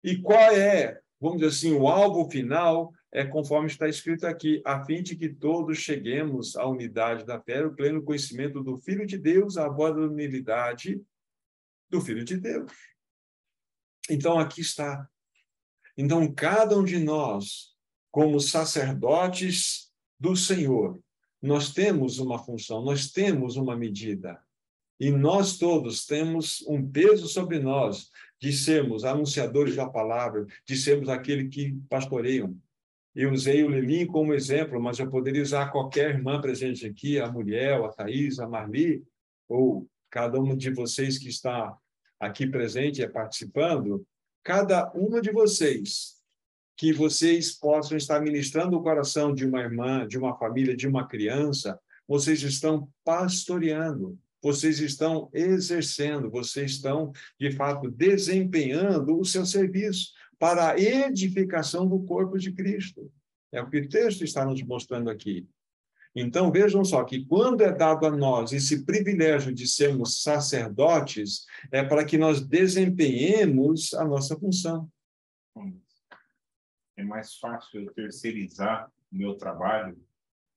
E 0.04 0.18
qual 0.18 0.40
é, 0.40 1.00
vamos 1.20 1.38
dizer 1.38 1.50
assim, 1.50 1.72
o 1.80 1.88
alvo 1.88 2.28
final? 2.32 2.92
É 3.12 3.24
conforme 3.24 3.68
está 3.68 3.88
escrito 3.88 4.26
aqui, 4.26 4.60
a 4.66 4.84
fim 4.84 5.04
de 5.04 5.16
que 5.16 5.30
todos 5.30 5.78
cheguemos 5.78 6.56
à 6.56 6.66
unidade 6.66 7.24
da 7.28 7.40
fé, 7.40 7.64
o 7.64 7.76
pleno 7.76 8.02
conhecimento 8.02 8.64
do 8.64 8.76
Filho 8.78 9.06
de 9.06 9.20
Deus, 9.20 9.56
a 9.56 9.70
voz 9.70 9.94
da 9.94 10.02
humildade 10.02 11.00
do 11.92 12.02
Filho 12.02 12.24
de 12.24 12.38
Deus. 12.38 12.72
Então, 14.10 14.40
aqui 14.40 14.62
está 14.62 15.08
então, 16.02 16.34
cada 16.34 16.76
um 16.76 16.84
de 16.84 16.98
nós, 16.98 17.76
como 18.10 18.40
sacerdotes 18.40 19.92
do 20.20 20.36
Senhor, 20.36 21.00
nós 21.40 21.72
temos 21.72 22.18
uma 22.18 22.40
função, 22.40 22.84
nós 22.84 23.12
temos 23.12 23.56
uma 23.56 23.76
medida. 23.76 24.42
E 25.00 25.12
nós 25.12 25.60
todos 25.60 26.08
temos 26.08 26.66
um 26.68 26.84
peso 26.90 27.28
sobre 27.28 27.60
nós 27.60 28.10
de 28.40 28.52
sermos 28.52 29.06
anunciadores 29.06 29.76
da 29.76 29.88
palavra, 29.88 30.48
de 30.66 30.76
sermos 30.76 31.08
aquele 31.08 31.50
que 31.50 31.72
pastoreiam. 31.88 32.58
Eu 33.14 33.32
usei 33.32 33.64
o 33.64 33.70
Lelim 33.70 34.08
como 34.08 34.34
exemplo, 34.34 34.82
mas 34.82 34.98
eu 34.98 35.08
poderia 35.08 35.44
usar 35.44 35.72
qualquer 35.72 36.10
irmã 36.10 36.42
presente 36.42 36.88
aqui, 36.88 37.20
a 37.20 37.32
Muriel, 37.32 37.86
a 37.86 37.90
Thais, 37.90 38.40
a 38.40 38.48
Marli, 38.48 39.04
ou 39.48 39.88
cada 40.10 40.40
um 40.40 40.58
de 40.58 40.72
vocês 40.72 41.20
que 41.20 41.30
está 41.30 41.78
aqui 42.20 42.48
presente 42.48 43.04
e 43.04 43.08
participando, 43.08 44.04
cada 44.44 44.92
uma 44.94 45.22
de 45.22 45.32
vocês, 45.32 46.16
que 46.78 46.92
vocês 46.92 47.52
possam 47.52 47.96
estar 47.96 48.20
ministrando 48.22 48.78
o 48.78 48.82
coração 48.82 49.34
de 49.34 49.46
uma 49.46 49.60
irmã, 49.60 50.08
de 50.08 50.18
uma 50.18 50.38
família, 50.38 50.76
de 50.76 50.88
uma 50.88 51.08
criança, 51.08 51.80
vocês 52.08 52.42
estão 52.42 52.90
pastoreando, 53.06 54.18
vocês 54.42 54.80
estão 54.80 55.30
exercendo, 55.34 56.30
vocês 56.30 56.72
estão, 56.72 57.12
de 57.40 57.52
fato, 57.52 57.90
desempenhando 57.92 59.20
o 59.20 59.24
seu 59.24 59.46
serviço 59.46 60.12
para 60.40 60.72
a 60.72 60.80
edificação 60.80 61.88
do 61.88 62.00
corpo 62.04 62.38
de 62.38 62.52
Cristo. 62.52 63.12
É 63.52 63.62
o 63.62 63.70
que 63.70 63.78
o 63.78 63.90
texto 63.90 64.24
está 64.24 64.44
nos 64.44 64.62
mostrando 64.64 65.10
aqui. 65.10 65.48
Então, 66.16 66.52
vejam 66.52 66.84
só 66.84 67.04
que 67.04 67.26
quando 67.26 67.62
é 67.62 67.72
dado 67.72 68.06
a 68.06 68.12
nós 68.12 68.52
esse 68.52 68.86
privilégio 68.86 69.54
de 69.54 69.68
sermos 69.68 70.22
sacerdotes, 70.22 71.46
é 71.72 71.84
para 71.84 72.04
que 72.04 72.18
nós 72.18 72.42
desempenhemos 72.42 73.94
a 73.94 74.04
nossa 74.04 74.38
função. 74.38 74.90
É 76.98 77.04
mais 77.04 77.36
fácil 77.36 77.82
eu 77.82 77.94
terceirizar 77.94 78.92
o 79.12 79.18
meu 79.18 79.36
trabalho 79.36 79.98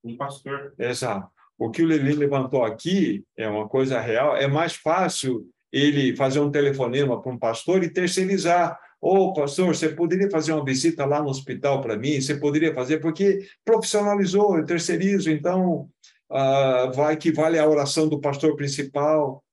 com 0.02 0.10
um 0.10 0.16
pastor. 0.16 0.74
Exato. 0.78 1.30
O 1.56 1.70
que 1.70 1.82
o 1.82 1.86
Lili 1.86 2.14
levantou 2.14 2.64
aqui 2.64 3.24
é 3.36 3.48
uma 3.48 3.68
coisa 3.68 4.00
real. 4.00 4.36
É 4.36 4.48
mais 4.48 4.74
fácil 4.74 5.48
ele 5.72 6.16
fazer 6.16 6.40
um 6.40 6.50
telefonema 6.50 7.20
para 7.20 7.32
um 7.32 7.38
pastor 7.38 7.82
e 7.82 7.90
terceirizar. 7.92 8.78
Ô, 9.06 9.16
oh, 9.16 9.32
pastor, 9.34 9.76
você 9.76 9.90
poderia 9.90 10.30
fazer 10.30 10.54
uma 10.54 10.64
visita 10.64 11.04
lá 11.04 11.22
no 11.22 11.28
hospital 11.28 11.82
para 11.82 11.94
mim? 11.94 12.18
Você 12.18 12.36
poderia 12.36 12.72
fazer, 12.72 13.00
porque 13.00 13.46
profissionalizou, 13.62 14.56
eu 14.56 14.64
terceirizo, 14.64 15.30
então 15.30 15.90
uh, 16.30 16.90
vai 16.94 17.14
que 17.14 17.30
vale 17.30 17.58
a 17.58 17.68
oração 17.68 18.08
do 18.08 18.18
pastor 18.18 18.56
principal. 18.56 19.44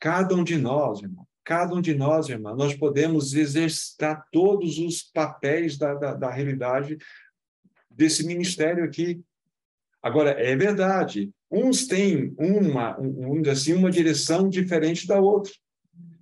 Cada 0.00 0.34
um 0.34 0.42
de 0.42 0.56
nós, 0.56 1.02
irmão, 1.02 1.26
cada 1.44 1.74
um 1.74 1.80
de 1.82 1.94
nós, 1.94 2.30
irmão, 2.30 2.56
nós 2.56 2.74
podemos 2.74 3.34
exercitar 3.34 4.26
todos 4.32 4.78
os 4.78 5.02
papéis 5.02 5.76
da, 5.76 5.92
da, 5.92 6.14
da 6.14 6.30
realidade 6.30 6.96
desse 7.90 8.26
ministério 8.26 8.82
aqui. 8.82 9.20
Agora, 10.02 10.30
é 10.30 10.56
verdade, 10.56 11.30
uns 11.50 11.86
têm 11.86 12.34
uma, 12.38 12.98
um, 12.98 13.42
assim, 13.50 13.74
uma 13.74 13.90
direção 13.90 14.48
diferente 14.48 15.06
da 15.06 15.20
outra. 15.20 15.52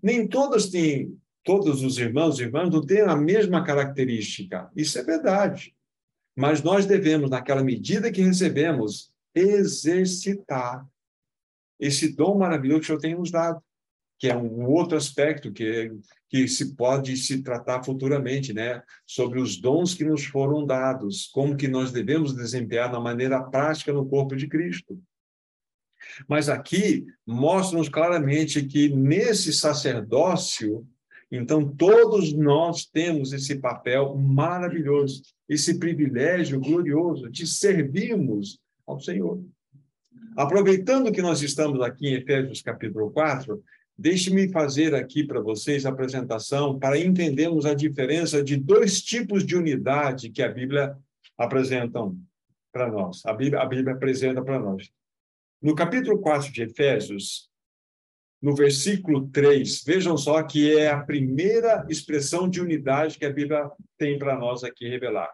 Nem 0.02 0.26
todas 0.26 0.68
têm 0.70 1.16
todos 1.48 1.82
os 1.82 1.96
irmãos 1.96 2.38
e 2.38 2.42
irmãs 2.42 2.68
não 2.68 2.84
têm 2.84 3.00
a 3.00 3.16
mesma 3.16 3.64
característica. 3.64 4.70
Isso 4.76 4.98
é 4.98 5.02
verdade. 5.02 5.74
Mas 6.36 6.62
nós 6.62 6.84
devemos, 6.84 7.30
naquela 7.30 7.64
medida 7.64 8.12
que 8.12 8.20
recebemos, 8.20 9.10
exercitar 9.34 10.86
esse 11.80 12.14
dom 12.14 12.36
maravilhoso 12.36 12.80
que 12.80 12.84
o 12.84 12.86
Senhor 12.88 13.00
tem 13.00 13.14
nos 13.14 13.30
dado, 13.30 13.62
que 14.18 14.28
é 14.28 14.36
um 14.36 14.66
outro 14.66 14.98
aspecto 14.98 15.50
que, 15.50 15.90
que 16.28 16.46
se 16.46 16.74
pode 16.74 17.16
se 17.16 17.42
tratar 17.42 17.82
futuramente, 17.82 18.52
né? 18.52 18.82
Sobre 19.06 19.40
os 19.40 19.58
dons 19.58 19.94
que 19.94 20.04
nos 20.04 20.26
foram 20.26 20.66
dados, 20.66 21.28
como 21.28 21.56
que 21.56 21.66
nós 21.66 21.90
devemos 21.90 22.34
desempenhar 22.34 22.92
na 22.92 23.00
maneira 23.00 23.42
prática 23.42 23.90
no 23.90 24.06
corpo 24.06 24.36
de 24.36 24.46
Cristo. 24.48 25.00
Mas 26.28 26.50
aqui 26.50 27.06
mostra-nos 27.26 27.88
claramente 27.88 28.66
que 28.66 28.90
nesse 28.90 29.50
sacerdócio 29.50 30.86
então, 31.30 31.68
todos 31.76 32.32
nós 32.32 32.86
temos 32.86 33.32
esse 33.32 33.56
papel 33.56 34.16
maravilhoso, 34.16 35.22
esse 35.48 35.78
privilégio 35.78 36.58
glorioso 36.58 37.30
de 37.30 37.46
servirmos 37.46 38.58
ao 38.86 38.98
Senhor. 38.98 39.42
Aproveitando 40.36 41.12
que 41.12 41.20
nós 41.20 41.42
estamos 41.42 41.80
aqui 41.82 42.08
em 42.08 42.14
Efésios 42.14 42.62
capítulo 42.62 43.10
4, 43.10 43.62
deixe-me 43.96 44.48
fazer 44.50 44.94
aqui 44.94 45.22
para 45.22 45.40
vocês 45.40 45.84
a 45.84 45.90
apresentação 45.90 46.78
para 46.78 46.98
entendermos 46.98 47.66
a 47.66 47.74
diferença 47.74 48.42
de 48.42 48.56
dois 48.56 49.02
tipos 49.02 49.44
de 49.44 49.54
unidade 49.54 50.30
que 50.30 50.42
a 50.42 50.48
Bíblia 50.48 50.96
apresenta 51.36 52.00
para 52.72 52.90
nós. 52.90 53.24
A 53.26 53.34
Bíblia, 53.34 53.60
a 53.60 53.66
Bíblia 53.66 53.94
apresenta 53.94 54.42
para 54.42 54.58
nós. 54.58 54.90
No 55.60 55.74
capítulo 55.74 56.20
4 56.20 56.52
de 56.52 56.62
Efésios, 56.62 57.47
no 58.40 58.54
versículo 58.54 59.28
3, 59.28 59.82
vejam 59.84 60.16
só 60.16 60.42
que 60.42 60.76
é 60.76 60.90
a 60.90 61.02
primeira 61.02 61.84
expressão 61.88 62.48
de 62.48 62.60
unidade 62.60 63.18
que 63.18 63.24
a 63.24 63.32
Bíblia 63.32 63.70
tem 63.96 64.18
para 64.18 64.38
nós 64.38 64.62
aqui 64.62 64.88
revelar. 64.88 65.32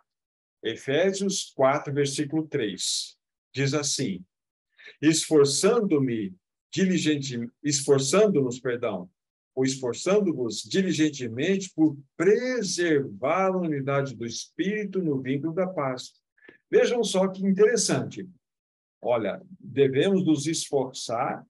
Efésios 0.63 1.53
4, 1.55 1.93
versículo 1.93 2.47
3, 2.49 3.17
diz 3.55 3.75
assim: 3.75 4.25
esforçando-me 5.01 6.35
diligente, 6.73 7.47
esforçando-nos, 7.63 8.59
perdão, 8.59 9.09
ou 9.55 9.65
esforçando-vos 9.65 10.63
diligentemente 10.63 11.71
por 11.75 11.97
preservar 12.17 13.49
a 13.49 13.59
unidade 13.59 14.17
do 14.17 14.27
espírito 14.27 15.01
no 15.01 15.21
vínculo 15.21 15.55
da 15.55 15.67
paz. 15.67 16.15
Vejam 16.71 17.05
só 17.05 17.29
que 17.29 17.47
interessante. 17.47 18.29
Olha, 19.01 19.41
devemos 19.61 20.25
nos 20.25 20.47
esforçar 20.47 21.47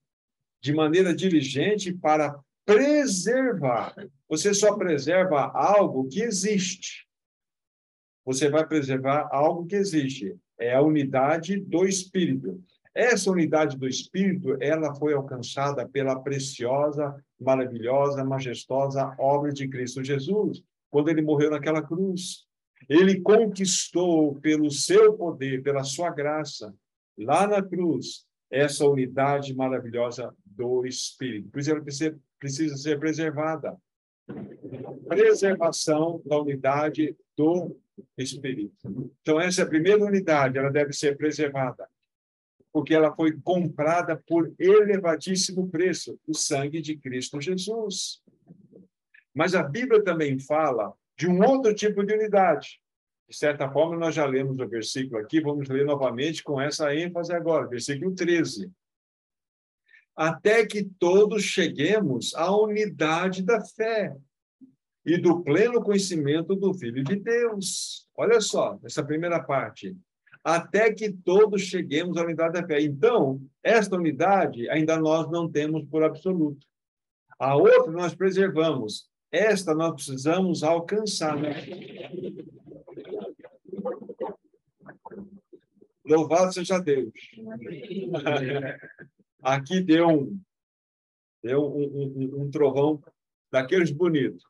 de 0.65 0.73
maneira 0.73 1.15
diligente 1.15 1.93
para 1.93 2.35
preservar. 2.65 3.95
Você 4.27 4.55
só 4.55 4.75
preserva 4.79 5.53
algo 5.55 6.09
que 6.09 6.23
existe. 6.23 7.07
Você 8.25 8.49
vai 8.49 8.67
preservar 8.67 9.29
algo 9.31 9.67
que 9.67 9.77
existe. 9.77 10.35
É 10.59 10.75
a 10.75 10.81
unidade 10.81 11.61
do 11.61 11.85
espírito. 11.87 12.65
Essa 12.95 13.31
unidade 13.31 13.77
do 13.77 13.89
Espírito, 13.89 14.57
ela 14.61 14.95
foi 14.95 15.15
alcançada 15.15 15.87
pela 15.87 16.21
preciosa, 16.21 17.13
maravilhosa, 17.41 18.25
majestosa 18.25 19.13
obra 19.19 19.53
de 19.53 19.67
Cristo 19.67 20.03
Jesus, 20.03 20.63
quando 20.89 21.09
ele 21.09 21.21
morreu 21.21 21.51
naquela 21.51 21.83
cruz. 21.83 22.47
Ele 22.89 23.21
conquistou 23.21 24.37
pelo 24.37 24.71
seu 24.71 25.15
poder, 25.15 25.61
pela 25.65 25.83
sua 25.83 26.09
graça, 26.11 26.73
lá 27.19 27.49
na 27.49 27.61
cruz, 27.61 28.25
essa 28.49 28.87
unidade 28.87 29.53
maravilhosa 29.53 30.33
do 30.55 30.87
Espírito. 30.87 31.49
Por 31.51 31.61
isso 31.61 31.71
ela 31.71 31.83
precisa, 32.39 32.77
ser 32.77 32.99
preservada. 32.99 33.77
Preservação 35.07 36.23
da 36.25 36.41
unidade 36.41 37.17
do 37.37 37.77
Espírito. 38.17 39.13
Então, 39.21 39.41
essa 39.41 39.63
é 39.63 39.65
a 39.65 39.69
primeira 39.69 40.05
unidade, 40.05 40.59
ela 40.59 40.71
deve 40.71 40.93
ser 40.93 41.17
preservada 41.17 41.89
porque 42.75 42.93
ela 42.93 43.15
foi 43.15 43.31
comprada 43.41 44.21
por 44.27 44.53
elevadíssimo 44.59 45.71
preço, 45.71 46.19
o 46.27 46.35
sangue 46.35 46.83
de 46.83 46.97
Cristo 46.97 47.41
Jesus. 47.41 48.21
Mas 49.33 49.55
a 49.55 49.63
Bíblia 49.63 50.03
também 50.03 50.41
fala 50.41 50.93
de 51.17 51.29
um 51.29 51.41
outro 51.41 51.73
tipo 51.73 52.05
de 52.05 52.13
unidade. 52.13 52.81
De 53.29 53.37
certa 53.37 53.71
forma, 53.71 53.97
nós 53.97 54.13
já 54.13 54.27
lemos 54.27 54.59
o 54.59 54.69
versículo 54.69 55.21
aqui, 55.21 55.41
vamos 55.41 55.69
ler 55.69 55.87
novamente 55.87 56.43
com 56.43 56.61
essa 56.61 56.93
ênfase 56.93 57.33
agora, 57.33 57.69
versículo 57.69 58.13
13. 58.13 58.69
Até 60.17 60.65
que 60.65 60.85
todos 60.85 61.43
cheguemos 61.43 62.35
à 62.35 62.55
unidade 62.55 63.43
da 63.43 63.61
fé 63.65 64.15
e 65.05 65.19
do 65.19 65.43
pleno 65.43 65.83
conhecimento 65.83 66.55
do 66.55 66.73
Filho 66.75 67.03
de 67.03 67.17
Deus. 67.17 68.09
Olha 68.17 68.41
só, 68.41 68.79
essa 68.85 69.05
primeira 69.05 69.43
parte 69.43 69.97
até 70.45 70.93
que 70.93 71.11
todos 71.11 71.63
cheguemos 71.63 72.19
à 72.19 72.23
unidade 72.23 72.61
da 72.61 72.67
fé. 72.67 72.83
Então, 72.83 73.41
esta 73.63 73.97
unidade 73.97 74.69
ainda 74.69 74.99
nós 74.99 75.31
não 75.31 75.51
temos 75.51 75.87
por 75.87 76.05
absoluto. 76.05 76.67
A 77.39 77.57
outra 77.57 77.91
nós 77.91 78.15
preservamos. 78.15 79.09
Esta 79.33 79.75
nós 79.75 79.95
precisamos 79.95 80.63
alcançar. 80.63 81.35
Né? 81.41 81.55
Louvado 86.05 86.53
seja 86.53 86.79
Deus. 86.79 87.11
Aqui 89.45 89.83
deu 89.83 90.09
um, 90.09 90.41
deu 91.43 91.63
um, 91.63 91.83
um, 91.83 92.43
um 92.43 92.51
trovão 92.51 93.03
daqueles 93.53 93.91
bonitos. 93.91 94.43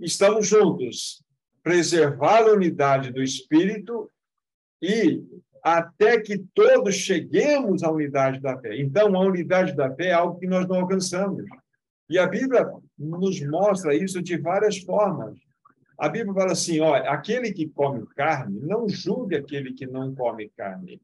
Estamos 0.00 0.48
juntos 0.48 1.22
preservar 1.62 2.44
a 2.44 2.52
unidade 2.52 3.12
do 3.12 3.22
espírito 3.22 4.10
e 4.80 5.22
até 5.62 6.20
que 6.20 6.38
todos 6.54 6.94
cheguemos 6.94 7.82
à 7.82 7.90
unidade 7.90 8.40
da 8.40 8.58
fé. 8.58 8.80
Então, 8.80 9.14
a 9.16 9.20
unidade 9.20 9.74
da 9.74 9.94
fé 9.94 10.06
é 10.06 10.12
algo 10.12 10.38
que 10.38 10.46
nós 10.46 10.66
não 10.66 10.76
alcançamos. 10.76 11.44
E 12.08 12.18
a 12.18 12.26
Bíblia 12.26 12.70
nos 12.96 13.40
mostra 13.42 13.94
isso 13.94 14.22
de 14.22 14.38
várias 14.38 14.78
formas. 14.78 15.36
A 15.98 16.08
Bíblia 16.08 16.32
fala 16.32 16.52
assim: 16.52 16.80
olha, 16.80 17.10
aquele 17.10 17.52
que 17.52 17.68
come 17.68 18.06
carne, 18.14 18.60
não 18.60 18.88
julgue 18.88 19.36
aquele 19.36 19.74
que 19.74 19.86
não 19.86 20.14
come 20.14 20.48
carne. 20.56 21.02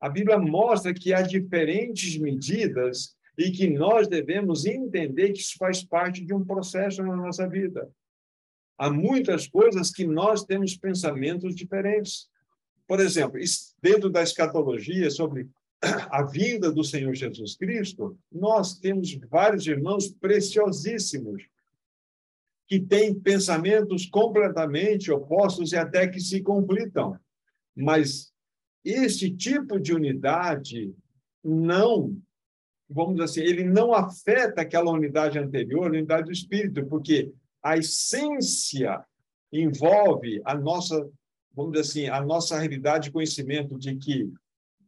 A 0.00 0.08
Bíblia 0.08 0.38
mostra 0.38 0.94
que 0.94 1.12
há 1.12 1.22
diferentes 1.22 2.16
medidas 2.18 3.14
e 3.36 3.50
que 3.50 3.68
nós 3.68 4.08
devemos 4.08 4.64
entender 4.64 5.32
que 5.32 5.40
isso 5.40 5.56
faz 5.58 5.84
parte 5.84 6.24
de 6.24 6.32
um 6.32 6.44
processo 6.44 7.02
na 7.02 7.14
nossa 7.14 7.48
vida 7.48 7.90
há 8.80 8.90
muitas 8.90 9.46
coisas 9.46 9.90
que 9.90 10.06
nós 10.06 10.42
temos 10.42 10.74
pensamentos 10.74 11.54
diferentes. 11.54 12.30
Por 12.88 12.98
exemplo, 12.98 13.38
dentro 13.82 14.08
da 14.08 14.22
escatologia 14.22 15.10
sobre 15.10 15.50
a 15.82 16.22
vinda 16.22 16.72
do 16.72 16.82
Senhor 16.82 17.14
Jesus 17.14 17.54
Cristo, 17.56 18.18
nós 18.32 18.78
temos 18.78 19.12
vários 19.28 19.66
irmãos 19.66 20.08
preciosíssimos 20.08 21.44
que 22.66 22.80
têm 22.80 23.14
pensamentos 23.14 24.06
completamente 24.06 25.12
opostos 25.12 25.72
e 25.72 25.76
até 25.76 26.08
que 26.08 26.18
se 26.18 26.40
conflitam. 26.40 27.18
Mas 27.76 28.32
esse 28.84 29.30
tipo 29.30 29.78
de 29.78 29.92
unidade 29.92 30.94
não, 31.42 32.16
vamos 32.88 33.14
dizer 33.14 33.24
assim, 33.24 33.40
ele 33.40 33.64
não 33.64 33.92
afeta 33.92 34.62
aquela 34.62 34.90
unidade 34.90 35.38
anterior, 35.38 35.86
a 35.86 35.90
unidade 35.90 36.24
do 36.24 36.32
espírito, 36.32 36.84
porque 36.86 37.32
a 37.62 37.76
essência 37.76 39.04
envolve 39.52 40.40
a 40.44 40.54
nossa, 40.54 41.08
vamos 41.54 41.72
dizer 41.72 41.82
assim, 41.82 42.08
a 42.08 42.20
nossa 42.22 42.58
realidade 42.58 43.04
de 43.04 43.12
conhecimento 43.12 43.78
de 43.78 43.96
que 43.96 44.32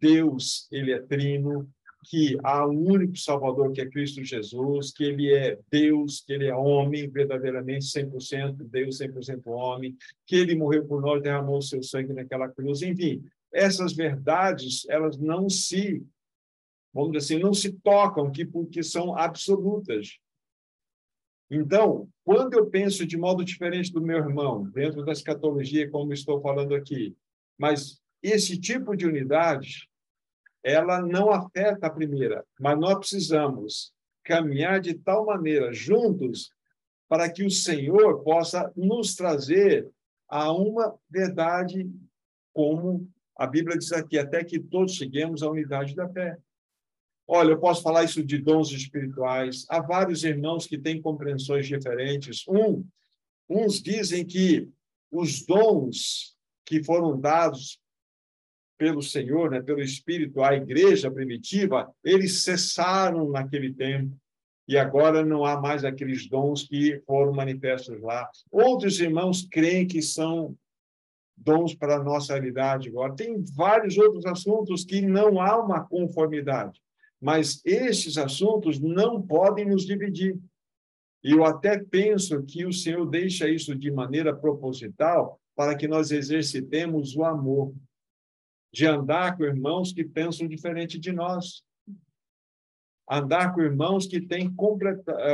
Deus, 0.00 0.68
ele 0.70 0.92
é 0.92 1.00
trino, 1.00 1.68
que 2.04 2.36
há 2.42 2.66
um 2.66 2.90
único 2.90 3.16
Salvador 3.16 3.70
que 3.72 3.80
é 3.80 3.88
Cristo 3.88 4.24
Jesus, 4.24 4.92
que 4.92 5.04
ele 5.04 5.32
é 5.32 5.58
Deus, 5.70 6.20
que 6.26 6.32
ele 6.32 6.46
é 6.46 6.54
homem, 6.54 7.08
verdadeiramente 7.08 7.84
100% 7.86 8.56
Deus, 8.68 8.98
100% 8.98 9.42
homem, 9.46 9.96
que 10.26 10.36
ele 10.36 10.56
morreu 10.56 10.84
por 10.84 11.00
nós, 11.00 11.22
derramou 11.22 11.58
o 11.58 11.62
seu 11.62 11.82
sangue 11.82 12.12
naquela 12.12 12.48
cruz, 12.48 12.82
enfim, 12.82 13.22
essas 13.52 13.92
verdades, 13.92 14.86
elas 14.88 15.18
não 15.18 15.48
se, 15.48 16.04
vamos 16.92 17.12
dizer 17.12 17.34
assim, 17.34 17.42
não 17.42 17.52
se 17.52 17.72
tocam, 17.72 18.30
que 18.30 18.44
porque 18.44 18.82
são 18.82 19.16
absolutas. 19.16 20.18
Então, 21.50 22.08
quando 22.24 22.54
eu 22.54 22.66
penso 22.70 23.06
de 23.06 23.16
modo 23.16 23.44
diferente 23.44 23.92
do 23.92 24.00
meu 24.00 24.16
irmão, 24.16 24.64
dentro 24.70 25.04
da 25.04 25.12
escatologia, 25.12 25.90
como 25.90 26.12
estou 26.14 26.40
falando 26.40 26.74
aqui, 26.74 27.14
mas 27.58 28.00
esse 28.22 28.58
tipo 28.58 28.96
de 28.96 29.06
unidade, 29.06 29.88
ela 30.62 31.02
não 31.02 31.30
afeta 31.30 31.86
a 31.86 31.90
primeira, 31.90 32.44
mas 32.58 32.78
nós 32.78 32.98
precisamos 32.98 33.92
caminhar 34.24 34.80
de 34.80 34.94
tal 34.94 35.26
maneira 35.26 35.72
juntos 35.72 36.50
para 37.08 37.30
que 37.30 37.44
o 37.44 37.50
Senhor 37.50 38.22
possa 38.22 38.72
nos 38.74 39.14
trazer 39.14 39.90
a 40.28 40.50
uma 40.52 40.98
verdade 41.10 41.90
como 42.54 43.06
a 43.42 43.46
Bíblia 43.48 43.76
diz 43.76 43.90
aqui, 43.90 44.16
até 44.20 44.44
que 44.44 44.60
todos 44.60 44.94
cheguemos 44.94 45.42
à 45.42 45.50
unidade 45.50 45.96
da 45.96 46.08
fé. 46.08 46.38
Olha, 47.26 47.50
eu 47.50 47.58
posso 47.58 47.82
falar 47.82 48.04
isso 48.04 48.24
de 48.24 48.38
dons 48.38 48.70
espirituais. 48.70 49.66
Há 49.68 49.80
vários 49.80 50.22
irmãos 50.22 50.64
que 50.64 50.78
têm 50.78 51.02
compreensões 51.02 51.66
diferentes. 51.66 52.46
Um, 52.46 52.86
uns 53.50 53.82
dizem 53.82 54.24
que 54.24 54.68
os 55.10 55.44
dons 55.44 56.36
que 56.64 56.84
foram 56.84 57.18
dados 57.18 57.80
pelo 58.78 59.02
Senhor, 59.02 59.50
né, 59.50 59.60
pelo 59.60 59.80
Espírito 59.80 60.40
à 60.40 60.54
igreja 60.54 61.10
primitiva, 61.10 61.92
eles 62.04 62.44
cessaram 62.44 63.28
naquele 63.28 63.74
tempo 63.74 64.16
e 64.68 64.78
agora 64.78 65.24
não 65.24 65.44
há 65.44 65.60
mais 65.60 65.84
aqueles 65.84 66.28
dons 66.28 66.62
que 66.62 67.02
foram 67.04 67.32
manifestos 67.32 68.00
lá. 68.00 68.30
Outros 68.52 69.00
irmãos 69.00 69.44
creem 69.50 69.84
que 69.84 70.00
são 70.00 70.56
dons 71.44 71.74
para 71.74 71.96
a 71.96 72.02
nossa 72.02 72.34
realidade 72.34 72.88
agora. 72.88 73.14
Tem 73.14 73.42
vários 73.54 73.98
outros 73.98 74.24
assuntos 74.26 74.84
que 74.84 75.00
não 75.00 75.40
há 75.40 75.58
uma 75.62 75.84
conformidade. 75.84 76.80
Mas 77.20 77.60
estes 77.64 78.18
assuntos 78.18 78.80
não 78.80 79.20
podem 79.22 79.64
nos 79.64 79.84
dividir. 79.84 80.38
E 81.22 81.30
eu 81.30 81.44
até 81.44 81.78
penso 81.78 82.42
que 82.42 82.66
o 82.66 82.72
Senhor 82.72 83.06
deixa 83.06 83.48
isso 83.48 83.76
de 83.76 83.90
maneira 83.90 84.34
proposital 84.34 85.40
para 85.54 85.76
que 85.76 85.86
nós 85.86 86.10
exercitemos 86.10 87.14
o 87.14 87.24
amor, 87.24 87.74
de 88.72 88.86
andar 88.86 89.36
com 89.36 89.44
irmãos 89.44 89.92
que 89.92 90.02
pensam 90.02 90.48
diferente 90.48 90.98
de 90.98 91.12
nós. 91.12 91.62
Andar 93.08 93.54
com 93.54 93.60
irmãos 93.60 94.06
que 94.06 94.20
têm 94.20 94.52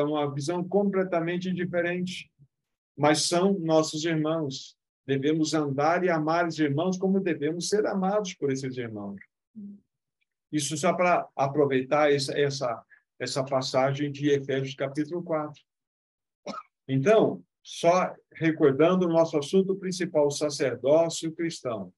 uma 0.04 0.34
visão 0.34 0.66
completamente 0.66 1.52
diferente, 1.52 2.30
mas 2.96 3.22
são 3.22 3.58
nossos 3.58 4.04
irmãos. 4.04 4.77
Devemos 5.08 5.54
andar 5.54 6.04
e 6.04 6.10
amar 6.10 6.46
os 6.46 6.58
irmãos 6.58 6.98
como 6.98 7.18
devemos 7.18 7.70
ser 7.70 7.86
amados 7.86 8.34
por 8.34 8.52
esses 8.52 8.76
irmãos. 8.76 9.18
Isso 10.52 10.76
só 10.76 10.92
para 10.92 11.26
aproveitar 11.34 12.12
essa, 12.12 12.38
essa, 12.38 12.84
essa 13.18 13.42
passagem 13.42 14.12
de 14.12 14.28
Efésios 14.28 14.74
capítulo 14.74 15.22
4. 15.22 15.62
Então, 16.86 17.42
só 17.62 18.14
recordando 18.34 19.06
o 19.06 19.08
nosso 19.08 19.38
assunto 19.38 19.74
principal, 19.76 20.26
o 20.26 20.30
sacerdócio 20.30 21.32
cristão. 21.32 21.90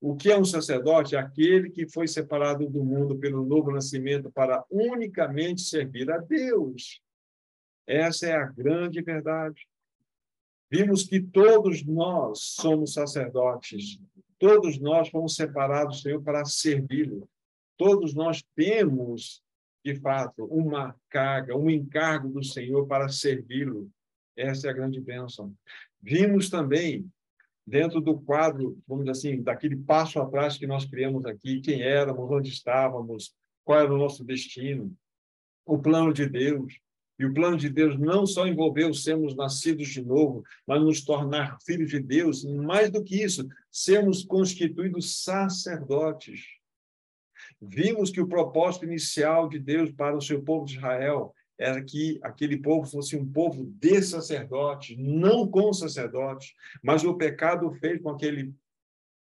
O 0.00 0.14
que 0.14 0.30
é 0.30 0.38
um 0.38 0.44
sacerdote? 0.44 1.16
Aquele 1.16 1.68
que 1.68 1.90
foi 1.90 2.06
separado 2.06 2.70
do 2.70 2.84
mundo 2.84 3.18
pelo 3.18 3.44
novo 3.44 3.72
nascimento 3.72 4.30
para 4.30 4.64
unicamente 4.70 5.62
servir 5.62 6.08
a 6.12 6.18
Deus. 6.18 7.02
Essa 7.88 8.28
é 8.28 8.36
a 8.36 8.46
grande 8.46 9.02
verdade. 9.02 9.66
Vimos 10.72 11.02
que 11.04 11.20
todos 11.20 11.84
nós 11.84 12.38
somos 12.58 12.94
sacerdotes. 12.94 14.00
Todos 14.38 14.78
nós 14.80 15.10
fomos 15.10 15.34
separados, 15.34 16.00
Senhor, 16.00 16.22
para 16.22 16.46
servi-lo. 16.46 17.28
Todos 17.76 18.14
nós 18.14 18.42
temos, 18.56 19.42
de 19.84 19.94
fato, 19.96 20.46
uma 20.46 20.96
carga, 21.10 21.54
um 21.54 21.68
encargo 21.68 22.30
do 22.30 22.42
Senhor 22.42 22.86
para 22.86 23.10
servi-lo. 23.10 23.90
Essa 24.34 24.68
é 24.68 24.70
a 24.70 24.72
grande 24.72 24.98
bênção. 24.98 25.52
Vimos 26.00 26.48
também 26.48 27.06
dentro 27.66 28.00
do 28.00 28.18
quadro, 28.18 28.78
vamos 28.88 29.04
dizer 29.04 29.10
assim, 29.10 29.42
daquele 29.42 29.76
passo 29.76 30.18
atrás 30.20 30.56
que 30.56 30.66
nós 30.66 30.86
criamos 30.86 31.26
aqui, 31.26 31.60
quem 31.60 31.82
éramos, 31.82 32.30
onde 32.30 32.48
estávamos, 32.48 33.34
qual 33.62 33.78
era 33.78 33.92
o 33.92 33.98
nosso 33.98 34.24
destino, 34.24 34.90
o 35.66 35.78
plano 35.78 36.14
de 36.14 36.26
Deus. 36.26 36.80
E 37.18 37.24
o 37.24 37.34
plano 37.34 37.56
de 37.56 37.68
Deus 37.68 37.98
não 37.98 38.26
só 38.26 38.46
envolveu 38.46 38.92
sermos 38.92 39.36
nascidos 39.36 39.88
de 39.88 40.02
novo, 40.02 40.42
mas 40.66 40.82
nos 40.82 41.04
tornar 41.04 41.58
filhos 41.64 41.90
de 41.90 42.00
Deus, 42.00 42.44
mais 42.44 42.90
do 42.90 43.02
que 43.02 43.22
isso, 43.22 43.46
sermos 43.70 44.24
constituídos 44.24 45.22
sacerdotes. 45.22 46.40
Vimos 47.60 48.10
que 48.10 48.20
o 48.20 48.28
propósito 48.28 48.84
inicial 48.84 49.48
de 49.48 49.58
Deus 49.58 49.92
para 49.92 50.16
o 50.16 50.20
seu 50.20 50.42
povo 50.42 50.64
de 50.64 50.76
Israel 50.76 51.34
era 51.58 51.82
que 51.82 52.18
aquele 52.22 52.56
povo 52.56 52.90
fosse 52.90 53.16
um 53.16 53.30
povo 53.30 53.64
de 53.78 54.02
sacerdotes, 54.02 54.96
não 54.98 55.46
com 55.46 55.72
sacerdotes, 55.72 56.54
mas 56.82 57.04
o 57.04 57.14
pecado 57.14 57.70
fez 57.74 58.00
com 58.00 58.10
aquele 58.10 58.52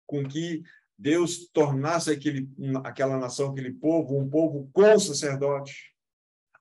com 0.06 0.24
que 0.26 0.62
Deus 0.98 1.48
tornasse 1.48 2.10
aquele, 2.10 2.48
aquela 2.84 3.18
nação, 3.18 3.50
aquele 3.50 3.72
povo, 3.72 4.18
um 4.18 4.28
povo 4.28 4.68
com 4.72 4.98
sacerdotes. 4.98 5.90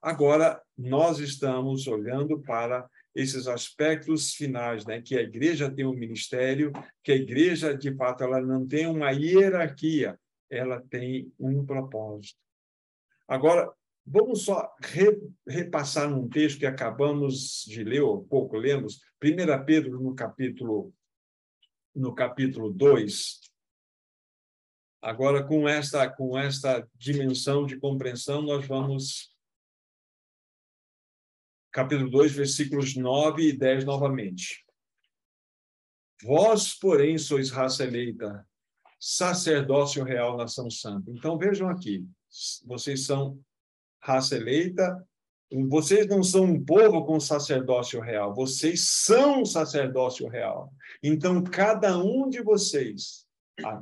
Agora, 0.06 0.62
nós 0.78 1.18
estamos 1.18 1.88
olhando 1.88 2.40
para 2.40 2.88
esses 3.16 3.48
aspectos 3.48 4.36
finais, 4.36 4.86
né? 4.86 5.02
que 5.02 5.18
a 5.18 5.22
igreja 5.24 5.68
tem 5.68 5.84
um 5.84 5.96
ministério, 5.96 6.72
que 7.04 7.12
a 7.12 7.16
igreja, 7.16 7.76
de 7.76 7.92
fato, 7.96 8.24
ela 8.24 8.40
não 8.40 8.68
tem 8.68 8.86
uma 8.86 9.10
hierarquia, 9.10 10.16
ela 10.48 10.80
tem 10.92 11.34
um 11.40 11.66
propósito. 11.66 12.38
Agora, 13.28 13.68
vamos 14.06 14.44
só 14.44 14.72
re, 14.80 15.20
repassar 15.48 16.08
um 16.14 16.30
texto 16.30 16.60
que 16.60 16.68
acabamos 16.68 17.66
de 17.68 17.84
ler, 17.84 18.02
ou 18.02 18.24
pouco 18.24 18.58
lemos, 18.58 19.02
1 19.24 19.66
Pedro, 19.66 20.00
no 20.00 20.14
capítulo, 20.14 20.94
no 21.96 22.14
capítulo 22.14 22.72
2. 22.72 23.40
Agora, 25.02 25.44
com 25.44 25.68
esta, 25.68 26.08
com 26.08 26.38
esta 26.38 26.88
dimensão 26.94 27.66
de 27.66 27.80
compreensão, 27.80 28.44
nós 28.44 28.68
vamos. 28.68 29.35
Capítulo 31.76 32.10
2, 32.10 32.32
versículos 32.32 32.96
9 32.96 33.50
e 33.50 33.52
10 33.52 33.84
novamente. 33.84 34.66
Vós, 36.24 36.74
porém, 36.74 37.18
sois 37.18 37.50
raça 37.50 37.84
eleita, 37.84 38.48
sacerdócio 38.98 40.02
real, 40.02 40.38
nação 40.38 40.72
santa. 40.72 41.12
Então 41.12 41.38
vejam 41.38 41.68
aqui, 41.68 42.08
vocês 42.66 43.06
são 43.06 43.38
raça 44.02 44.38
eleita, 44.38 45.06
vocês 45.68 46.08
não 46.08 46.24
são 46.24 46.46
um 46.46 46.64
povo 46.64 47.04
com 47.06 47.20
sacerdócio 47.20 48.00
real, 48.00 48.34
vocês 48.34 48.88
são 48.88 49.44
sacerdócio 49.44 50.30
real. 50.30 50.72
Então 51.04 51.44
cada 51.44 51.98
um 51.98 52.30
de 52.30 52.42
vocês, 52.42 53.28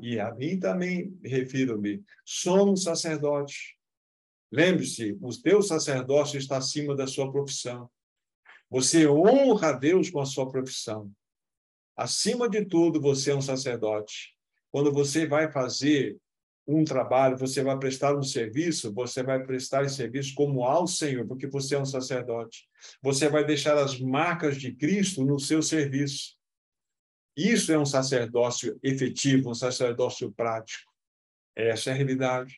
e 0.02 0.20
a 0.20 0.34
mim 0.34 0.60
também 0.60 1.16
refiro-me, 1.24 2.04
somos 2.26 2.82
sacerdotes. 2.82 3.76
Lembre-se, 4.54 5.18
o 5.20 5.30
teu 5.41 5.64
sacerdócio 5.64 6.38
está 6.38 6.58
acima 6.58 6.95
da 6.95 7.08
sua 7.08 7.32
profissão. 7.32 7.89
Você 8.70 9.08
honra 9.08 9.70
a 9.70 9.72
Deus 9.72 10.12
com 10.12 10.20
a 10.20 10.28
sua 10.28 10.47
profissão. 10.47 11.12
Acima 11.97 12.47
de 12.47 12.64
tudo, 12.64 13.01
você 13.01 13.32
é 13.32 13.36
um 13.36 13.41
sacerdote. 13.41 14.38
Quando 14.72 14.91
você 14.91 15.26
vai 15.26 15.51
fazer 15.51 16.18
um 16.68 16.84
trabalho, 16.84 17.36
você 17.36 17.64
vai 17.64 17.80
prestar 17.80 18.16
um 18.16 18.22
serviço, 18.22 18.93
você 18.93 19.24
vai 19.24 19.43
prestar 19.43 19.86
esse 19.86 19.95
serviço 19.95 20.36
como 20.36 20.64
ao 20.64 20.86
Senhor, 20.86 21.28
porque 21.28 21.47
você 21.47 21.74
é 21.74 21.80
um 21.80 21.86
sacerdote. 21.86 22.70
Você 23.01 23.28
vai 23.28 23.43
deixar 23.43 23.76
as 23.76 23.99
marcas 23.99 24.58
de 24.58 24.72
Cristo 24.76 25.26
no 25.26 25.39
seu 25.39 25.64
serviço. 25.64 26.38
Isso 27.36 27.72
é 27.72 27.80
um 27.80 27.88
sacerdócio 27.88 28.80
efetivo, 28.84 29.49
um 29.49 29.56
sacerdócio 29.56 30.32
prático. 30.32 30.93
Essa 31.56 31.89
é 31.89 31.93
a 31.93 31.95
realidade. 31.95 32.56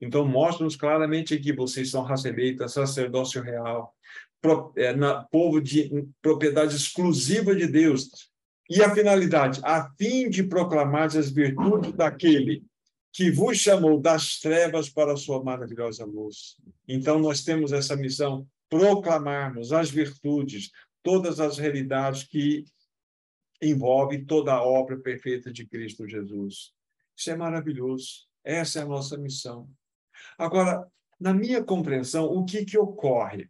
Então, 0.00 0.26
mostra-nos 0.26 0.76
claramente 0.76 1.34
aqui: 1.34 1.52
vocês 1.52 1.90
são 1.90 2.02
raça 2.02 2.28
eleita, 2.28 2.68
sacerdócio 2.68 3.42
real, 3.42 3.94
é, 4.76 4.92
na, 4.94 5.24
povo 5.24 5.60
de 5.60 6.06
propriedade 6.20 6.76
exclusiva 6.76 7.54
de 7.54 7.66
Deus, 7.66 8.30
e 8.68 8.82
a 8.82 8.94
finalidade, 8.94 9.60
a 9.62 9.90
fim 9.98 10.28
de 10.28 10.42
proclamar 10.42 11.16
as 11.16 11.30
virtudes 11.30 11.92
daquele 11.92 12.64
que 13.12 13.30
vos 13.30 13.58
chamou 13.58 14.00
das 14.00 14.40
trevas 14.40 14.88
para 14.88 15.12
a 15.12 15.16
sua 15.16 15.42
maravilhosa 15.42 16.04
luz. 16.04 16.56
Então, 16.88 17.18
nós 17.18 17.44
temos 17.44 17.72
essa 17.72 17.94
missão, 17.94 18.46
proclamarmos 18.68 19.72
as 19.72 19.88
virtudes, 19.88 20.70
todas 21.02 21.38
as 21.38 21.58
realidades 21.58 22.24
que 22.24 22.64
envolvem 23.62 24.24
toda 24.24 24.52
a 24.52 24.62
obra 24.62 24.98
perfeita 24.98 25.52
de 25.52 25.64
Cristo 25.64 26.08
Jesus. 26.08 26.72
Isso 27.16 27.30
é 27.30 27.36
maravilhoso. 27.36 28.26
Essa 28.44 28.80
é 28.80 28.82
a 28.82 28.86
nossa 28.86 29.16
missão. 29.16 29.68
Agora, 30.38 30.86
na 31.18 31.32
minha 31.32 31.64
compreensão, 31.64 32.26
o 32.26 32.44
que, 32.44 32.64
que 32.64 32.76
ocorre? 32.76 33.48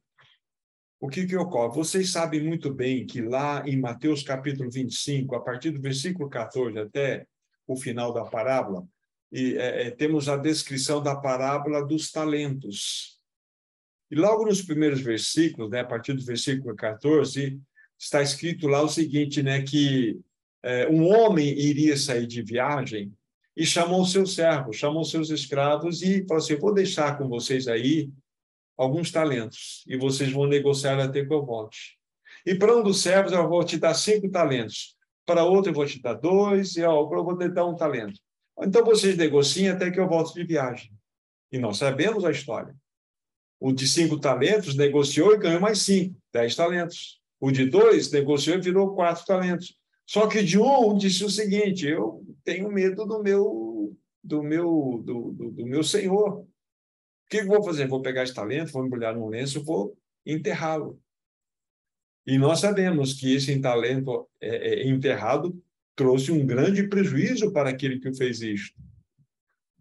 O 1.01 1.09
que, 1.09 1.26
que 1.26 1.36
ocorre? 1.36 1.74
Vocês 1.74 2.12
sabem 2.12 2.42
muito 2.42 2.72
bem 2.72 3.05
que 3.05 3.20
lá 3.20 3.62
em 3.66 3.78
Mateus 3.78 4.22
capítulo 4.22 4.70
25, 4.70 5.34
a 5.34 5.40
partir 5.40 5.70
do 5.70 5.80
versículo 5.80 6.30
14 6.30 6.78
até 6.78 7.26
o 7.66 7.76
final 7.76 8.12
da 8.12 8.24
parábola, 8.24 8.86
e, 9.32 9.57
é, 9.57 9.88
é, 9.88 9.90
temos 9.90 10.28
a 10.28 10.36
descrição 10.36 11.03
da 11.03 11.16
parábola 11.16 11.84
dos 11.84 12.11
talentos. 12.11 13.18
E 14.11 14.14
logo 14.14 14.47
nos 14.47 14.62
primeiros 14.62 15.01
versículos, 15.01 15.70
né, 15.70 15.80
a 15.80 15.84
partir 15.84 16.12
do 16.12 16.24
versículo 16.24 16.76
14, 16.76 17.61
está 17.99 18.22
escrito 18.22 18.68
lá 18.68 18.80
o 18.80 18.88
seguinte, 18.88 19.42
né, 19.42 19.62
que 19.62 20.20
é, 20.62 20.88
um 20.88 21.09
homem 21.09 21.49
iria 21.49 21.97
sair 21.97 22.26
de 22.26 22.42
viagem 22.42 23.12
e 23.57 23.64
chamou 23.64 24.05
seus 24.05 24.34
servos, 24.34 24.76
chamou 24.76 25.05
seus 25.05 25.30
escravos 25.30 26.02
e 26.02 26.26
falou 26.26 26.42
assim: 26.42 26.57
vou 26.57 26.74
deixar 26.74 27.16
com 27.16 27.28
vocês 27.28 27.68
aí 27.68 28.11
alguns 28.76 29.11
talentos 29.11 29.84
e 29.86 29.96
vocês 29.96 30.32
vão 30.32 30.46
negociar 30.46 30.98
até 30.98 31.24
que 31.24 31.32
eu 31.32 31.44
volte. 31.44 31.98
E 32.44 32.55
para 32.55 32.76
um 32.76 32.82
dos 32.82 33.00
servos 33.00 33.32
eu 33.32 33.48
vou 33.48 33.64
te 33.64 33.78
dar 33.78 33.94
cinco 33.94 34.28
talentos, 34.28 34.96
para 35.24 35.44
outro 35.44 35.70
eu 35.70 35.74
vou 35.74 35.86
te 35.86 36.00
dar 36.02 36.14
dois, 36.14 36.76
e 36.76 36.82
ó, 36.82 37.00
eu 37.00 37.24
vou 37.24 37.38
te 37.38 37.48
dar 37.48 37.64
um 37.66 37.76
talento. 37.76 38.18
Então 38.61 38.84
vocês 38.84 39.16
negociem 39.16 39.68
até 39.68 39.90
que 39.90 39.98
eu 39.98 40.09
volte 40.09 40.34
de 40.34 40.44
viagem. 40.44 40.92
E 41.50 41.59
nós 41.59 41.78
sabemos 41.78 42.24
a 42.24 42.30
história. 42.30 42.74
O 43.61 43.72
de 43.72 43.88
cinco 43.88 44.18
talentos 44.18 44.74
negociou 44.74 45.32
e 45.32 45.38
ganhou 45.38 45.61
mais 45.61 45.78
cinco, 45.82 46.16
dez 46.32 46.55
talentos. 46.55 47.20
O 47.40 47.50
de 47.50 47.64
dois 47.66 48.11
negociou 48.11 48.59
e 48.59 48.61
virou 48.61 48.94
quatro 48.94 49.24
talentos. 49.24 49.76
Só 50.07 50.26
que 50.26 50.42
de 50.42 50.59
um 50.59 50.96
disse 50.96 51.24
o 51.24 51.30
seguinte: 51.30 51.86
eu 51.86 52.22
tenho 52.45 52.70
medo 52.70 53.07
do 53.07 53.22
meu 53.22 53.97
do 54.22 54.42
meu 54.42 55.03
do, 55.05 55.32
do, 55.32 55.51
do 55.51 55.66
meu 55.66 55.82
senhor 55.82 56.47
que 57.28 57.38
eu 57.38 57.47
vou 57.47 57.62
fazer? 57.62 57.88
Vou 57.88 58.03
pegar 58.03 58.22
esse 58.22 58.34
talento, 58.34 58.72
vou 58.72 58.86
embrulhar 58.86 59.14
num 59.14 59.28
lenço, 59.28 59.64
vou 59.64 59.97
enterrá-lo. 60.24 61.01
E 62.26 62.38
nós 62.38 62.61
sabemos 62.61 63.14
que 63.14 63.34
esse 63.34 63.59
talento 63.61 64.28
é, 64.40 64.49
é, 64.49 64.88
enterrado 64.88 65.61
trouxe 65.95 66.32
um 66.32 66.47
grande 66.47 66.88
prejuízo 66.88 67.53
para 67.53 67.70
aquele 67.70 68.01
que 68.01 68.14
fez 68.14 68.40
isto. 68.40 68.80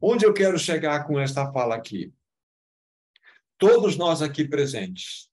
Onde 0.01 0.26
eu 0.26 0.34
quero 0.34 0.59
chegar 0.59 1.05
com 1.05 1.20
esta 1.20 1.51
fala 1.51 1.76
aqui? 1.76 2.14
Todos 3.57 3.97
nós 3.97 4.22
aqui 4.22 4.45
presentes 4.45 5.30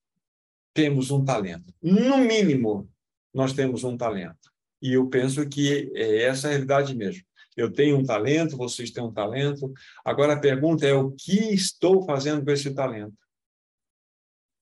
temos 0.73 1.11
um 1.11 1.23
talento. 1.25 1.73
No 1.81 2.17
mínimo, 2.19 2.89
nós 3.33 3.51
temos 3.51 3.83
um 3.83 3.97
talento. 3.97 4.50
E 4.81 4.93
eu 4.93 5.07
penso 5.07 5.47
que 5.47 5.91
é 5.95 6.23
essa 6.23 6.47
a 6.47 6.51
realidade 6.51 6.95
mesmo. 6.95 7.23
Eu 7.55 7.71
tenho 7.71 7.97
um 7.97 8.03
talento, 8.03 8.57
vocês 8.57 8.91
têm 8.91 9.03
um 9.03 9.11
talento. 9.11 9.71
Agora 10.03 10.33
a 10.33 10.39
pergunta 10.39 10.87
é: 10.87 10.93
o 10.93 11.11
que 11.11 11.53
estou 11.53 12.05
fazendo 12.05 12.43
com 12.43 12.51
esse 12.51 12.73
talento? 12.73 13.13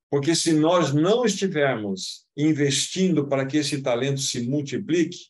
Porque 0.09 0.34
se 0.34 0.53
nós 0.53 0.91
não 0.91 1.24
estivermos 1.24 2.26
investindo 2.36 3.28
para 3.28 3.45
que 3.45 3.57
esse 3.57 3.82
talento 3.82 4.20
se 4.20 4.41
multiplique, 4.41 5.28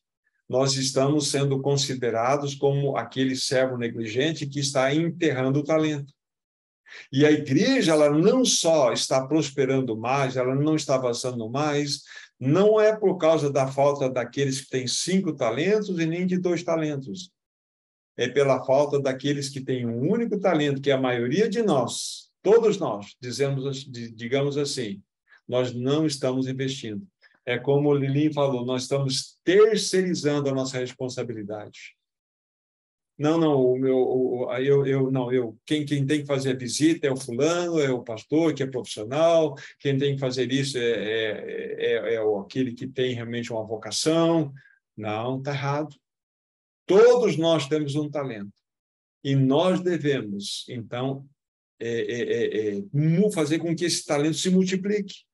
nós 0.48 0.76
estamos 0.76 1.30
sendo 1.30 1.62
considerados 1.62 2.56
como 2.56 2.98
aquele 2.98 3.36
servo 3.36 3.78
negligente 3.78 4.48
que 4.48 4.60
está 4.60 4.94
enterrando 4.94 5.60
o 5.60 5.64
talento. 5.64 6.14
E 7.12 7.26
a 7.26 7.32
igreja, 7.32 7.92
ela 7.92 8.10
não 8.10 8.44
só 8.44 8.92
está 8.92 9.28
prosperando 9.28 9.96
mais, 9.96 10.38
ela 10.38 10.56
não 10.56 10.76
está 10.76 10.96
avançando 10.96 11.48
mais, 11.50 12.02
não 12.40 12.80
é 12.80 12.96
por 12.96 13.18
causa 13.18 13.52
da 13.52 13.68
falta 13.68 14.10
daqueles 14.10 14.62
que 14.62 14.70
têm 14.70 14.88
cinco 14.88 15.34
talentos 15.34 16.00
e 16.00 16.06
nem 16.06 16.26
de 16.26 16.38
dois 16.38 16.64
talentos 16.64 17.32
é 18.20 18.28
pela 18.28 18.66
falta 18.66 19.00
daqueles 19.00 19.48
que 19.48 19.62
têm 19.62 19.86
um 19.86 20.12
único 20.12 20.38
talento, 20.38 20.82
que 20.82 20.92
é 20.92 20.94
a 20.94 21.00
maioria 21.00 21.48
de 21.48 21.62
nós, 21.62 22.30
todos 22.44 22.78
nós, 22.78 23.16
dizemos, 23.22 23.86
digamos 23.86 24.58
assim, 24.58 25.02
nós 25.48 25.74
não 25.74 26.06
estamos 26.06 26.46
investindo. 26.46 27.08
É 27.46 27.58
como 27.58 27.88
o 27.88 27.96
Lili 27.96 28.34
falou, 28.34 28.66
nós 28.66 28.82
estamos 28.82 29.40
terceirizando 29.42 30.50
a 30.50 30.54
nossa 30.54 30.78
responsabilidade. 30.78 31.96
Não, 33.20 33.38
não, 33.38 33.62
o 33.62 33.78
meu, 33.78 33.98
o, 33.98 34.54
eu, 34.60 34.88
eu, 34.88 35.12
não, 35.12 35.30
eu, 35.30 35.60
quem, 35.66 35.86
quem 35.86 36.06
tem 36.06 36.22
que 36.22 36.26
fazer 36.26 36.52
a 36.52 36.58
visita 36.58 37.06
é 37.06 37.12
o 37.12 37.18
fulano, 37.18 37.78
é 37.78 37.92
o 37.92 38.02
pastor 38.02 38.54
que 38.54 38.64
é 38.64 38.66
profissional, 38.66 39.56
quem 39.78 39.98
tem 39.98 40.14
que 40.16 40.22
fazer 40.22 40.50
isso 40.54 40.78
é, 40.78 40.82
é, 40.82 42.12
é, 42.12 42.14
é 42.14 42.40
aquele 42.40 42.74
que 42.74 42.88
tem 42.88 43.14
realmente 43.14 43.52
uma 43.52 43.66
vocação, 43.66 44.54
Não, 44.96 45.38
está 45.38 45.52
errado. 45.52 45.94
Todos 46.86 47.36
nós 47.36 47.68
temos 47.68 47.96
um 47.96 48.10
talento. 48.10 48.54
E 49.22 49.36
nós 49.36 49.82
devemos, 49.82 50.66
então, 50.70 51.28
é, 51.78 51.90
é, 51.90 52.78
é, 52.78 52.78
é 52.78 53.32
fazer 53.34 53.60
com 53.60 53.76
que 53.76 53.84
esse 53.84 54.06
talento 54.06 54.38
se 54.38 54.50
multiplique. 54.50 55.26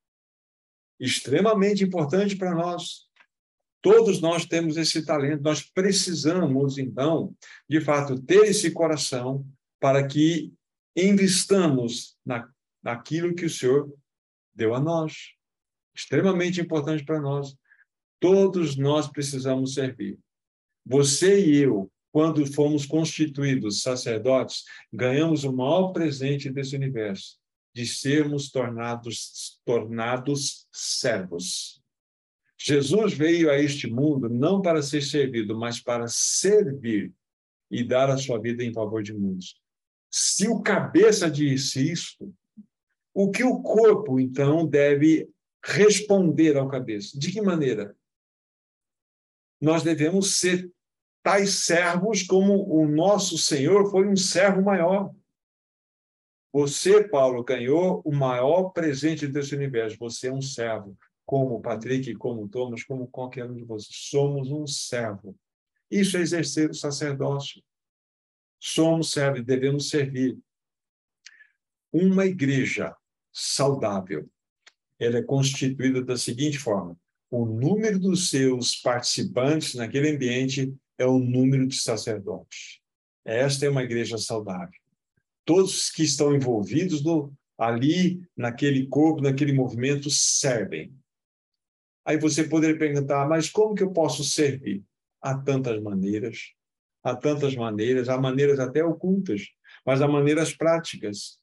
Extremamente 1.00 1.84
importante 1.84 2.36
para 2.36 2.56
nós. 2.56 3.06
Todos 3.86 4.20
nós 4.20 4.48
temos 4.48 4.78
esse 4.78 5.06
talento, 5.06 5.44
nós 5.44 5.62
precisamos, 5.62 6.80
então, 6.80 7.36
de 7.70 7.80
fato, 7.80 8.20
ter 8.20 8.46
esse 8.46 8.72
coração 8.72 9.48
para 9.80 10.08
que 10.08 10.52
investamos 10.98 12.18
na, 12.26 12.50
naquilo 12.82 13.36
que 13.36 13.46
o 13.46 13.50
Senhor 13.50 13.94
deu 14.56 14.74
a 14.74 14.80
nós. 14.80 15.36
Extremamente 15.96 16.60
importante 16.60 17.06
para 17.06 17.22
nós. 17.22 17.56
Todos 18.20 18.76
nós 18.76 19.08
precisamos 19.08 19.76
servir. 19.76 20.18
Você 20.84 21.46
e 21.46 21.58
eu, 21.58 21.88
quando 22.12 22.44
fomos 22.52 22.88
constituídos 22.88 23.84
sacerdotes, 23.84 24.64
ganhamos 24.92 25.44
o 25.44 25.54
maior 25.54 25.92
presente 25.92 26.50
desse 26.50 26.76
universo, 26.76 27.38
de 27.72 27.86
sermos 27.86 28.50
tornados, 28.50 29.60
tornados 29.64 30.66
servos. 30.74 31.85
Jesus 32.68 33.14
veio 33.14 33.52
a 33.52 33.60
este 33.60 33.88
mundo 33.88 34.28
não 34.28 34.60
para 34.60 34.82
ser 34.82 35.04
servido, 35.04 35.56
mas 35.56 35.80
para 35.80 36.08
servir 36.08 37.14
e 37.70 37.84
dar 37.84 38.10
a 38.10 38.18
sua 38.18 38.40
vida 38.40 38.64
em 38.64 38.74
favor 38.74 39.04
de 39.04 39.14
muitos. 39.14 39.62
Se 40.10 40.48
o 40.48 40.64
cabeça 40.64 41.30
disse 41.30 41.92
isso, 41.92 42.34
o 43.14 43.30
que 43.30 43.44
o 43.44 43.62
corpo, 43.62 44.20
então, 44.20 44.66
deve 44.66 45.30
responder 45.64 46.58
ao 46.58 46.68
cabeça? 46.68 47.20
De 47.20 47.32
que 47.32 47.40
maneira? 47.40 47.96
Nós 49.62 49.84
devemos 49.84 50.40
ser 50.40 50.68
tais 51.22 51.66
servos 51.66 52.24
como 52.24 52.68
o 52.68 52.88
nosso 52.88 53.38
Senhor 53.38 53.92
foi 53.92 54.08
um 54.08 54.16
servo 54.16 54.64
maior. 54.64 55.14
Você, 56.52 57.08
Paulo, 57.08 57.44
ganhou 57.44 58.02
o 58.04 58.12
maior 58.12 58.72
presente 58.72 59.28
desse 59.28 59.54
universo. 59.54 60.00
Você 60.00 60.30
é 60.30 60.34
um 60.34 60.42
servo, 60.42 60.98
como 61.26 61.56
o 61.56 61.62
Patrick, 61.62 62.14
como 62.16 62.44
o 62.44 62.48
Thomas, 62.48 62.84
como 62.84 63.08
qualquer 63.08 63.50
um 63.50 63.56
de 63.56 63.64
vocês. 63.64 63.90
Somos 63.92 64.52
um 64.52 64.68
servo. 64.68 65.36
Isso 65.90 66.18
é 66.18 66.22
exercer 66.22 66.70
o 66.70 66.74
sacerdócio. 66.74 67.62
Somos 68.60 69.12
servos, 69.12 69.44
devemos 69.44 69.90
servir. 69.90 70.38
Uma 71.92 72.26
igreja 72.26 72.96
saudável, 73.32 74.30
ela 75.00 75.18
é 75.18 75.24
constituída 75.24 76.04
da 76.04 76.18
seguinte 76.18 76.58
forma: 76.58 76.98
o 77.30 77.46
número 77.46 78.00
dos 78.00 78.30
seus 78.30 78.76
participantes 78.76 79.76
naquele 79.76 80.10
ambiente 80.12 80.74
é 80.98 81.06
o 81.06 81.20
número 81.20 81.68
de 81.68 81.76
sacerdotes. 81.76 82.80
Esta 83.24 83.66
é 83.66 83.70
uma 83.70 83.84
igreja 83.84 84.18
saudável. 84.18 84.80
Todos 85.44 85.90
que 85.90 86.04
estão 86.04 86.34
envolvidos 86.36 87.04
no, 87.04 87.34
ali, 87.58 88.22
naquele 88.36 88.88
corpo, 88.88 89.22
naquele 89.22 89.54
movimento, 89.54 90.10
servem. 90.10 90.94
Aí 92.06 92.18
você 92.18 92.44
poderia 92.44 92.78
perguntar, 92.78 93.28
mas 93.28 93.50
como 93.50 93.74
que 93.74 93.82
eu 93.82 93.92
posso 93.92 94.24
servir? 94.24 94.84
Há 95.20 95.36
tantas 95.36 95.82
maneiras, 95.82 96.54
há 97.04 97.16
tantas 97.16 97.56
maneiras, 97.56 98.08
há 98.08 98.18
maneiras 98.18 98.60
até 98.60 98.84
ocultas, 98.84 99.42
mas 99.84 100.02
há 100.02 100.08
maneiras 100.08 100.56
práticas. 100.56 101.40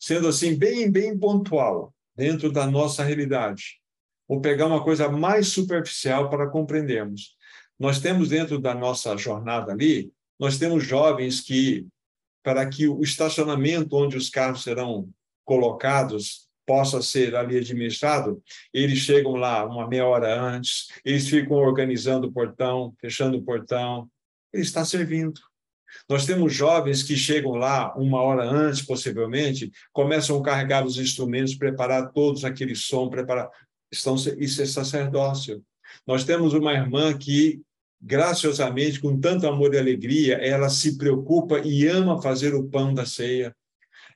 Sendo 0.00 0.28
assim, 0.28 0.56
bem, 0.56 0.90
bem 0.90 1.18
pontual, 1.18 1.94
dentro 2.14 2.50
da 2.50 2.66
nossa 2.66 3.04
realidade. 3.04 3.78
Vou 4.26 4.40
pegar 4.40 4.66
uma 4.66 4.82
coisa 4.82 5.08
mais 5.08 5.48
superficial 5.48 6.30
para 6.30 6.48
compreendermos. 6.48 7.36
Nós 7.78 8.00
temos 8.00 8.30
dentro 8.30 8.58
da 8.58 8.74
nossa 8.74 9.16
jornada 9.16 9.72
ali, 9.72 10.10
nós 10.38 10.58
temos 10.58 10.82
jovens 10.82 11.42
que, 11.42 11.86
para 12.42 12.66
que 12.66 12.88
o 12.88 13.02
estacionamento 13.02 13.94
onde 13.96 14.16
os 14.16 14.30
carros 14.30 14.62
serão 14.62 15.08
colocados 15.44 16.45
possa 16.66 17.00
ser 17.00 17.34
ali 17.36 17.56
administrado, 17.56 18.42
eles 18.74 18.98
chegam 18.98 19.36
lá 19.36 19.64
uma 19.64 19.88
meia 19.88 20.06
hora 20.06 20.38
antes, 20.38 20.88
eles 21.04 21.28
ficam 21.28 21.56
organizando 21.56 22.26
o 22.26 22.32
portão, 22.32 22.92
fechando 23.00 23.38
o 23.38 23.42
portão, 23.42 24.10
ele 24.52 24.64
está 24.64 24.84
servindo. 24.84 25.40
Nós 26.08 26.26
temos 26.26 26.52
jovens 26.52 27.02
que 27.02 27.16
chegam 27.16 27.52
lá 27.52 27.94
uma 27.96 28.20
hora 28.20 28.44
antes, 28.44 28.82
possivelmente, 28.82 29.70
começam 29.92 30.38
a 30.38 30.42
carregar 30.42 30.84
os 30.84 30.98
instrumentos, 30.98 31.54
preparar 31.54 32.12
todos 32.12 32.44
aquele 32.44 32.74
som, 32.74 33.08
preparar. 33.08 33.48
Estão, 33.90 34.16
isso 34.16 34.60
é 34.60 34.66
sacerdócio. 34.66 35.62
Nós 36.06 36.24
temos 36.24 36.52
uma 36.52 36.72
irmã 36.72 37.16
que, 37.16 37.60
graciosamente, 38.00 39.00
com 39.00 39.18
tanto 39.18 39.46
amor 39.46 39.74
e 39.74 39.78
alegria, 39.78 40.34
ela 40.36 40.68
se 40.68 40.98
preocupa 40.98 41.60
e 41.60 41.86
ama 41.86 42.20
fazer 42.20 42.54
o 42.54 42.68
pão 42.68 42.92
da 42.92 43.06
ceia. 43.06 43.54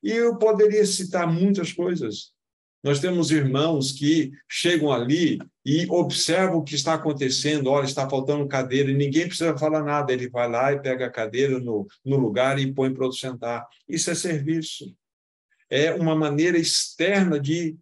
E 0.02 0.10
eu 0.10 0.36
poderia 0.36 0.84
citar 0.84 1.30
muitas 1.30 1.72
coisas. 1.72 2.32
Nós 2.82 2.98
temos 2.98 3.30
irmãos 3.30 3.92
que 3.92 4.32
chegam 4.48 4.90
ali 4.90 5.38
e 5.64 5.86
observam 5.90 6.58
o 6.58 6.64
que 6.64 6.74
está 6.74 6.94
acontecendo. 6.94 7.68
Olha, 7.68 7.84
está 7.84 8.08
faltando 8.08 8.48
cadeira, 8.48 8.90
e 8.90 8.96
ninguém 8.96 9.26
precisa 9.26 9.56
falar 9.56 9.82
nada. 9.82 10.12
Ele 10.12 10.30
vai 10.30 10.48
lá 10.48 10.72
e 10.72 10.80
pega 10.80 11.06
a 11.06 11.10
cadeira 11.10 11.58
no, 11.58 11.86
no 12.04 12.16
lugar 12.16 12.58
e 12.58 12.72
põe 12.72 12.92
para 12.92 13.06
o 13.06 13.12
sentar. 13.12 13.66
Isso 13.86 14.10
é 14.10 14.14
serviço. 14.14 14.96
É 15.68 15.92
uma 15.92 16.16
maneira 16.16 16.58
externa 16.58 17.38
de 17.38 17.76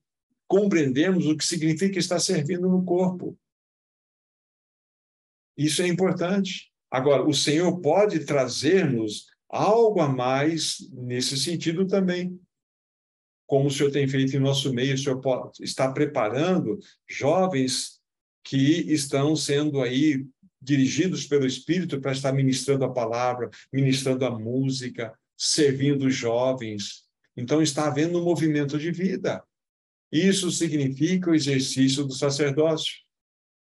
compreendermos 0.49 1.27
o 1.27 1.37
que 1.37 1.45
significa 1.45 1.99
estar 1.99 2.19
servindo 2.19 2.69
no 2.69 2.85
corpo. 2.85 3.39
Isso 5.57 5.81
é 5.81 5.87
importante. 5.87 6.73
Agora, 6.91 7.23
o 7.23 7.33
Senhor 7.33 7.81
pode 7.81 8.25
trazer-nos 8.25 9.27
algo 9.49 10.01
a 10.01 10.09
mais 10.09 10.79
nesse 10.93 11.37
sentido 11.37 11.87
também 11.87 12.39
como 13.49 13.69
o 13.69 13.71
senhor 13.71 13.91
tem 13.91 14.07
feito 14.07 14.37
em 14.37 14.39
nosso 14.39 14.75
meio, 14.75 14.95
o 14.95 14.99
senhor 14.99 15.21
pode, 15.23 15.65
está 15.65 15.91
preparando 15.91 16.79
jovens 17.09 17.99
que 18.45 18.93
estão 18.93 19.35
sendo 19.35 19.81
aí 19.81 20.23
dirigidos 20.61 21.27
pelo 21.27 21.47
Espírito 21.47 21.99
para 21.99 22.13
estar 22.13 22.31
ministrando 22.31 22.85
a 22.85 22.93
palavra, 22.93 23.49
ministrando 23.73 24.27
a 24.27 24.39
música, 24.39 25.19
servindo 25.35 26.07
os 26.07 26.15
jovens. 26.15 27.05
Então, 27.35 27.63
está 27.63 27.87
havendo 27.87 28.21
um 28.21 28.25
movimento 28.25 28.79
de 28.79 28.91
vida. 28.91 29.43
Isso 30.13 30.51
significa 30.51 31.31
o 31.31 31.35
exercício 31.35 32.05
do 32.05 32.13
sacerdócio. 32.13 32.97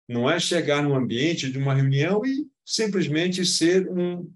Não 0.06 0.30
é 0.30 0.38
chegar 0.38 0.84
no 0.84 0.96
ambiente 0.96 1.50
de 1.50 1.58
uma 1.58 1.74
reunião 1.74 2.26
e 2.26 2.46
simplesmente 2.66 3.46
ser 3.46 3.90
um, 3.90 4.30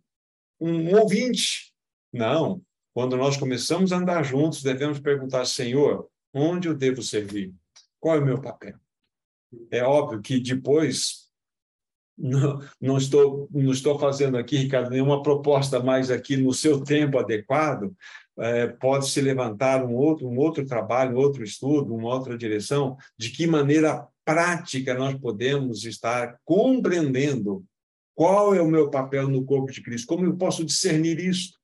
um 0.61 0.95
ouvinte. 0.95 1.73
Não. 2.13 2.61
Quando 2.95 3.17
nós 3.17 3.35
começamos 3.35 3.91
a 3.91 3.97
andar 3.97 4.23
juntos, 4.23 4.63
devemos 4.63 4.99
perguntar, 4.99 5.43
Senhor, 5.43 6.07
onde 6.33 6.69
eu 6.69 6.73
devo 6.73 7.03
servir? 7.03 7.53
Qual 7.99 8.15
é 8.15 8.19
o 8.19 8.25
meu 8.25 8.41
papel? 8.41 8.75
É 9.69 9.83
óbvio 9.83 10.21
que 10.21 10.39
depois 10.39 11.29
não, 12.17 12.61
não, 12.79 12.97
estou 12.97 13.49
não 13.51 13.69
estou 13.73 13.99
fazendo 13.99 14.37
aqui, 14.37 14.55
Ricardo, 14.55 14.91
nenhuma 14.91 15.21
proposta 15.21 15.83
mais 15.83 16.09
aqui 16.09 16.37
no 16.37 16.53
seu 16.53 16.85
tempo 16.85 17.19
adequado. 17.19 17.93
É, 18.39 18.67
pode 18.67 19.09
se 19.09 19.19
levantar 19.19 19.83
um 19.83 19.93
outro 19.93 20.29
um 20.29 20.37
outro 20.37 20.65
trabalho, 20.65 21.17
um 21.17 21.19
outro 21.19 21.43
estudo, 21.43 21.93
uma 21.93 22.15
outra 22.15 22.37
direção. 22.37 22.95
De 23.17 23.29
que 23.29 23.45
maneira 23.45 24.07
prática 24.23 24.93
nós 24.93 25.19
podemos 25.19 25.83
estar 25.83 26.39
compreendendo 26.45 27.65
qual 28.13 28.55
é 28.55 28.61
o 28.61 28.71
meu 28.71 28.89
papel 28.89 29.27
no 29.27 29.43
corpo 29.43 29.69
de 29.69 29.81
Cristo? 29.81 30.07
Como 30.07 30.25
eu 30.25 30.37
posso 30.37 30.63
discernir 30.63 31.19
isso? 31.19 31.59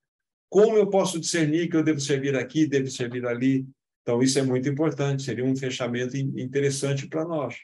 Como 0.52 0.76
eu 0.76 0.90
posso 0.90 1.18
discernir 1.18 1.70
que 1.70 1.78
eu 1.78 1.84
devo 1.84 2.02
servir 2.02 2.36
aqui, 2.36 2.68
devo 2.68 2.92
servir 2.92 3.26
ali? 3.26 3.66
Então, 4.02 4.22
isso 4.22 4.38
é 4.38 4.42
muito 4.42 4.68
importante, 4.68 5.24
seria 5.24 5.46
um 5.46 5.56
fechamento 5.56 6.18
interessante 6.18 7.08
para 7.08 7.24
nós. 7.24 7.56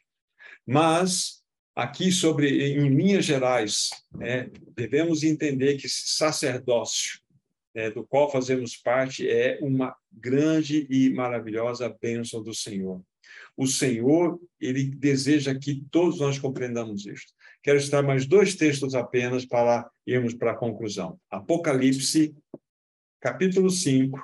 Mas, 0.65 1.43
aqui 1.75 2.13
sobre, 2.13 2.75
em 2.75 2.87
linhas 2.87 3.25
gerais, 3.25 3.89
né, 4.15 4.49
devemos 4.73 5.23
entender 5.23 5.75
que 5.75 5.85
esse 5.85 6.15
sacerdócio, 6.15 7.19
né, 7.75 7.91
do 7.91 8.07
qual 8.07 8.31
fazemos 8.31 8.77
parte, 8.77 9.29
é 9.29 9.59
uma 9.61 9.93
grande 10.09 10.87
e 10.89 11.09
maravilhosa 11.09 11.93
bênção 12.01 12.41
do 12.41 12.53
Senhor. 12.53 13.01
O 13.57 13.67
Senhor, 13.67 14.39
ele 14.61 14.85
deseja 14.85 15.53
que 15.53 15.83
todos 15.91 16.21
nós 16.21 16.39
compreendamos 16.39 17.05
isto. 17.05 17.33
Quero 17.61 17.81
citar 17.81 18.01
mais 18.01 18.25
dois 18.25 18.55
textos 18.55 18.95
apenas 18.95 19.45
para 19.45 19.89
irmos 20.05 20.33
para 20.33 20.51
a 20.51 20.55
conclusão. 20.55 21.19
Apocalipse 21.29 22.33
capítulo 23.19 23.69
5, 23.69 24.19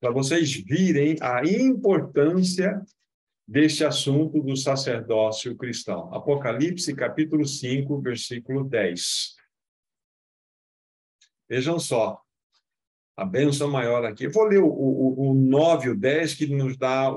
para 0.00 0.10
vocês 0.10 0.52
virem 0.52 1.16
a 1.20 1.44
importância 1.44 2.80
deste 3.46 3.84
assunto 3.84 4.42
do 4.42 4.56
sacerdócio 4.56 5.56
cristão. 5.56 6.12
Apocalipse, 6.14 6.94
capítulo 6.94 7.46
5, 7.46 8.00
versículo 8.00 8.64
10. 8.64 9.36
Vejam 11.48 11.78
só, 11.78 12.20
a 13.16 13.24
bênção 13.24 13.70
maior 13.70 14.04
aqui. 14.04 14.24
Eu 14.24 14.32
vou 14.32 14.44
ler 14.44 14.58
o, 14.58 14.68
o, 14.68 15.30
o 15.30 15.34
9 15.34 15.86
e 15.86 15.90
o 15.90 15.96
10, 15.96 16.34
que 16.34 16.46
nos 16.48 16.76
dá, 16.76 17.10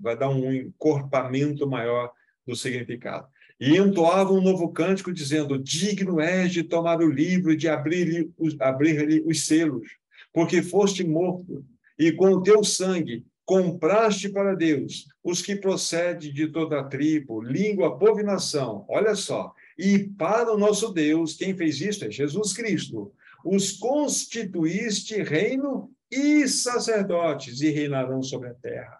vai 0.00 0.16
dar 0.16 0.28
um 0.28 0.52
encorpamento 0.52 1.68
maior 1.68 2.12
do 2.46 2.54
significado. 2.54 3.26
E 3.60 3.76
entoavam 3.76 4.38
um 4.38 4.42
novo 4.42 4.70
cântico, 4.70 5.12
dizendo: 5.12 5.58
Digno 5.58 6.18
és 6.18 6.50
de 6.50 6.62
tomar 6.62 7.00
o 7.00 7.10
livro 7.10 7.52
e 7.52 7.56
de 7.56 7.68
abrir-lhe 7.68 8.32
abrir 8.58 9.22
os 9.26 9.46
selos, 9.46 9.86
porque 10.32 10.62
foste 10.62 11.04
morto, 11.04 11.62
e 11.98 12.10
com 12.10 12.30
o 12.30 12.42
teu 12.42 12.64
sangue 12.64 13.26
compraste 13.44 14.28
para 14.28 14.54
Deus 14.54 15.06
os 15.22 15.42
que 15.42 15.56
procedem 15.56 16.32
de 16.32 16.46
toda 16.46 16.80
a 16.80 16.84
tribo, 16.84 17.42
língua, 17.42 17.98
povo 17.98 18.20
e 18.20 18.22
nação. 18.22 18.86
Olha 18.88 19.14
só. 19.14 19.52
E 19.76 19.98
para 19.98 20.54
o 20.54 20.58
nosso 20.58 20.92
Deus, 20.92 21.34
quem 21.34 21.54
fez 21.56 21.80
isso 21.80 22.04
é 22.04 22.10
Jesus 22.10 22.52
Cristo. 22.52 23.12
Os 23.44 23.72
constituíste 23.72 25.22
reino 25.22 25.90
e 26.10 26.46
sacerdotes 26.46 27.60
e 27.60 27.70
reinarão 27.70 28.22
sobre 28.22 28.50
a 28.50 28.54
terra. 28.54 28.98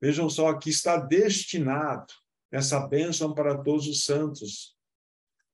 Vejam 0.00 0.28
só 0.28 0.52
que 0.54 0.68
está 0.68 0.96
destinado 0.98 2.12
essa 2.52 2.86
bênção 2.86 3.34
para 3.34 3.56
todos 3.62 3.88
os 3.88 4.04
santos, 4.04 4.76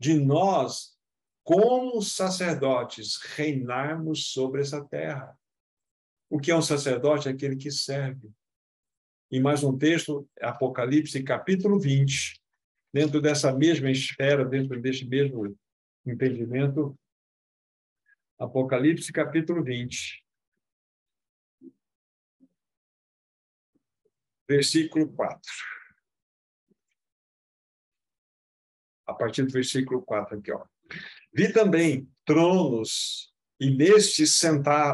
de 0.00 0.14
nós, 0.14 0.98
como 1.44 2.02
sacerdotes, 2.02 3.16
reinarmos 3.36 4.32
sobre 4.32 4.60
essa 4.60 4.84
terra. 4.84 5.38
O 6.28 6.40
que 6.40 6.50
é 6.50 6.56
um 6.56 6.62
sacerdote? 6.62 7.28
É 7.28 7.30
aquele 7.30 7.56
que 7.56 7.70
serve. 7.70 8.30
E 9.30 9.38
mais 9.38 9.62
um 9.62 9.78
texto, 9.78 10.28
Apocalipse, 10.40 11.22
capítulo 11.22 11.78
20, 11.78 12.42
dentro 12.92 13.20
dessa 13.20 13.52
mesma 13.52 13.90
esfera, 13.90 14.44
dentro 14.44 14.80
deste 14.80 15.06
mesmo 15.06 15.56
entendimento, 16.04 16.98
Apocalipse, 18.38 19.12
capítulo 19.12 19.62
20. 19.62 20.24
Versículo 24.48 25.12
4. 25.12 25.40
A 29.08 29.14
partir 29.14 29.42
do 29.42 29.52
versículo 29.52 30.02
4 30.02 30.38
aqui, 30.38 30.52
ó. 30.52 30.60
Vi 31.34 31.52
também 31.52 32.06
tronos 32.24 33.32
e 33.60 33.70
nestes 33.70 34.40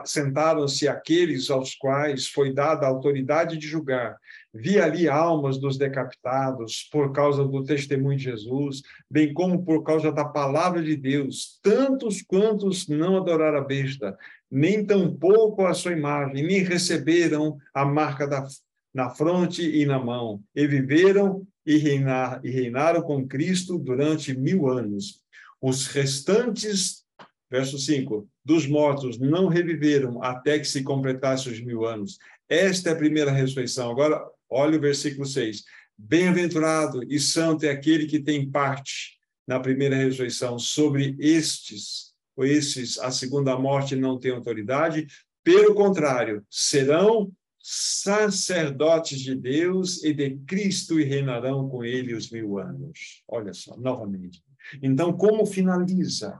sentaram-se 0.06 0.88
aqueles 0.88 1.50
aos 1.50 1.74
quais 1.74 2.28
foi 2.28 2.54
dada 2.54 2.86
a 2.86 2.88
autoridade 2.88 3.58
de 3.58 3.66
julgar. 3.66 4.16
Vi 4.54 4.80
ali 4.80 5.06
almas 5.06 5.58
dos 5.58 5.76
decapitados 5.76 6.88
por 6.90 7.12
causa 7.12 7.44
do 7.44 7.62
testemunho 7.62 8.16
de 8.16 8.24
Jesus, 8.24 8.82
bem 9.10 9.34
como 9.34 9.62
por 9.62 9.82
causa 9.82 10.10
da 10.10 10.24
palavra 10.24 10.82
de 10.82 10.96
Deus, 10.96 11.58
tantos 11.62 12.22
quantos 12.22 12.88
não 12.88 13.18
adoraram 13.18 13.58
a 13.58 13.64
besta, 13.64 14.16
nem 14.50 14.86
tampouco 14.86 15.66
a 15.66 15.74
sua 15.74 15.92
imagem, 15.92 16.46
nem 16.46 16.62
receberam 16.62 17.58
a 17.74 17.84
marca 17.84 18.26
da, 18.26 18.46
na 18.94 19.10
fronte 19.10 19.62
e 19.62 19.84
na 19.84 19.98
mão, 19.98 20.40
e 20.54 20.66
viveram 20.66 21.46
e, 21.66 21.76
reinar, 21.76 22.40
e 22.44 22.50
reinaram 22.50 23.02
com 23.02 23.26
Cristo 23.26 23.78
durante 23.78 24.36
mil 24.36 24.68
anos. 24.68 25.20
Os 25.60 25.86
restantes, 25.86 27.04
verso 27.50 27.78
5, 27.78 28.28
dos 28.44 28.66
mortos 28.66 29.18
não 29.18 29.48
reviveram 29.48 30.22
até 30.22 30.58
que 30.58 30.66
se 30.66 30.82
completasse 30.82 31.48
os 31.48 31.60
mil 31.60 31.86
anos. 31.86 32.18
Esta 32.48 32.90
é 32.90 32.92
a 32.92 32.96
primeira 32.96 33.30
ressurreição. 33.30 33.90
Agora, 33.90 34.22
olha 34.50 34.76
o 34.76 34.80
versículo 34.80 35.24
6. 35.24 35.64
Bem-aventurado 35.96 37.02
e 37.04 37.18
santo 37.18 37.64
é 37.64 37.70
aquele 37.70 38.06
que 38.06 38.20
tem 38.20 38.50
parte 38.50 39.18
na 39.46 39.60
primeira 39.60 39.96
ressurreição. 39.96 40.58
Sobre 40.58 41.16
estes, 41.18 42.12
ou 42.36 42.44
esses, 42.44 42.98
a 42.98 43.10
segunda 43.10 43.58
morte 43.58 43.96
não 43.96 44.18
tem 44.18 44.32
autoridade. 44.32 45.06
Pelo 45.42 45.74
contrário, 45.74 46.44
serão 46.50 47.32
sacerdotes 47.66 49.18
de 49.20 49.34
Deus 49.34 50.04
e 50.04 50.12
de 50.12 50.36
Cristo 50.46 51.00
e 51.00 51.04
reinarão 51.04 51.66
com 51.66 51.82
ele 51.82 52.12
os 52.12 52.30
mil 52.30 52.58
anos. 52.58 53.22
Olha 53.26 53.54
só, 53.54 53.74
novamente. 53.78 54.44
Então, 54.82 55.14
como 55.14 55.46
finaliza 55.46 56.38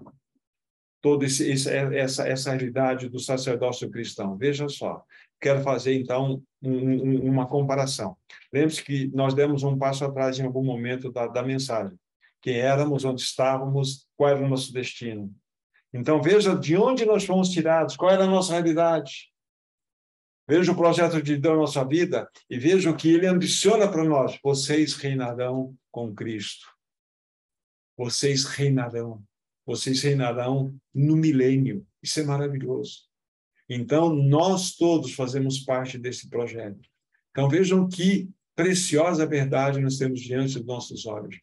toda 1.01 1.27
essa, 1.27 2.27
essa 2.27 2.51
realidade 2.51 3.11
do 3.11 3.19
sacerdócio 3.19 3.91
cristão. 3.91 4.39
Veja 4.39 4.69
só, 4.71 5.03
quero 5.39 5.63
fazer 5.63 5.95
então 5.95 6.43
um, 6.63 6.71
um, 6.73 7.31
uma 7.31 7.47
comparação. 7.47 8.17
Lembre-se 8.51 8.83
que 8.83 9.11
nós 9.15 9.35
demos 9.35 9.63
um 9.63 9.77
passo 9.77 10.05
atrás 10.05 10.39
em 10.39 10.45
algum 10.45 10.65
momento 10.65 11.13
da, 11.13 11.27
da 11.27 11.43
mensagem. 11.43 11.99
Quem 12.41 12.57
éramos, 12.57 13.05
onde 13.05 13.21
estávamos, 13.21 14.07
qual 14.17 14.31
era 14.31 14.43
o 14.43 14.49
nosso 14.49 14.73
destino. 14.73 15.31
Então 15.93 16.23
veja 16.23 16.55
de 16.55 16.75
onde 16.75 17.05
nós 17.05 17.25
fomos 17.25 17.51
tirados, 17.51 17.97
qual 17.97 18.11
era 18.11 18.25
a 18.25 18.27
nossa 18.27 18.53
realidade. 18.55 19.31
Veja 20.47 20.73
o 20.73 20.77
projeto 20.77 21.23
de 21.23 21.37
Deus 21.37 21.55
na 21.55 21.61
nossa 21.61 21.85
vida 21.85 22.29
e 22.51 22.59
veja 22.59 22.91
o 22.91 22.97
que 22.97 23.09
ele 23.09 23.27
ambiciona 23.27 23.91
para 23.91 24.05
nós. 24.05 24.39
Vocês 24.43 24.95
reinarão 24.95 25.75
com 25.91 26.15
Cristo. 26.15 26.67
Vocês 27.97 28.45
reinarão 28.45 29.25
vocês 29.67 30.03
reinarão 30.03 30.75
no 30.95 31.17
milênio. 31.17 31.87
Isso 32.03 32.21
é 32.21 32.25
maravilhoso. 32.25 33.05
Então, 33.69 34.15
nós 34.15 34.75
todos 34.77 35.15
fazemos 35.15 35.61
parte 35.61 35.97
desse 35.97 36.29
projeto. 36.29 36.87
Então, 37.31 37.49
vejam 37.49 37.89
que 37.89 38.29
preciosa 38.55 39.27
verdade 39.27 39.81
nós 39.81 39.97
temos 39.97 40.21
diante 40.21 40.59
dos 40.59 40.67
nossos 40.67 41.07
olhos. 41.07 41.41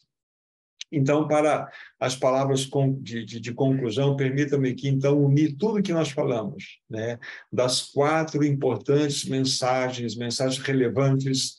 Então, 0.92 1.26
para 1.28 1.72
as 2.00 2.16
palavras 2.16 2.70
de, 3.00 3.24
de, 3.24 3.40
de 3.40 3.54
conclusão, 3.54 4.16
permita-me 4.18 4.74
que, 4.74 4.90
então, 4.90 5.24
unir 5.24 5.56
tudo 5.58 5.82
que 5.82 5.94
nós 5.94 6.12
falamos, 6.12 6.80
né? 6.90 7.18
das 7.52 7.92
quatro 7.92 8.44
importantes 8.44 9.24
mensagens, 9.24 10.18
mensagens 10.18 10.62
relevantes 10.62 11.56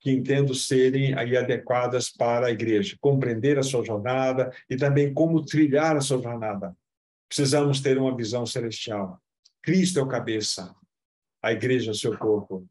que 0.00 0.10
entendo 0.10 0.54
serem 0.54 1.14
aí 1.14 1.36
adequadas 1.36 2.10
para 2.10 2.46
a 2.46 2.50
igreja, 2.50 2.96
compreender 3.00 3.58
a 3.58 3.62
sua 3.62 3.84
jornada 3.84 4.50
e 4.68 4.76
também 4.76 5.12
como 5.12 5.44
trilhar 5.44 5.94
a 5.94 6.00
sua 6.00 6.22
jornada. 6.22 6.74
Precisamos 7.28 7.80
ter 7.80 7.98
uma 7.98 8.16
visão 8.16 8.46
celestial. 8.46 9.20
Cristo 9.62 10.00
é 10.00 10.02
o 10.02 10.08
cabeça, 10.08 10.74
a 11.42 11.52
igreja 11.52 11.90
é 11.90 11.92
o 11.92 11.94
seu 11.94 12.16
corpo. 12.16 12.66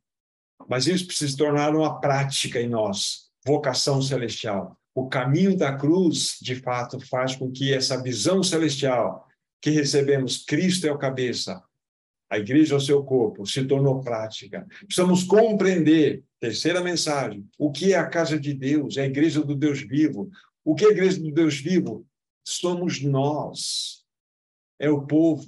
Mas 0.68 0.88
isso 0.88 1.06
precisa 1.06 1.32
se 1.32 1.38
tornar 1.38 1.76
uma 1.76 2.00
prática 2.00 2.60
em 2.60 2.68
nós, 2.68 3.30
vocação 3.46 4.02
celestial. 4.02 4.79
O 5.00 5.08
caminho 5.08 5.56
da 5.56 5.78
cruz, 5.78 6.38
de 6.42 6.56
fato, 6.56 7.00
faz 7.00 7.34
com 7.34 7.50
que 7.50 7.74
essa 7.74 8.04
visão 8.04 8.44
celestial 8.44 9.26
que 9.62 9.70
recebemos, 9.70 10.44
Cristo 10.44 10.86
é 10.88 10.92
o 10.92 10.98
cabeça, 10.98 11.64
a 12.30 12.38
igreja 12.38 12.74
é 12.74 12.78
o 12.78 12.82
seu 12.82 13.02
corpo, 13.06 13.46
se 13.46 13.64
tornou 13.64 14.02
prática. 14.02 14.68
Precisamos 14.86 15.24
compreender, 15.24 16.22
terceira 16.38 16.82
mensagem, 16.82 17.48
o 17.58 17.72
que 17.72 17.94
é 17.94 17.96
a 17.96 18.10
casa 18.10 18.38
de 18.38 18.54
Deus, 18.54 18.98
é 18.98 19.04
a 19.04 19.06
igreja 19.06 19.42
do 19.42 19.56
Deus 19.56 19.80
vivo. 19.80 20.30
O 20.66 20.76
que 20.76 20.84
é 20.84 20.90
a 20.90 20.92
igreja 20.92 21.18
do 21.18 21.32
Deus 21.32 21.58
vivo? 21.58 22.06
Somos 22.46 23.02
nós. 23.02 24.04
É 24.78 24.90
o 24.90 25.08
povo 25.08 25.46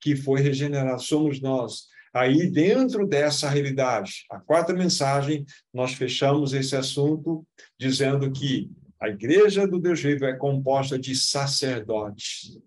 que 0.00 0.16
foi 0.16 0.40
regenerado, 0.40 1.00
somos 1.00 1.40
nós. 1.40 1.86
Aí, 2.12 2.50
dentro 2.50 3.06
dessa 3.06 3.48
realidade, 3.48 4.24
a 4.28 4.40
quarta 4.40 4.72
mensagem, 4.72 5.46
nós 5.72 5.94
fechamos 5.94 6.52
esse 6.52 6.74
assunto 6.74 7.46
dizendo 7.78 8.32
que 8.32 8.68
a 9.00 9.08
igreja 9.08 9.66
do 9.66 9.78
Deus 9.78 10.00
vivo 10.00 10.24
é 10.24 10.36
composta 10.36 10.98
de 10.98 11.14
sacerdotes. 11.14 12.58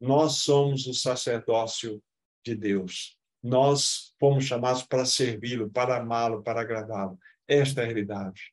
Nós 0.00 0.36
somos 0.36 0.86
o 0.86 0.92
sacerdócio 0.92 2.02
de 2.44 2.54
Deus. 2.54 3.16
Nós 3.42 4.12
fomos 4.20 4.44
chamados 4.44 4.82
para 4.82 5.06
servi-lo, 5.06 5.70
para 5.70 5.96
amá-lo, 5.96 6.42
para 6.42 6.60
agradá-lo. 6.60 7.18
Esta 7.46 7.80
é 7.80 7.84
a 7.84 7.86
realidade. 7.86 8.52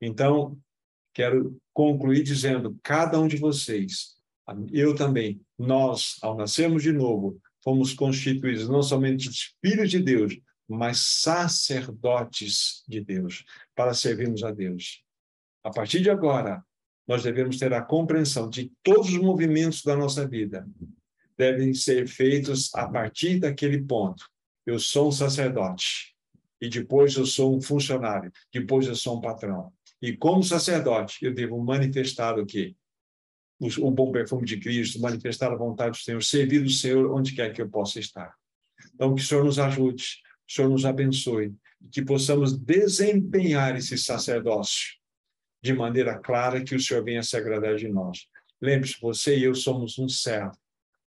Então, 0.00 0.58
quero 1.14 1.56
concluir 1.72 2.24
dizendo: 2.24 2.76
cada 2.82 3.18
um 3.20 3.28
de 3.28 3.36
vocês, 3.36 4.16
eu 4.72 4.94
também, 4.94 5.40
nós, 5.56 6.16
ao 6.20 6.36
nascermos 6.36 6.82
de 6.82 6.92
novo, 6.92 7.40
fomos 7.62 7.94
constituídos 7.94 8.68
não 8.68 8.82
somente 8.82 9.30
filhos 9.64 9.90
de 9.90 10.00
Deus, 10.00 10.36
mas 10.68 10.98
sacerdotes 10.98 12.82
de 12.88 13.00
Deus, 13.00 13.44
para 13.74 13.94
servirmos 13.94 14.42
a 14.42 14.50
Deus. 14.50 15.04
A 15.62 15.70
partir 15.70 16.00
de 16.00 16.10
agora, 16.10 16.64
nós 17.06 17.22
devemos 17.22 17.58
ter 17.58 17.72
a 17.72 17.82
compreensão 17.82 18.48
de 18.48 18.72
todos 18.82 19.08
os 19.08 19.18
movimentos 19.18 19.82
da 19.82 19.96
nossa 19.96 20.26
vida 20.26 20.66
devem 21.36 21.74
ser 21.74 22.06
feitos 22.06 22.72
a 22.74 22.86
partir 22.86 23.40
daquele 23.40 23.82
ponto. 23.82 24.28
Eu 24.64 24.78
sou 24.78 25.08
um 25.08 25.12
sacerdote 25.12 26.14
e 26.60 26.68
depois 26.68 27.16
eu 27.16 27.26
sou 27.26 27.56
um 27.56 27.60
funcionário, 27.60 28.30
depois 28.52 28.86
eu 28.86 28.94
sou 28.94 29.18
um 29.18 29.20
patrão. 29.20 29.72
E 30.00 30.16
como 30.16 30.42
sacerdote, 30.42 31.24
eu 31.24 31.34
devo 31.34 31.58
manifestar 31.62 32.38
o 32.38 32.46
quê? 32.46 32.74
O, 33.80 33.90
bom 33.90 34.10
perfume 34.10 34.44
de 34.44 34.58
Cristo, 34.58 35.00
manifestar 35.00 35.52
a 35.52 35.56
vontade 35.56 35.98
do 35.98 36.02
Senhor, 36.02 36.22
servir 36.22 36.62
o 36.64 36.70
Senhor 36.70 37.12
onde 37.12 37.34
quer 37.34 37.52
que 37.52 37.62
eu 37.62 37.68
possa 37.68 38.00
estar. 38.00 38.34
Então, 38.94 39.14
que 39.14 39.22
o 39.22 39.24
Senhor 39.24 39.44
nos 39.44 39.58
ajude, 39.60 40.04
o 40.48 40.52
Senhor 40.52 40.68
nos 40.68 40.84
abençoe, 40.84 41.54
que 41.90 42.02
possamos 42.02 42.56
desempenhar 42.58 43.76
esse 43.76 43.96
sacerdócio 43.96 45.01
de 45.62 45.72
maneira 45.72 46.18
clara 46.18 46.62
que 46.64 46.74
o 46.74 46.80
Senhor 46.80 47.04
venha 47.04 47.22
se 47.22 47.36
agradar 47.36 47.76
de 47.76 47.88
nós. 47.88 48.26
Lembre-se, 48.60 49.00
você 49.00 49.38
e 49.38 49.44
eu 49.44 49.54
somos 49.54 49.98
um 49.98 50.08
servo 50.08 50.56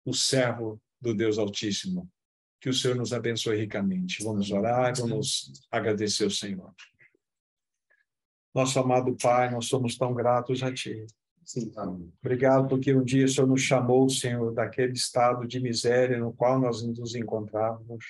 o 0.06 0.14
servo 0.14 0.82
do 1.00 1.14
Deus 1.14 1.38
Altíssimo. 1.38 2.10
Que 2.60 2.70
o 2.70 2.74
Senhor 2.74 2.96
nos 2.96 3.12
abençoe 3.12 3.58
ricamente. 3.58 4.24
Vamos 4.24 4.52
orar, 4.52 4.94
vamos 4.98 5.52
agradecer 5.70 6.24
ao 6.24 6.30
Senhor. 6.30 6.74
Nosso 8.54 8.80
amado 8.80 9.16
Pai, 9.22 9.50
nós 9.52 9.66
somos 9.66 9.98
tão 9.98 10.14
gratos 10.14 10.64
a 10.64 10.72
Ti. 10.74 11.06
Sim, 11.44 11.74
Obrigado 12.24 12.70
porque 12.70 12.96
um 12.96 13.04
dia 13.04 13.26
o 13.26 13.28
Senhor 13.28 13.48
nos 13.48 13.62
chamou, 13.62 14.10
Senhor, 14.10 14.54
daquele 14.54 14.94
estado 14.94 15.46
de 15.46 15.60
miséria 15.60 16.18
no 16.18 16.32
qual 16.32 16.58
nós 16.58 16.82
nos 16.82 17.16
encontrávamos. 17.16 18.06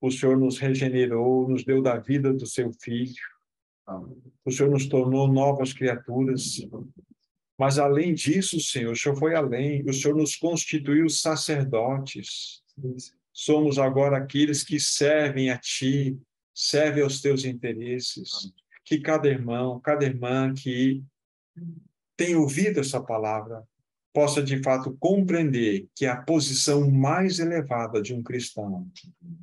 O 0.00 0.10
Senhor 0.10 0.38
nos 0.38 0.58
regenerou, 0.58 1.48
nos 1.48 1.64
deu 1.64 1.82
da 1.82 1.96
vida 1.96 2.32
do 2.32 2.46
seu 2.46 2.72
Filho. 2.72 3.14
O 4.44 4.50
Senhor 4.50 4.70
nos 4.70 4.86
tornou 4.86 5.26
novas 5.28 5.72
criaturas. 5.72 6.60
Mas 7.58 7.78
além 7.78 8.14
disso, 8.14 8.58
Senhor, 8.58 8.92
o 8.92 8.96
Senhor 8.96 9.16
foi 9.16 9.34
além. 9.34 9.82
O 9.88 9.92
Senhor 9.92 10.16
nos 10.16 10.36
constituiu 10.36 11.08
sacerdotes. 11.08 12.62
Somos 13.32 13.78
agora 13.78 14.16
aqueles 14.16 14.64
que 14.64 14.80
servem 14.80 15.50
a 15.50 15.58
Ti, 15.58 16.18
servem 16.54 17.02
aos 17.02 17.20
Teus 17.20 17.44
interesses. 17.44 18.52
Que 18.84 18.98
cada 18.98 19.28
irmão, 19.28 19.78
cada 19.80 20.04
irmã 20.04 20.52
que 20.54 21.02
tem 22.16 22.34
ouvido 22.34 22.80
essa 22.80 23.00
palavra 23.00 23.62
possa 24.12 24.42
de 24.42 24.62
fato 24.62 24.96
compreender 24.98 25.86
que 25.94 26.06
a 26.06 26.16
posição 26.16 26.90
mais 26.90 27.38
elevada 27.38 28.02
de 28.02 28.12
um 28.12 28.22
cristão 28.22 28.90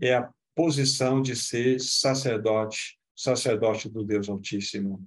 é 0.02 0.15
a 0.15 0.30
posição 0.53 1.22
de 1.22 1.36
ser 1.36 1.80
sacerdote, 1.80 2.97
sacerdote 3.18 3.89
do 3.89 4.03
Deus 4.03 4.30
Altíssimo. 4.30 5.03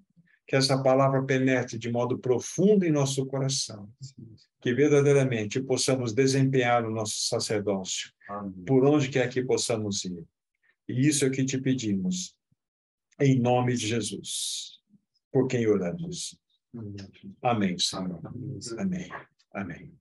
Que 0.46 0.56
essa 0.56 0.82
palavra 0.82 1.22
penetre 1.24 1.78
de 1.78 1.92
modo 1.92 2.18
profundo 2.18 2.84
em 2.84 2.90
nosso 2.90 3.24
coração, 3.24 3.88
que 4.60 4.74
verdadeiramente 4.74 5.62
possamos 5.62 6.12
desempenhar 6.12 6.84
o 6.84 6.90
nosso 6.90 7.28
sacerdócio, 7.28 8.10
Amém. 8.28 8.64
por 8.66 8.84
onde 8.84 9.08
quer 9.08 9.28
que 9.28 9.44
possamos 9.44 10.04
ir. 10.04 10.26
E 10.88 11.06
isso 11.06 11.24
é 11.24 11.28
o 11.28 11.30
que 11.30 11.44
te 11.44 11.56
pedimos, 11.56 12.34
em 13.20 13.38
nome 13.38 13.76
de 13.76 13.86
Jesus, 13.86 14.80
por 15.30 15.46
quem 15.46 15.68
oramos. 15.68 16.36
Amém, 17.40 17.78
Senhor. 17.78 18.20
Amém. 18.76 19.08
Amém. 19.54 19.92